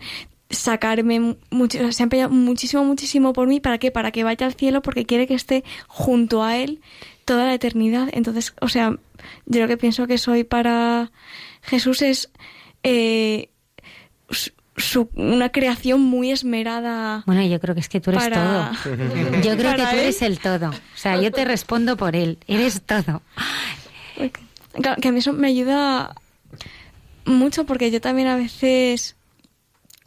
[0.50, 3.92] sacarme mucho, se ha empeñado muchísimo, muchísimo por mí, ¿para qué?
[3.92, 6.82] Para que vaya al cielo porque quiere que esté junto a él
[7.26, 8.10] toda la eternidad.
[8.14, 8.98] Entonces, o sea,
[9.46, 11.12] yo lo que pienso que soy para
[11.62, 12.32] Jesús es
[12.84, 13.50] eh,
[15.16, 17.24] una creación muy esmerada.
[17.26, 18.72] Bueno, yo creo que es que tú eres todo.
[19.44, 20.70] Yo creo que tú eres el todo.
[20.70, 22.38] O sea, yo te respondo por él.
[22.48, 23.22] Eres todo.
[25.02, 26.16] que a mí eso me ayuda
[27.26, 29.16] mucho porque yo también a veces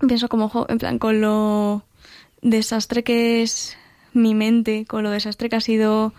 [0.06, 1.84] pienso como, en plan, con lo
[2.42, 3.76] desastre que es
[4.12, 6.14] mi mente, con lo desastre que ha sido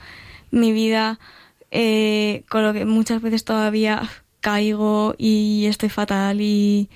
[0.52, 1.20] mi vida,
[1.72, 4.10] eh, con lo que muchas veces todavía
[4.40, 6.90] caigo y estoy fatal y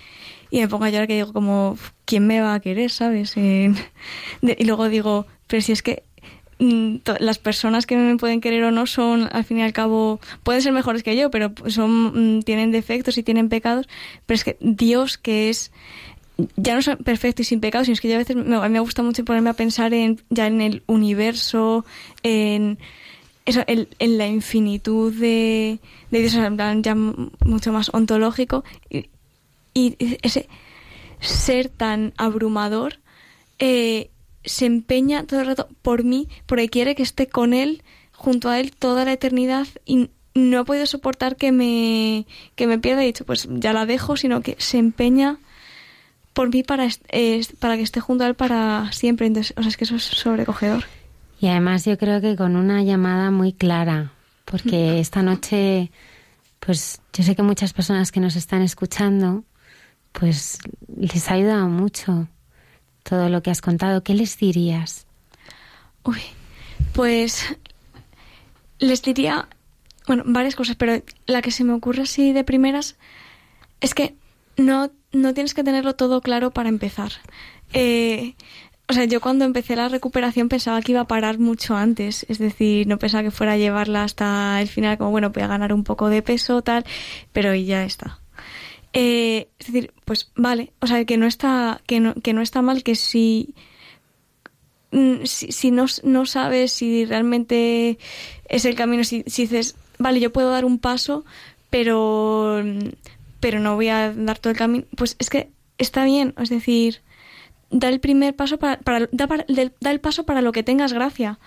[0.50, 3.36] y me pongo a llorar que digo como, ¿quién me va a querer, sabes?
[3.38, 3.74] y
[4.64, 6.04] luego digo, pero si es que
[6.60, 10.20] mm, las personas que me pueden querer o no son, al fin y al cabo,
[10.44, 13.88] pueden ser mejores que yo, pero son mm, tienen defectos y tienen pecados,
[14.26, 15.72] pero es que Dios que es
[16.58, 18.80] ya no es perfecto y sin pecados, sino es que yo a veces me, me
[18.80, 21.86] gusta mucho ponerme a pensar en ya en el universo,
[22.24, 22.78] en
[23.46, 28.64] eso, en, la infinitud de, de Dios, en plan ya mucho más ontológico,
[29.76, 30.50] y ese
[31.20, 33.00] ser tan abrumador
[33.60, 34.10] eh,
[34.44, 38.60] se empeña todo el rato por mí, porque quiere que esté con él, junto a
[38.60, 42.26] él, toda la eternidad y no he podido soportar que me,
[42.56, 45.38] que me pierda y he dicho, pues ya la dejo, sino que se empeña
[46.34, 46.88] por mí para,
[47.60, 49.28] para que esté junto a él para siempre.
[49.28, 50.84] Entonces, o sea, es que eso es sobrecogedor.
[51.40, 54.12] Y además yo creo que con una llamada muy clara,
[54.44, 55.92] porque esta noche,
[56.60, 59.44] pues yo sé que muchas personas que nos están escuchando,
[60.20, 60.60] pues
[60.98, 62.28] les ha ayudado mucho
[63.04, 64.04] todo lo que has contado.
[64.04, 65.06] ¿Qué les dirías?
[66.04, 66.22] Uy,
[66.94, 67.46] pues
[68.80, 69.48] les diría,
[70.08, 72.96] bueno, varias cosas, pero la que se me ocurre así de primeras
[73.82, 74.16] es que
[74.58, 77.12] no, no tienes que tenerlo todo claro para empezar.
[77.74, 78.36] Eh,
[78.88, 82.38] o sea, yo cuando empecé la recuperación pensaba que iba a parar mucho antes, es
[82.38, 85.74] decir, no pensaba que fuera a llevarla hasta el final, como bueno, voy a ganar
[85.74, 86.86] un poco de peso, tal,
[87.34, 88.20] pero ya está.
[88.98, 92.62] Eh, es decir, pues vale, o sea, que no está, que no, que no está
[92.62, 93.54] mal que si,
[94.92, 98.00] mm, si, no, no, sabes si realmente
[98.48, 101.26] es el camino, si, dices, vale, yo puedo dar un paso,
[101.70, 102.64] pero,
[103.42, 107.02] pero no voy a dar todo el camino, pues es que está bien, es decir,
[107.72, 108.80] da el primer paso para,
[109.12, 109.28] da,
[109.92, 111.40] el paso para lo que tengas gracia.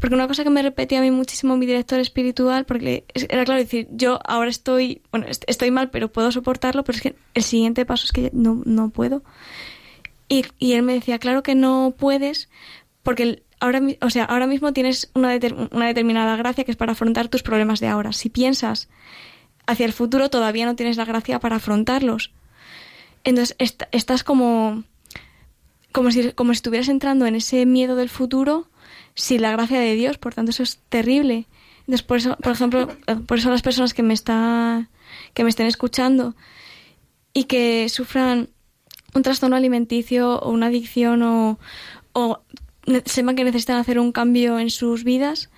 [0.00, 3.60] Porque una cosa que me repetía a mí muchísimo mi director espiritual, porque era claro
[3.60, 7.86] decir, yo ahora estoy, bueno, estoy mal, pero puedo soportarlo, pero es que el siguiente
[7.86, 9.22] paso es que no, no puedo.
[10.28, 12.48] Y, y él me decía, claro que no puedes,
[13.02, 15.38] porque ahora, o sea, ahora mismo tienes una,
[15.70, 18.12] una determinada gracia que es para afrontar tus problemas de ahora.
[18.12, 18.88] Si piensas
[19.66, 22.32] hacia el futuro, todavía no tienes la gracia para afrontarlos.
[23.24, 23.56] Entonces,
[23.92, 24.84] estás como
[25.92, 28.68] como si, como estuvieras entrando en ese miedo del futuro
[29.14, 31.46] sin la gracia de Dios, por tanto eso es terrible.
[31.88, 34.88] Eso, por ejemplo, eh, por eso las personas que me está,
[35.34, 36.36] que me estén escuchando
[37.32, 38.48] y que sufran
[39.14, 41.58] un trastorno alimenticio o una adicción o,
[42.12, 42.40] o
[43.04, 45.50] sepan que necesitan hacer un cambio en sus vidas,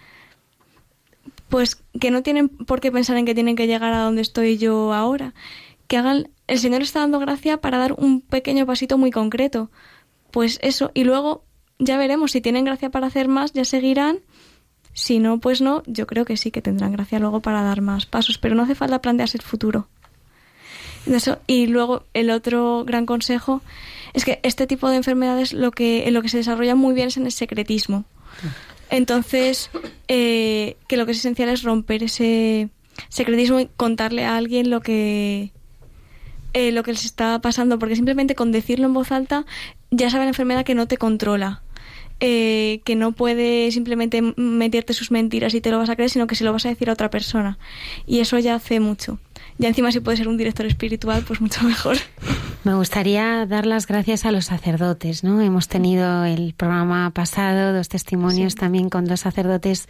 [1.49, 4.57] pues que no tienen por qué pensar en que tienen que llegar a donde estoy
[4.57, 5.35] yo ahora.
[5.87, 9.71] Que hagan, el Señor está dando gracia para dar un pequeño pasito muy concreto
[10.33, 11.45] pues eso, y luego
[11.79, 14.19] ya veremos si tienen gracia para hacer más, ya seguirán.
[14.95, 18.05] Si no, pues no, yo creo que sí que tendrán gracia luego para dar más
[18.05, 19.89] pasos, pero no hace falta plantearse el futuro.
[21.47, 23.63] Y luego el otro gran consejo
[24.13, 27.09] es que este tipo de enfermedades lo que, en lo que se desarrolla muy bien
[27.09, 28.05] es en el secretismo.
[28.91, 29.71] Entonces,
[30.09, 32.69] eh, que lo que es esencial es romper ese
[33.09, 35.51] secretismo y contarle a alguien lo que,
[36.53, 39.47] eh, lo que les está pasando, porque simplemente con decirlo en voz alta
[39.93, 41.62] ya sabe la enfermedad que no te controla.
[42.24, 46.28] Eh, que no puede simplemente meterte sus mentiras y te lo vas a creer, sino
[46.28, 47.59] que se lo vas a decir a otra persona.
[48.06, 49.19] Y eso ya hace mucho.
[49.59, 51.97] Ya encima si puede ser un director espiritual, pues mucho mejor.
[52.64, 55.40] Me gustaría dar las gracias a los sacerdotes, ¿no?
[55.40, 59.89] Hemos tenido el programa pasado dos testimonios también con dos sacerdotes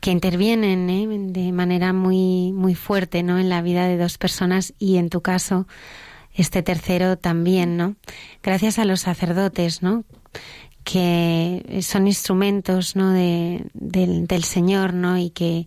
[0.00, 1.06] que intervienen ¿eh?
[1.08, 3.38] de manera muy muy fuerte, ¿no?
[3.38, 5.66] En la vida de dos personas y en tu caso
[6.34, 7.96] este tercero también, ¿no?
[8.42, 10.04] Gracias a los sacerdotes, ¿no?
[10.84, 13.12] Que son instrumentos, ¿no?
[13.12, 15.18] De, del, del Señor, ¿no?
[15.18, 15.66] Y que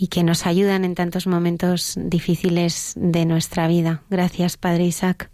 [0.00, 4.02] y que nos ayudan en tantos momentos difíciles de nuestra vida.
[4.08, 5.28] Gracias, Padre Isaac.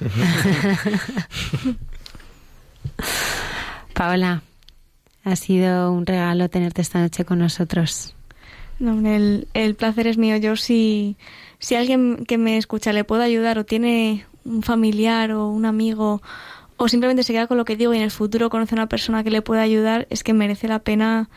[3.92, 4.42] Paola,
[5.24, 8.14] ha sido un regalo tenerte esta noche con nosotros.
[8.80, 10.36] El, placer es mío.
[10.36, 11.16] Yo si,
[11.58, 16.20] si alguien que me escucha le puede ayudar o tiene un familiar o un amigo
[16.76, 18.88] o simplemente se queda con lo que digo y en el futuro conoce a una
[18.88, 21.28] persona que le pueda ayudar, es que merece la pena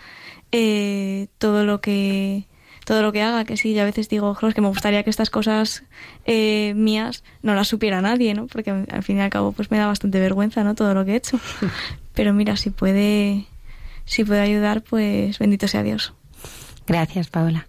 [0.51, 2.47] eh, todo lo que
[2.85, 5.09] todo lo que haga, que sí, yo a veces digo, es que me gustaría que
[5.09, 5.83] estas cosas
[6.25, 8.45] eh, mías no las supiera nadie, ¿no?
[8.45, 10.75] Porque al fin y al cabo pues me da bastante vergüenza, ¿no?
[10.75, 11.39] Todo lo que he hecho.
[12.13, 13.47] Pero mira, si puede,
[14.05, 16.13] si puede ayudar, pues bendito sea Dios.
[16.87, 17.67] Gracias, Paola.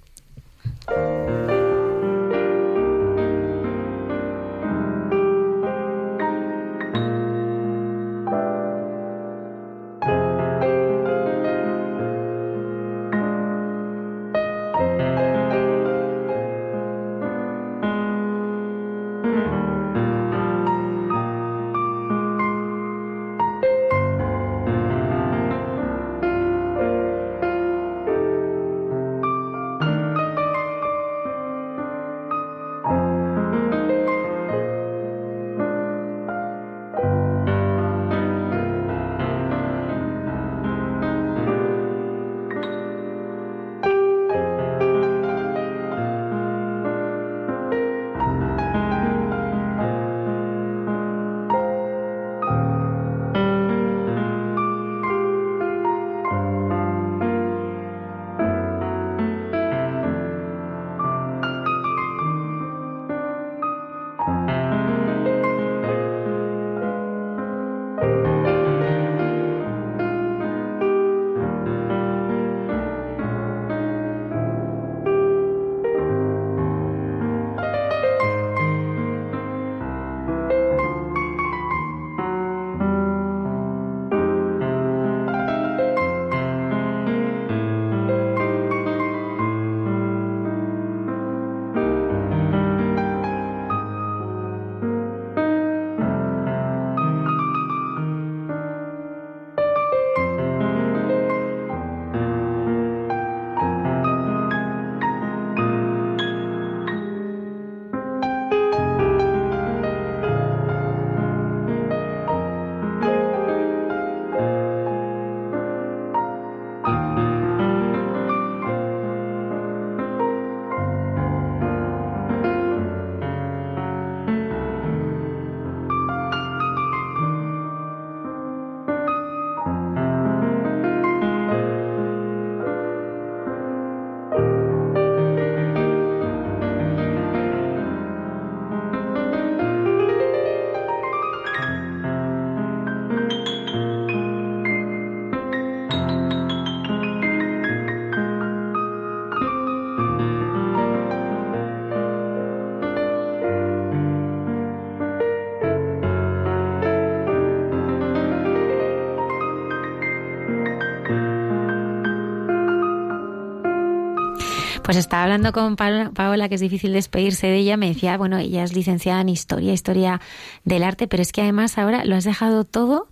[164.87, 168.63] Pues estaba hablando con Paola, que es difícil despedirse de ella, me decía, bueno, ella
[168.63, 170.21] es licenciada en historia, historia
[170.63, 173.09] del arte, pero es que además ahora lo has dejado todo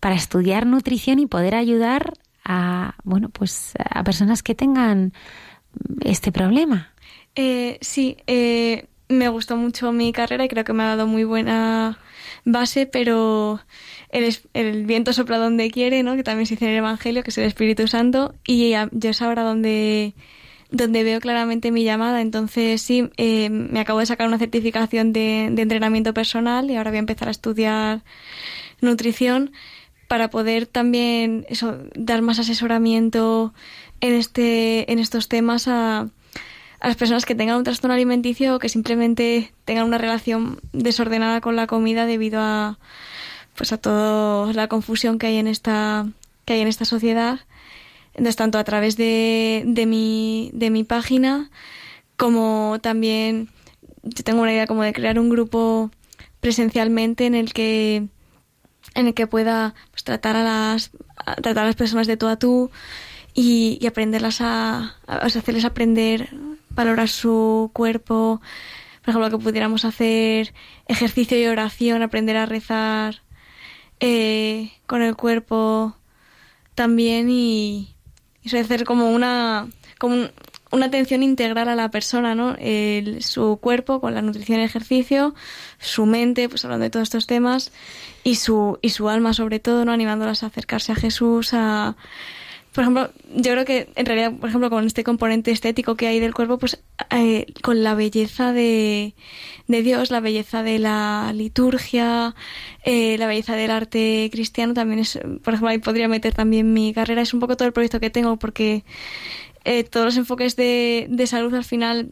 [0.00, 2.12] para estudiar nutrición y poder ayudar
[2.44, 5.14] a, bueno, pues a personas que tengan
[6.02, 6.92] este problema.
[7.34, 11.24] Eh, sí, eh, me gustó mucho mi carrera y creo que me ha dado muy
[11.24, 11.96] buena
[12.44, 13.60] base, pero
[14.10, 16.16] el, el, viento sopla donde quiere, ¿no?
[16.16, 19.22] Que también se dice en el Evangelio, que es el Espíritu Santo, y yo es
[19.22, 20.12] ahora donde
[20.74, 22.20] donde veo claramente mi llamada.
[22.20, 26.96] Entonces, sí, eh, me acabo de sacar una certificación de, entrenamiento personal y ahora voy
[26.96, 28.02] a empezar a estudiar
[28.80, 29.52] nutrición
[30.08, 33.54] para poder también eso, dar más asesoramiento
[34.00, 36.08] en, este, en estos temas a,
[36.80, 41.40] a las personas que tengan un trastorno alimenticio o que simplemente tengan una relación desordenada
[41.40, 42.78] con la comida debido a
[43.56, 46.08] pues a toda la confusión que hay en esta
[46.44, 47.38] que hay en esta sociedad
[48.14, 51.50] entonces, tanto a través de, de, mi, de mi página
[52.16, 53.48] como también
[54.02, 55.90] yo tengo una idea como de crear un grupo
[56.40, 58.06] presencialmente en el que
[58.94, 60.90] en el que pueda pues, tratar a las
[61.42, 62.70] tratar a las personas de tú a tú
[63.36, 66.28] y, aprenderlas a, hacerles aprender
[66.70, 68.40] valorar su cuerpo
[69.02, 70.54] por ejemplo que pudiéramos hacer
[70.86, 73.22] ejercicio y oración aprender a rezar
[74.00, 75.96] eh, con el cuerpo
[76.74, 77.93] también y,
[78.44, 79.68] y hacer como una
[79.98, 80.28] como
[80.70, 82.56] una atención integral a la persona, ¿no?
[83.20, 85.34] su cuerpo con la nutrición y el ejercicio,
[85.78, 87.70] su mente, pues hablando de todos estos temas,
[88.24, 89.92] y su, y su alma sobre todo, ¿no?
[89.92, 91.96] Animándolas a acercarse a Jesús, a...
[92.74, 96.18] Por ejemplo, yo creo que en realidad, por ejemplo, con este componente estético que hay
[96.18, 99.14] del cuerpo, pues eh, con la belleza de,
[99.68, 102.34] de, Dios, la belleza de la liturgia,
[102.84, 106.92] eh, la belleza del arte cristiano, también es, por ejemplo, ahí podría meter también mi
[106.92, 108.82] carrera, es un poco todo el proyecto que tengo porque
[109.64, 112.10] eh, todos los enfoques de, de salud al final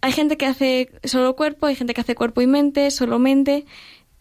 [0.00, 3.66] hay gente que hace solo cuerpo, hay gente que hace cuerpo y mente, solo mente,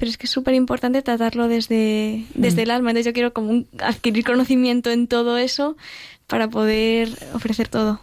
[0.01, 2.63] pero es que es súper importante tratarlo desde, desde mm.
[2.63, 2.89] el alma.
[2.89, 5.77] Entonces yo quiero como adquirir conocimiento en todo eso
[6.25, 8.01] para poder ofrecer todo.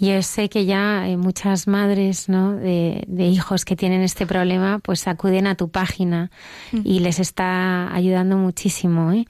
[0.00, 2.56] Yo sé que ya eh, muchas madres ¿no?
[2.56, 6.32] de, de, hijos que tienen este problema pues acuden a tu página
[6.72, 6.80] mm.
[6.82, 9.12] y les está ayudando muchísimo.
[9.12, 9.24] ¿eh?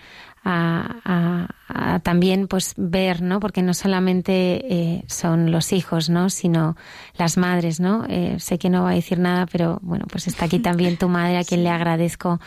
[0.44, 3.40] A, también pues ver, ¿no?
[3.40, 6.30] Porque no solamente eh, son los hijos, ¿no?
[6.30, 6.76] Sino
[7.16, 8.04] las madres, ¿no?
[8.08, 11.08] Eh, sé que no va a decir nada, pero bueno, pues está aquí también tu
[11.08, 12.40] madre a quien le agradezco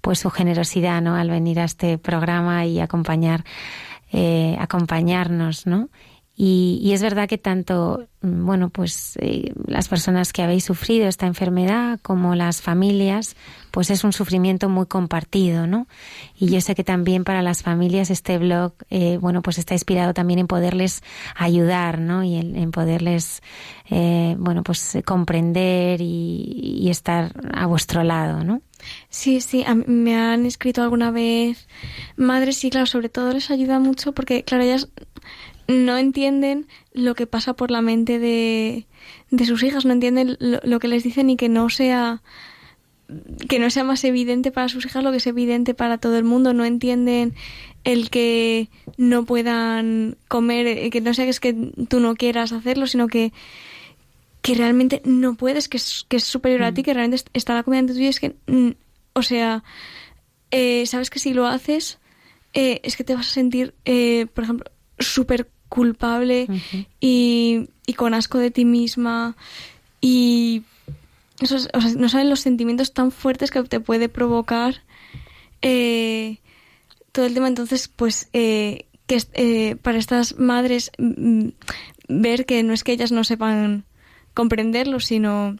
[0.00, 1.14] pues su generosidad, ¿no?
[1.14, 3.44] Al venir a este programa y acompañar,
[4.12, 5.88] eh, acompañarnos, ¿no?
[6.36, 11.26] Y, es verdad que tanto, mm, bueno, pues eh, las personas que habéis sufrido esta
[11.26, 13.36] enfermedad como las familias,
[13.70, 15.86] pues es un sufrimiento muy compartido, ¿no?
[16.36, 20.12] Y yo sé que también para las familias este blog, eh, bueno, pues está inspirado
[20.12, 21.02] también en poderles
[21.36, 22.24] ayudar, ¿no?
[22.24, 23.40] Y en, poderles,
[23.90, 28.60] eh, bueno, pues comprender y, y, estar a vuestro lado, ¿no?
[29.08, 31.68] Sí, sí, me han escrito alguna vez
[32.16, 34.88] madres y claro, sobre todo les ayuda mucho porque, claro, ellas
[35.68, 38.86] no entienden lo que pasa por la mente de,
[39.30, 42.22] de sus hijas, no entienden lo, que les dicen y que no sea
[43.48, 46.24] que no sea más evidente para sus hijas lo que es evidente para todo el
[46.24, 47.34] mundo, no entienden
[47.84, 51.52] el que no puedan comer, eh, que no sea que es que
[51.88, 53.32] tú no quieras hacerlo, sino que
[54.40, 56.84] que realmente no puedes, que es, que es superior a ti, mm.
[56.84, 58.72] que realmente está la comida ante tuyo, es que, mm,
[59.14, 59.64] o sea,
[60.50, 61.98] eh, sabes que si lo haces,
[62.52, 63.74] eh, es que te vas a sentir,
[64.34, 66.46] por ejemplo, súper culpable
[67.00, 69.36] y, con asco de ti misma.
[70.00, 70.62] Y
[71.96, 74.82] no saben los sentimientos tan fuertes que te puede provocar
[75.62, 76.38] eh,
[77.10, 77.48] todo el tema.
[77.48, 81.48] Entonces pues eh, que eh, para estas madres mm,
[82.08, 83.84] ver que no es que ellas no sepan
[84.32, 85.56] comprenderlo sino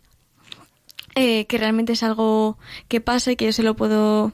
[1.14, 2.58] que realmente es algo
[2.88, 4.32] que pasa y que yo se lo puedo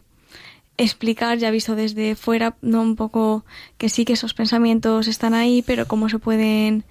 [0.77, 2.83] explicar, ya visto desde fuera, ¿no?
[2.83, 3.45] Un poco
[3.79, 6.85] que sí que esos pensamientos están ahí, pero cómo se pueden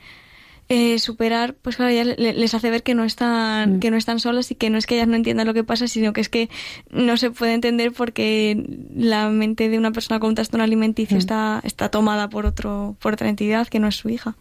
[0.72, 3.80] eh, superar, pues claro, ya les hace ver que no están, mm.
[3.80, 5.88] que no están solas y que no es que ellas no entiendan lo que pasa,
[5.88, 6.48] sino que es que
[6.92, 8.64] no se puede entender porque
[8.96, 11.20] la mente de una persona con un trastorno alimenticio mm.
[11.20, 14.36] está, está tomada por otro, por otra entidad que no es su hija.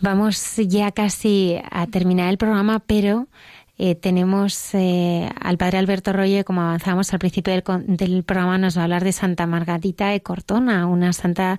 [0.00, 3.28] Vamos ya casi a terminar el programa, pero
[3.76, 8.82] eh, tenemos eh, al padre Alberto Roye, como avanzamos al principio del, programa, nos va
[8.82, 11.58] a hablar de Santa Margarita de Cortona, una santa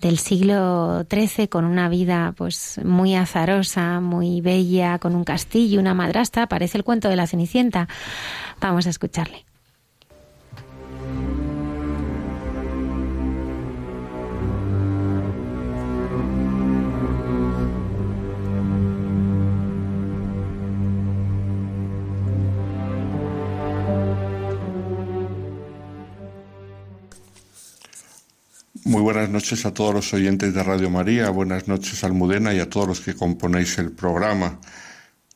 [0.00, 5.94] del siglo XIII con una vida pues muy azarosa, muy bella, con un castillo, una
[5.94, 7.88] madrastra, parece el cuento de la Cenicienta.
[8.60, 9.46] Vamos a escucharle.
[28.86, 32.68] Muy buenas noches a todos los oyentes de Radio María, buenas noches Almudena y a
[32.68, 34.60] todos los que componéis el programa.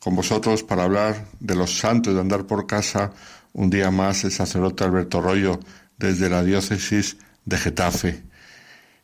[0.00, 3.10] Con vosotros para hablar de los santos de andar por casa,
[3.54, 5.60] un día más el sacerdote Alberto Rollo
[5.96, 7.16] desde la diócesis
[7.46, 8.22] de Getafe.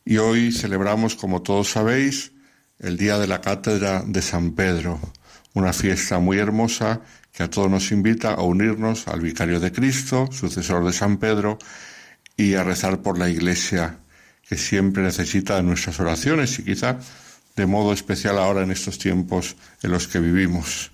[0.05, 2.31] Y hoy celebramos, como todos sabéis,
[2.77, 4.99] el Día de la Cátedra de San Pedro,
[5.55, 7.01] una fiesta muy hermosa
[7.31, 11.57] que a todos nos invita a unirnos al Vicario de Cristo, sucesor de San Pedro,
[12.37, 14.01] y a rezar por la Iglesia
[14.47, 16.97] que siempre necesita nuestras oraciones y quizá
[17.55, 20.91] de modo especial ahora en estos tiempos en los que vivimos.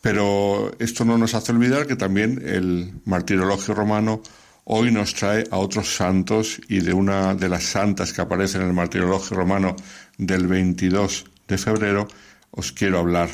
[0.00, 4.22] Pero esto no nos hace olvidar que también el martirologio romano
[4.64, 8.64] hoy nos trae a otros santos y de una de las santas que aparece en
[8.64, 9.74] el martirologio romano
[10.18, 12.08] del 22 de febrero
[12.50, 13.30] os quiero hablar.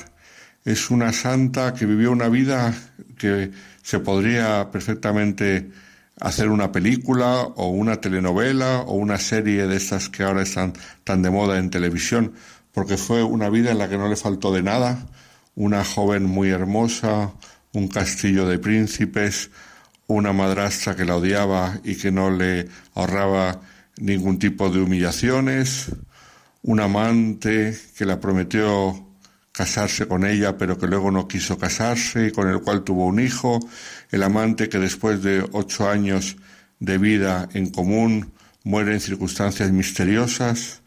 [0.64, 2.74] es una santa que vivió una vida
[3.18, 3.50] que
[3.82, 5.70] se podría perfectamente
[6.22, 10.72] hacer una película o una telenovela o una serie de estas que ahora están
[11.02, 12.32] tan de moda en televisión,
[12.72, 15.04] porque fue una vida en la que no le faltó de nada,
[15.56, 17.32] una joven muy hermosa,
[17.72, 19.50] un castillo de príncipes,
[20.06, 23.60] una madrastra que la odiaba y que no le ahorraba
[23.98, 25.90] ningún tipo de humillaciones,
[26.62, 29.11] un amante que la prometió
[29.52, 33.20] casarse con ella, pero que luego no quiso casarse y con el cual tuvo un
[33.20, 33.60] hijo,
[34.10, 36.36] el amante que después de ocho años
[36.80, 38.32] de vida en común
[38.64, 40.80] muere en circunstancias misteriosas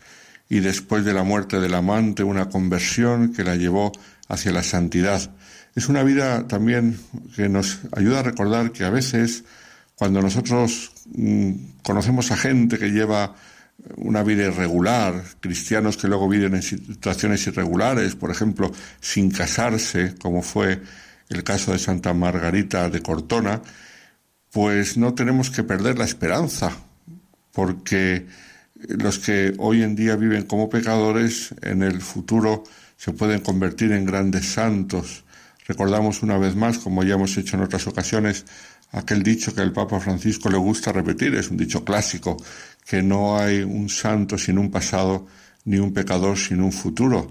[0.49, 3.91] y después de la muerte del amante una conversión que la llevó
[4.27, 5.31] hacia la santidad.
[5.75, 6.99] Es una vida también
[7.35, 9.43] que nos ayuda a recordar que a veces
[9.95, 11.51] cuando nosotros mm,
[11.83, 13.35] conocemos a gente que lleva
[13.97, 20.41] una vida irregular, cristianos que luego viven en situaciones irregulares, por ejemplo, sin casarse, como
[20.41, 20.81] fue
[21.29, 23.61] el caso de Santa Margarita de Cortona,
[24.51, 26.71] pues no tenemos que perder la esperanza,
[27.51, 28.25] porque
[28.75, 32.63] los que hoy en día viven como pecadores, en el futuro
[32.97, 35.23] se pueden convertir en grandes santos.
[35.67, 38.45] Recordamos una vez más, como ya hemos hecho en otras ocasiones,
[38.91, 42.37] aquel dicho que al Papa Francisco le gusta repetir, es un dicho clásico,
[42.85, 45.27] que no hay un santo sin un pasado,
[45.65, 47.27] ni un pecador sin un futuro.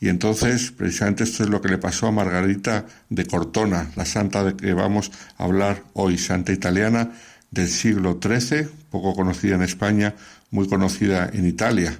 [0.00, 4.44] Y entonces, precisamente esto es lo que le pasó a Margarita de Cortona, la santa
[4.44, 7.10] de que vamos a hablar hoy, santa italiana
[7.50, 10.14] del siglo XIII, poco conocida en España,
[10.50, 11.98] muy conocida en Italia,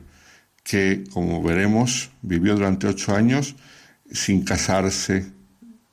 [0.63, 3.57] que, como veremos, vivió durante ocho años
[4.13, 5.27] sin casarse,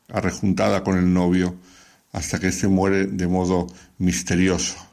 [0.09, 1.55] arrejuntada con el novio,
[2.11, 3.67] hasta que éste muere de modo
[3.97, 4.84] misterioso.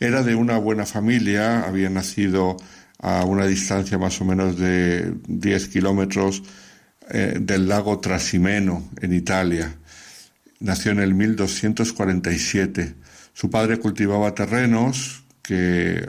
[0.00, 2.56] Era de una buena familia, había nacido
[2.98, 6.42] a una distancia más o menos de 10 kilómetros
[7.10, 9.74] eh, del lago Trasimeno, en Italia.
[10.60, 12.94] Nació en el 1247.
[13.32, 16.06] Su padre cultivaba terrenos que eh,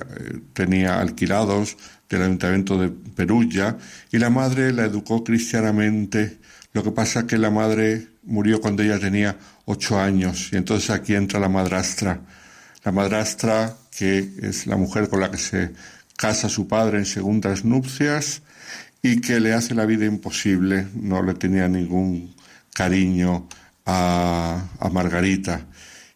[0.53, 1.75] tenía alquilados
[2.07, 3.77] del ayuntamiento de Perugia
[4.11, 6.37] y la madre la educó cristianamente.
[6.73, 9.35] Lo que pasa es que la madre murió cuando ella tenía
[9.65, 12.21] ocho años y entonces aquí entra la madrastra
[12.84, 15.72] la madrastra, que es la mujer con la que se
[16.18, 18.41] casa su padre en segundas nupcias
[19.01, 22.34] y que le hace la vida imposible, no le tenía ningún
[22.73, 23.47] cariño
[23.85, 25.65] a, Margarita.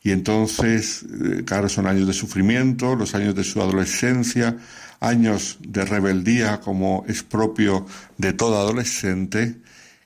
[0.04, 4.56] Y entonces, eh, claro, son años de sufrimiento, los años de su adolescencia,
[5.00, 7.86] años de rebeldía como es propio
[8.18, 9.58] de todo adolescente,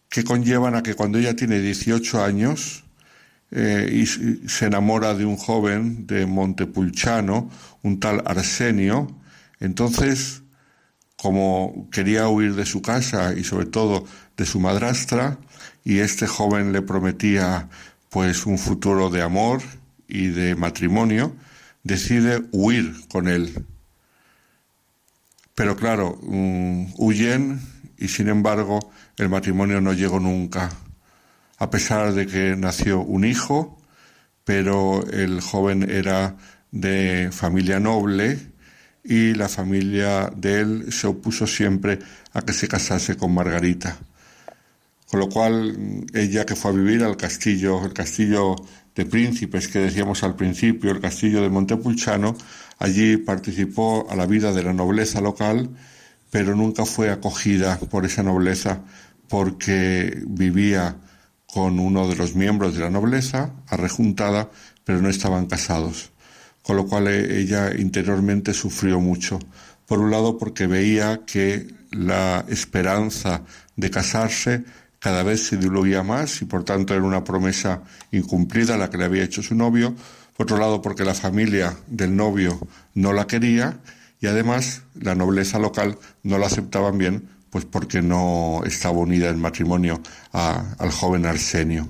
[0.10, 2.81] que conllevan a que cuando ella tiene 18 años,
[3.52, 7.50] eh, y se enamora de un joven de Montepulciano,
[7.84, 9.14] un tal Arsenio.
[9.60, 10.44] Entonces,
[11.18, 14.06] como quería huir de su casa y sobre todo
[14.38, 15.38] de su madrastra,
[15.84, 17.68] y este joven le prometía
[18.10, 19.62] pues un futuro de amor
[20.08, 21.36] y de matrimonio,
[21.84, 23.66] decide huir con él.
[25.56, 27.60] Pero claro, mm, huyen
[27.98, 28.80] y sin embargo
[29.18, 30.72] el matrimonio no llegó nunca
[31.62, 33.78] a pesar de que nació un hijo,
[34.44, 36.36] pero el joven era
[36.72, 38.40] de familia noble
[39.04, 42.00] y la familia de él se opuso siempre
[42.34, 43.96] a que se casase con Margarita.
[45.06, 48.56] Con lo cual, ella que fue a vivir al castillo, el castillo
[48.96, 52.36] de príncipes que decíamos al principio, el castillo de Montepulciano,
[52.80, 55.70] allí participó a la vida de la nobleza local,
[56.32, 58.82] pero nunca fue acogida por esa nobleza
[59.28, 60.98] porque vivía
[61.54, 64.50] con uno de los miembros de la nobleza, arrejuntada,
[64.86, 66.12] pero no estaban casados,
[66.62, 69.40] con lo cual eh, ella interiormente sufrió mucho.
[69.86, 73.42] Por un lado porque veía que la esperanza
[73.76, 74.64] de casarse
[75.00, 79.06] cada vez se diluía más y por tanto era una promesa incumplida la que le
[79.06, 79.96] había hecho su novio.
[80.38, 82.60] Por otro lado porque la familia del novio
[82.94, 83.80] no la quería
[84.22, 89.40] y además la nobleza local no la aceptaban bien pues porque no estaba unida en
[89.40, 90.02] matrimonio
[90.32, 91.88] al joven Arsenio.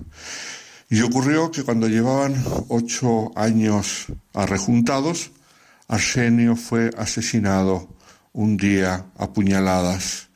[0.89, 2.35] Y ocurrió que cuando llevaban
[2.67, 5.31] ocho años arrejuntados,
[5.87, 7.95] Arsenio fue asesinado
[8.33, 10.29] un día a puñaladas.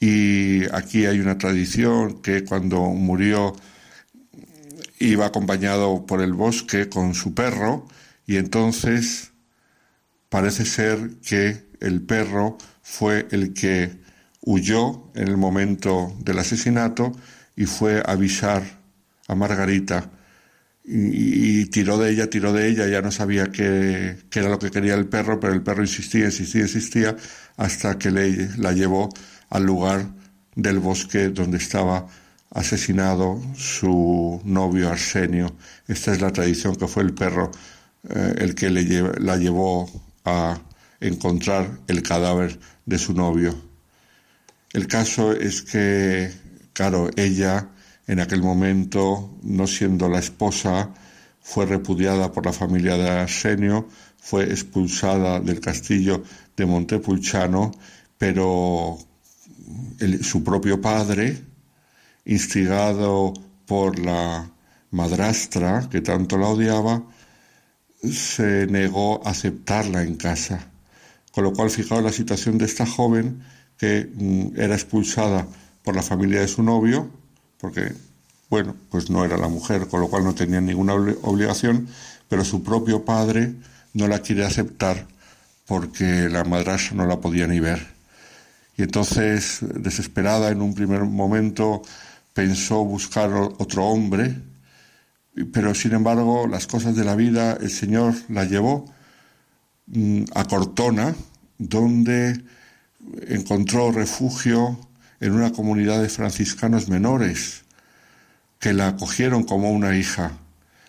[0.00, 3.54] Y aquí hay una tradición que cuando murió
[4.98, 7.86] iba acompañado por el bosque con su perro
[8.26, 9.30] y entonces
[10.28, 14.07] parece ser que el perro fue el que
[14.42, 17.12] huyó en el momento del asesinato
[17.56, 18.62] y fue a avisar
[19.26, 20.10] a Margarita
[20.90, 24.94] y, tiró de ella, tiró de ella, ya no sabía qué, era lo que quería
[24.94, 27.16] el perro, pero el perro insistía, insistía, insistía,
[27.58, 29.10] hasta que le, la llevó
[29.50, 30.06] al lugar
[30.54, 32.06] del bosque donde estaba
[32.50, 35.54] asesinado su novio Arsenio.
[35.86, 37.50] Esta es la tradición que fue el perro
[38.08, 38.84] eh, el que le
[39.20, 39.90] la llevó
[40.24, 40.58] a
[41.00, 43.67] encontrar el cadáver de su novio.
[44.72, 46.30] El caso es que,
[46.72, 47.68] claro, ella
[48.08, 50.90] en aquel momento, no siendo la esposa,
[51.40, 53.86] fue repudiada por la familia de Arsenio,
[54.18, 56.22] fue expulsada del castillo
[56.56, 57.70] de Montepulciano,
[58.16, 58.98] pero
[60.22, 61.38] su propio padre,
[62.24, 63.34] instigado
[63.66, 64.50] por la
[64.90, 67.02] madrastra que tanto la odiaba,
[68.02, 70.70] se negó a aceptarla en casa.
[71.30, 73.42] Con lo cual, fijaos la situación de esta joven
[73.78, 75.46] que mm, era expulsada
[75.82, 77.08] por la familia de su novio,
[77.58, 77.92] porque,
[78.50, 81.88] bueno, pues no era la mujer, con lo cual no tenía ninguna obligación,
[82.28, 83.54] pero su propio padre
[83.94, 85.06] no la quiere aceptar
[85.66, 87.86] porque la madrastra no la podía ni ver.
[88.76, 91.82] Y entonces, desesperada en un primer momento,
[92.32, 94.34] pensó buscar otro hombre,
[95.52, 98.84] pero sin embargo las cosas de la vida el Señor la llevó
[99.86, 101.14] mm, a Cortona,
[101.58, 102.40] donde
[103.28, 104.78] encontró refugio
[105.20, 107.64] en una comunidad de franciscanos menores
[108.58, 110.32] que la acogieron como una hija.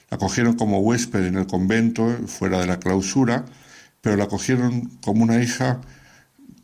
[0.09, 3.45] La acogieron como huésped en el convento, fuera de la clausura,
[4.01, 5.81] pero la acogieron como una hija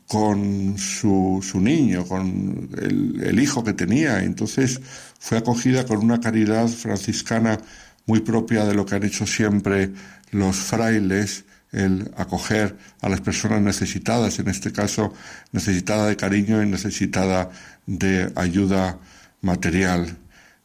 [0.08, 4.24] con su, su niño, con el, el, hijo que tenía.
[4.24, 4.80] Entonces
[5.20, 7.60] fue acogida con una caridad franciscana
[8.06, 9.92] muy propia de lo que han hecho siempre
[10.32, 15.14] los frailes, el acoger a las personas necesitadas, en este caso
[15.52, 17.52] necesitada de cariño y necesitada
[17.85, 18.97] de ayuda
[19.41, 20.18] material.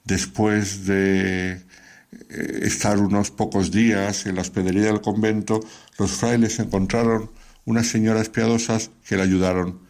[0.05, 5.61] Después de eh, estar unos pocos días en la hospedería del convento,
[5.99, 7.31] los frailes encontraron
[7.65, 9.81] unas señoras piadosas que le ayudaron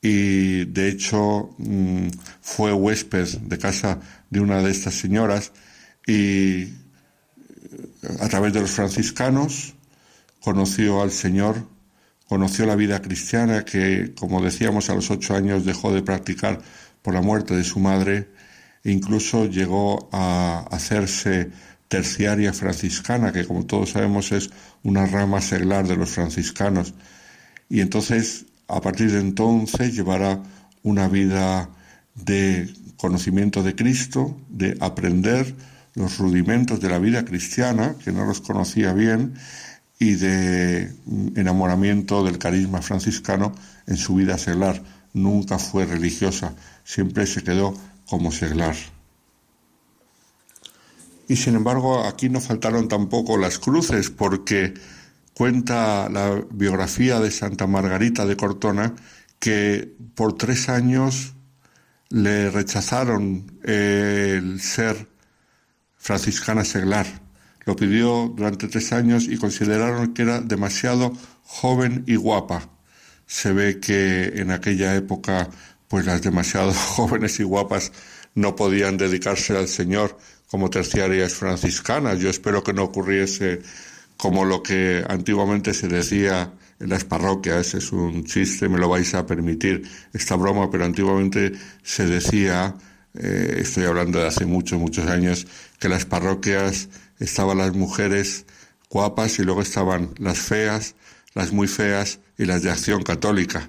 [0.00, 2.08] y de hecho mm,
[2.40, 3.98] fue huésped de casa
[4.30, 5.50] de una de estas señoras
[6.06, 6.70] y eh,
[8.20, 9.74] a través de los franciscanos
[10.40, 11.66] conoció al Señor,
[12.28, 16.60] conoció la vida cristiana que, como decíamos, a los ocho años dejó de practicar
[17.02, 18.28] por la muerte de su madre
[18.84, 21.50] e incluso llegó a hacerse
[21.88, 24.50] terciaria franciscana, que como todos sabemos es
[24.82, 26.94] una rama seglar de los franciscanos.
[27.68, 30.42] Y entonces, a partir de entonces, llevará
[30.82, 31.70] una vida
[32.14, 35.54] de conocimiento de Cristo, de aprender
[35.94, 39.34] los rudimentos de la vida cristiana, que no los conocía bien,
[39.98, 40.92] y de
[41.34, 43.52] enamoramiento del carisma franciscano
[43.86, 44.82] en su vida seglar.
[45.12, 46.54] Nunca fue religiosa,
[46.84, 47.74] siempre se quedó
[48.06, 48.76] como seglar.
[51.28, 54.74] Y sin embargo, aquí no faltaron tampoco las cruces, porque
[55.34, 58.94] cuenta la biografía de Santa Margarita de Cortona
[59.38, 61.34] que por tres años
[62.08, 65.06] le rechazaron el ser
[65.96, 67.27] franciscana seglar.
[67.68, 71.12] Lo pidió durante tres años y consideraron que era demasiado
[71.44, 72.70] joven y guapa.
[73.26, 75.50] Se ve que en aquella época,
[75.86, 77.92] pues las demasiado jóvenes y guapas
[78.34, 80.16] no podían dedicarse al Señor
[80.46, 82.18] como terciarias franciscanas.
[82.20, 83.60] Yo espero que no ocurriese
[84.16, 86.50] como lo que antiguamente se decía
[86.80, 87.74] en las parroquias.
[87.74, 89.82] Es un chiste, me lo vais a permitir
[90.14, 92.74] esta broma, pero antiguamente se decía,
[93.12, 95.46] eh, estoy hablando de hace muchos, muchos años,
[95.78, 96.88] que las parroquias
[97.18, 98.46] estaban las mujeres
[98.90, 100.94] guapas y luego estaban las feas,
[101.34, 103.68] las muy feas y las de acción católica.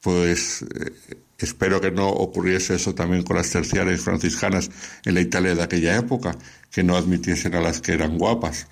[0.00, 4.70] Pues eh, Espero que no ocurriese eso también con las terciarias franciscanas
[5.04, 6.34] en la Italia de aquella época,
[6.70, 8.68] que no admitiesen a las que eran guapas.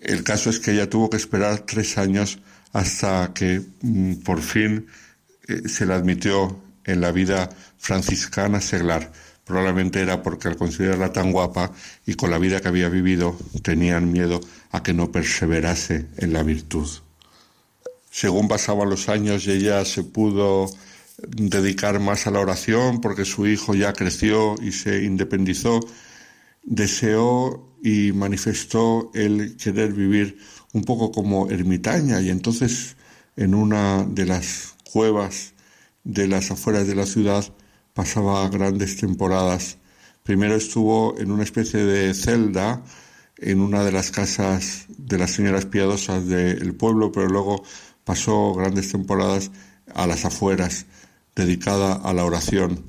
[0.00, 2.38] El caso es que ella tuvo que esperar tres años
[2.72, 4.86] hasta que mm, por fin
[5.48, 9.10] eh, se la admitió en la vida franciscana seglar.
[9.50, 11.72] Probablemente era porque al considerarla tan guapa
[12.06, 14.40] y con la vida que había vivido tenían miedo
[14.70, 16.88] a que no perseverase en la virtud.
[18.12, 20.70] Según pasaban los años y ella se pudo
[21.26, 25.80] dedicar más a la oración porque su hijo ya creció y se independizó,
[26.62, 30.38] deseó y manifestó el querer vivir
[30.74, 32.94] un poco como ermitaña y entonces
[33.34, 35.54] en una de las cuevas
[36.04, 37.52] de las afueras de la ciudad
[37.94, 39.78] pasaba grandes temporadas.
[40.22, 42.82] Primero estuvo en una especie de celda
[43.40, 47.62] en una de las casas de las señoras piadosas del pueblo, pero luego
[48.04, 49.50] pasó grandes temporadas
[49.94, 50.86] a las afueras
[51.34, 52.84] dedicada a la oración.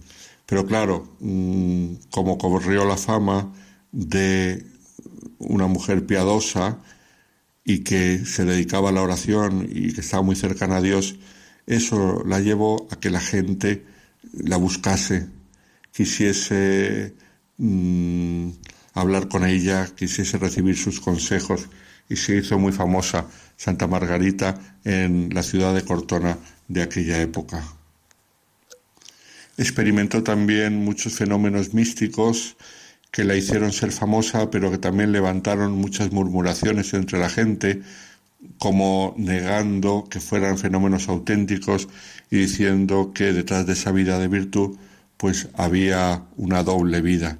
[0.45, 3.53] Pero claro, mm, como corrió la fama
[3.91, 4.65] de
[5.39, 6.79] una mujer piadosa
[7.63, 11.15] y que se dedicaba a la oración y que estaba muy cercana a Dios,
[11.65, 13.85] eso la llevó a que la gente
[14.33, 15.27] la buscase
[15.91, 17.13] quisiese
[17.57, 18.49] mm,
[18.93, 21.69] hablar con ella, quisiese recibir sus consejos
[22.09, 26.37] y se hizo muy famosa Santa Margarita en la ciudad de Cortona
[26.67, 27.63] de aquella época.
[29.57, 32.57] Experimentó también muchos fenómenos místicos
[33.11, 37.81] que la hicieron ser famosa, pero que también levantaron muchas murmuraciones entre la gente,
[38.57, 41.87] como negando que fueran fenómenos auténticos
[42.29, 44.77] y diciendo que detrás de esa vida de virtud
[45.17, 47.37] pues había una doble vida.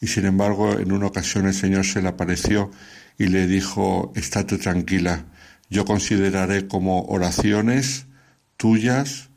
[0.00, 2.70] Y sin embargo, en una ocasión el Señor se le apareció
[3.18, 5.26] y le dijo, estate tranquila,
[5.68, 8.06] yo consideraré como oraciones
[8.56, 9.28] tuyas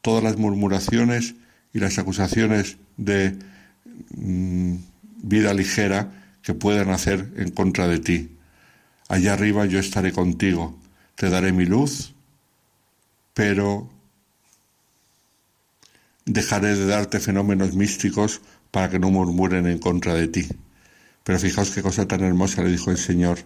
[0.00, 1.34] todas las murmuraciones
[1.72, 3.36] y las acusaciones de
[4.14, 4.76] mm,
[5.22, 6.12] vida ligera
[6.42, 8.35] que puedan hacer en contra de ti.
[9.08, 10.76] Allá arriba yo estaré contigo,
[11.14, 12.14] te daré mi luz,
[13.34, 13.88] pero
[16.24, 20.48] dejaré de darte fenómenos místicos para que no murmuren en contra de ti.
[21.22, 23.38] Pero fijaos qué cosa tan hermosa le dijo el Señor.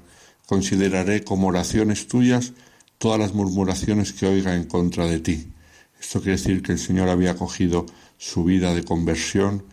[0.46, 2.52] Consideraré como oraciones tuyas
[2.98, 5.52] todas las murmuraciones que oiga en contra de ti.
[6.00, 9.64] Esto quiere decir que el Señor había cogido su vida de conversión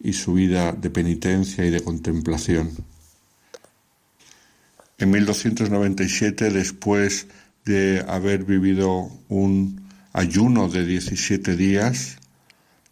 [0.00, 2.93] y su vida de penitencia y de contemplación.
[5.04, 7.26] En 1297, después
[7.66, 12.16] de haber vivido un ayuno de 17 días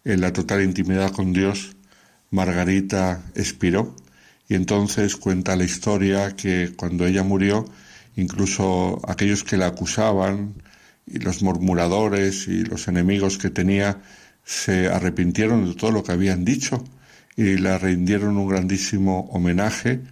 [0.05, 1.74] en la total intimidad con Dios,
[2.30, 3.97] Margarita expiró.
[4.47, 7.64] Y entonces cuenta la historia que cuando ella murió,
[8.14, 10.52] incluso aquellos que la acusaban
[11.06, 14.02] y los murmuradores y los enemigos que tenía
[14.44, 16.84] se arrepintieron de todo lo que habían dicho
[17.36, 20.02] y le rindieron un grandísimo homenaje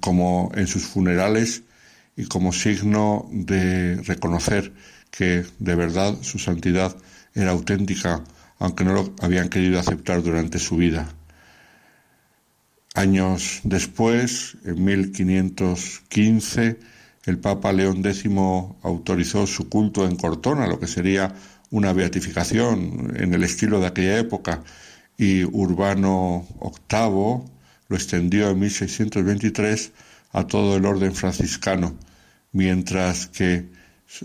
[0.00, 1.62] como en sus funerales
[2.16, 4.72] y como signo de reconocer
[5.10, 6.96] que de verdad su santidad
[7.34, 8.24] era auténtica,
[8.58, 11.08] aunque no lo habían querido aceptar durante su vida.
[12.94, 16.78] Años después, en 1515,
[17.24, 18.26] el Papa León X
[18.82, 21.34] autorizó su culto en Cortona, lo que sería
[21.70, 24.62] una beatificación en el estilo de aquella época,
[25.18, 27.53] y Urbano VIII
[27.88, 29.92] lo extendió en 1623
[30.32, 31.96] a todo el orden franciscano,
[32.52, 33.66] mientras que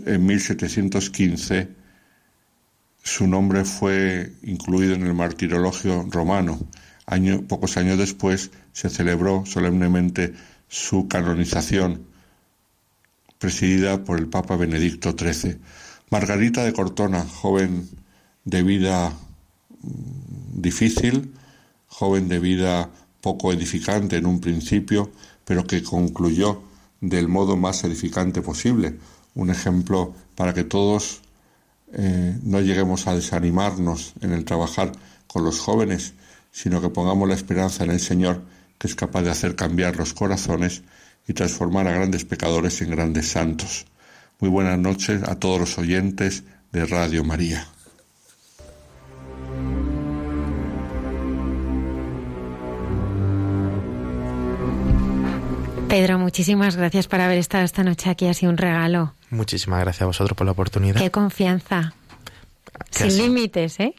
[0.04, 1.68] en 1715
[3.02, 6.58] su nombre fue incluido en el martirologio romano.
[7.48, 10.34] pocos años después se celebró solemnemente
[10.68, 12.06] su canonización,
[13.38, 15.58] presidida por el Papa Benedicto XIII.
[16.10, 17.88] Margarita de Cortona, joven
[18.44, 21.32] de vida mm, difícil,
[21.88, 22.90] joven de vida
[23.20, 25.10] poco edificante en un principio,
[25.44, 26.62] pero que concluyó
[27.00, 28.98] del modo más edificante posible.
[29.34, 31.22] Un ejemplo para que todos
[31.92, 34.92] eh, no lleguemos a desanimarnos en el trabajar
[35.26, 36.14] con los jóvenes,
[36.52, 38.42] sino que pongamos la esperanza en el Señor,
[38.78, 40.82] que es capaz de hacer cambiar los corazones
[41.26, 43.86] y transformar a grandes pecadores en grandes santos.
[44.40, 47.66] Muy buenas noches a todos los oyentes de Radio María.
[55.90, 58.28] Pedro, muchísimas gracias por haber estado esta noche aquí.
[58.28, 59.12] Ha sido un regalo.
[59.30, 61.00] Muchísimas gracias a vosotros por la oportunidad.
[61.00, 61.94] Qué confianza.
[62.90, 63.94] Sin límites, ¿eh?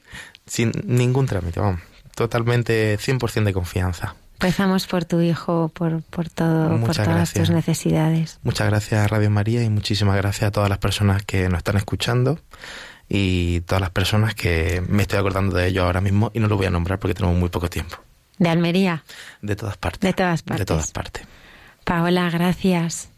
[0.46, 1.82] Sin ningún trámite, vamos.
[2.16, 4.16] Totalmente 100% de confianza.
[4.40, 8.40] Rezamos por tu hijo, por, por todo, por todas tus necesidades.
[8.44, 11.76] Muchas gracias a Radio María y muchísimas gracias a todas las personas que nos están
[11.76, 12.40] escuchando
[13.10, 16.56] y todas las personas que me estoy acordando de ellos ahora mismo y no lo
[16.56, 17.98] voy a nombrar porque tenemos muy poco tiempo.
[18.38, 19.04] ¿De Almería?
[19.42, 20.00] De todas partes.
[20.00, 20.60] De todas partes.
[20.60, 21.28] De todas partes.
[21.84, 23.10] Paola, gracias.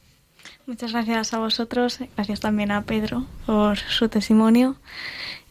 [0.65, 4.77] Muchas gracias a vosotros, gracias también a Pedro por su testimonio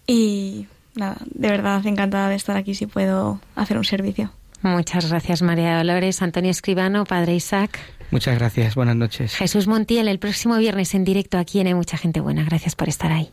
[0.06, 4.30] y nada, de verdad encantada de estar aquí si puedo hacer un servicio.
[4.62, 6.22] Muchas gracias, María Dolores.
[6.22, 7.78] Antonio Escribano, Padre Isaac.
[8.10, 9.34] Muchas gracias, buenas noches.
[9.34, 12.44] Jesús Montiel, el próximo viernes en directo aquí en Hay Mucha Gente Buena.
[12.44, 13.32] Gracias por estar ahí.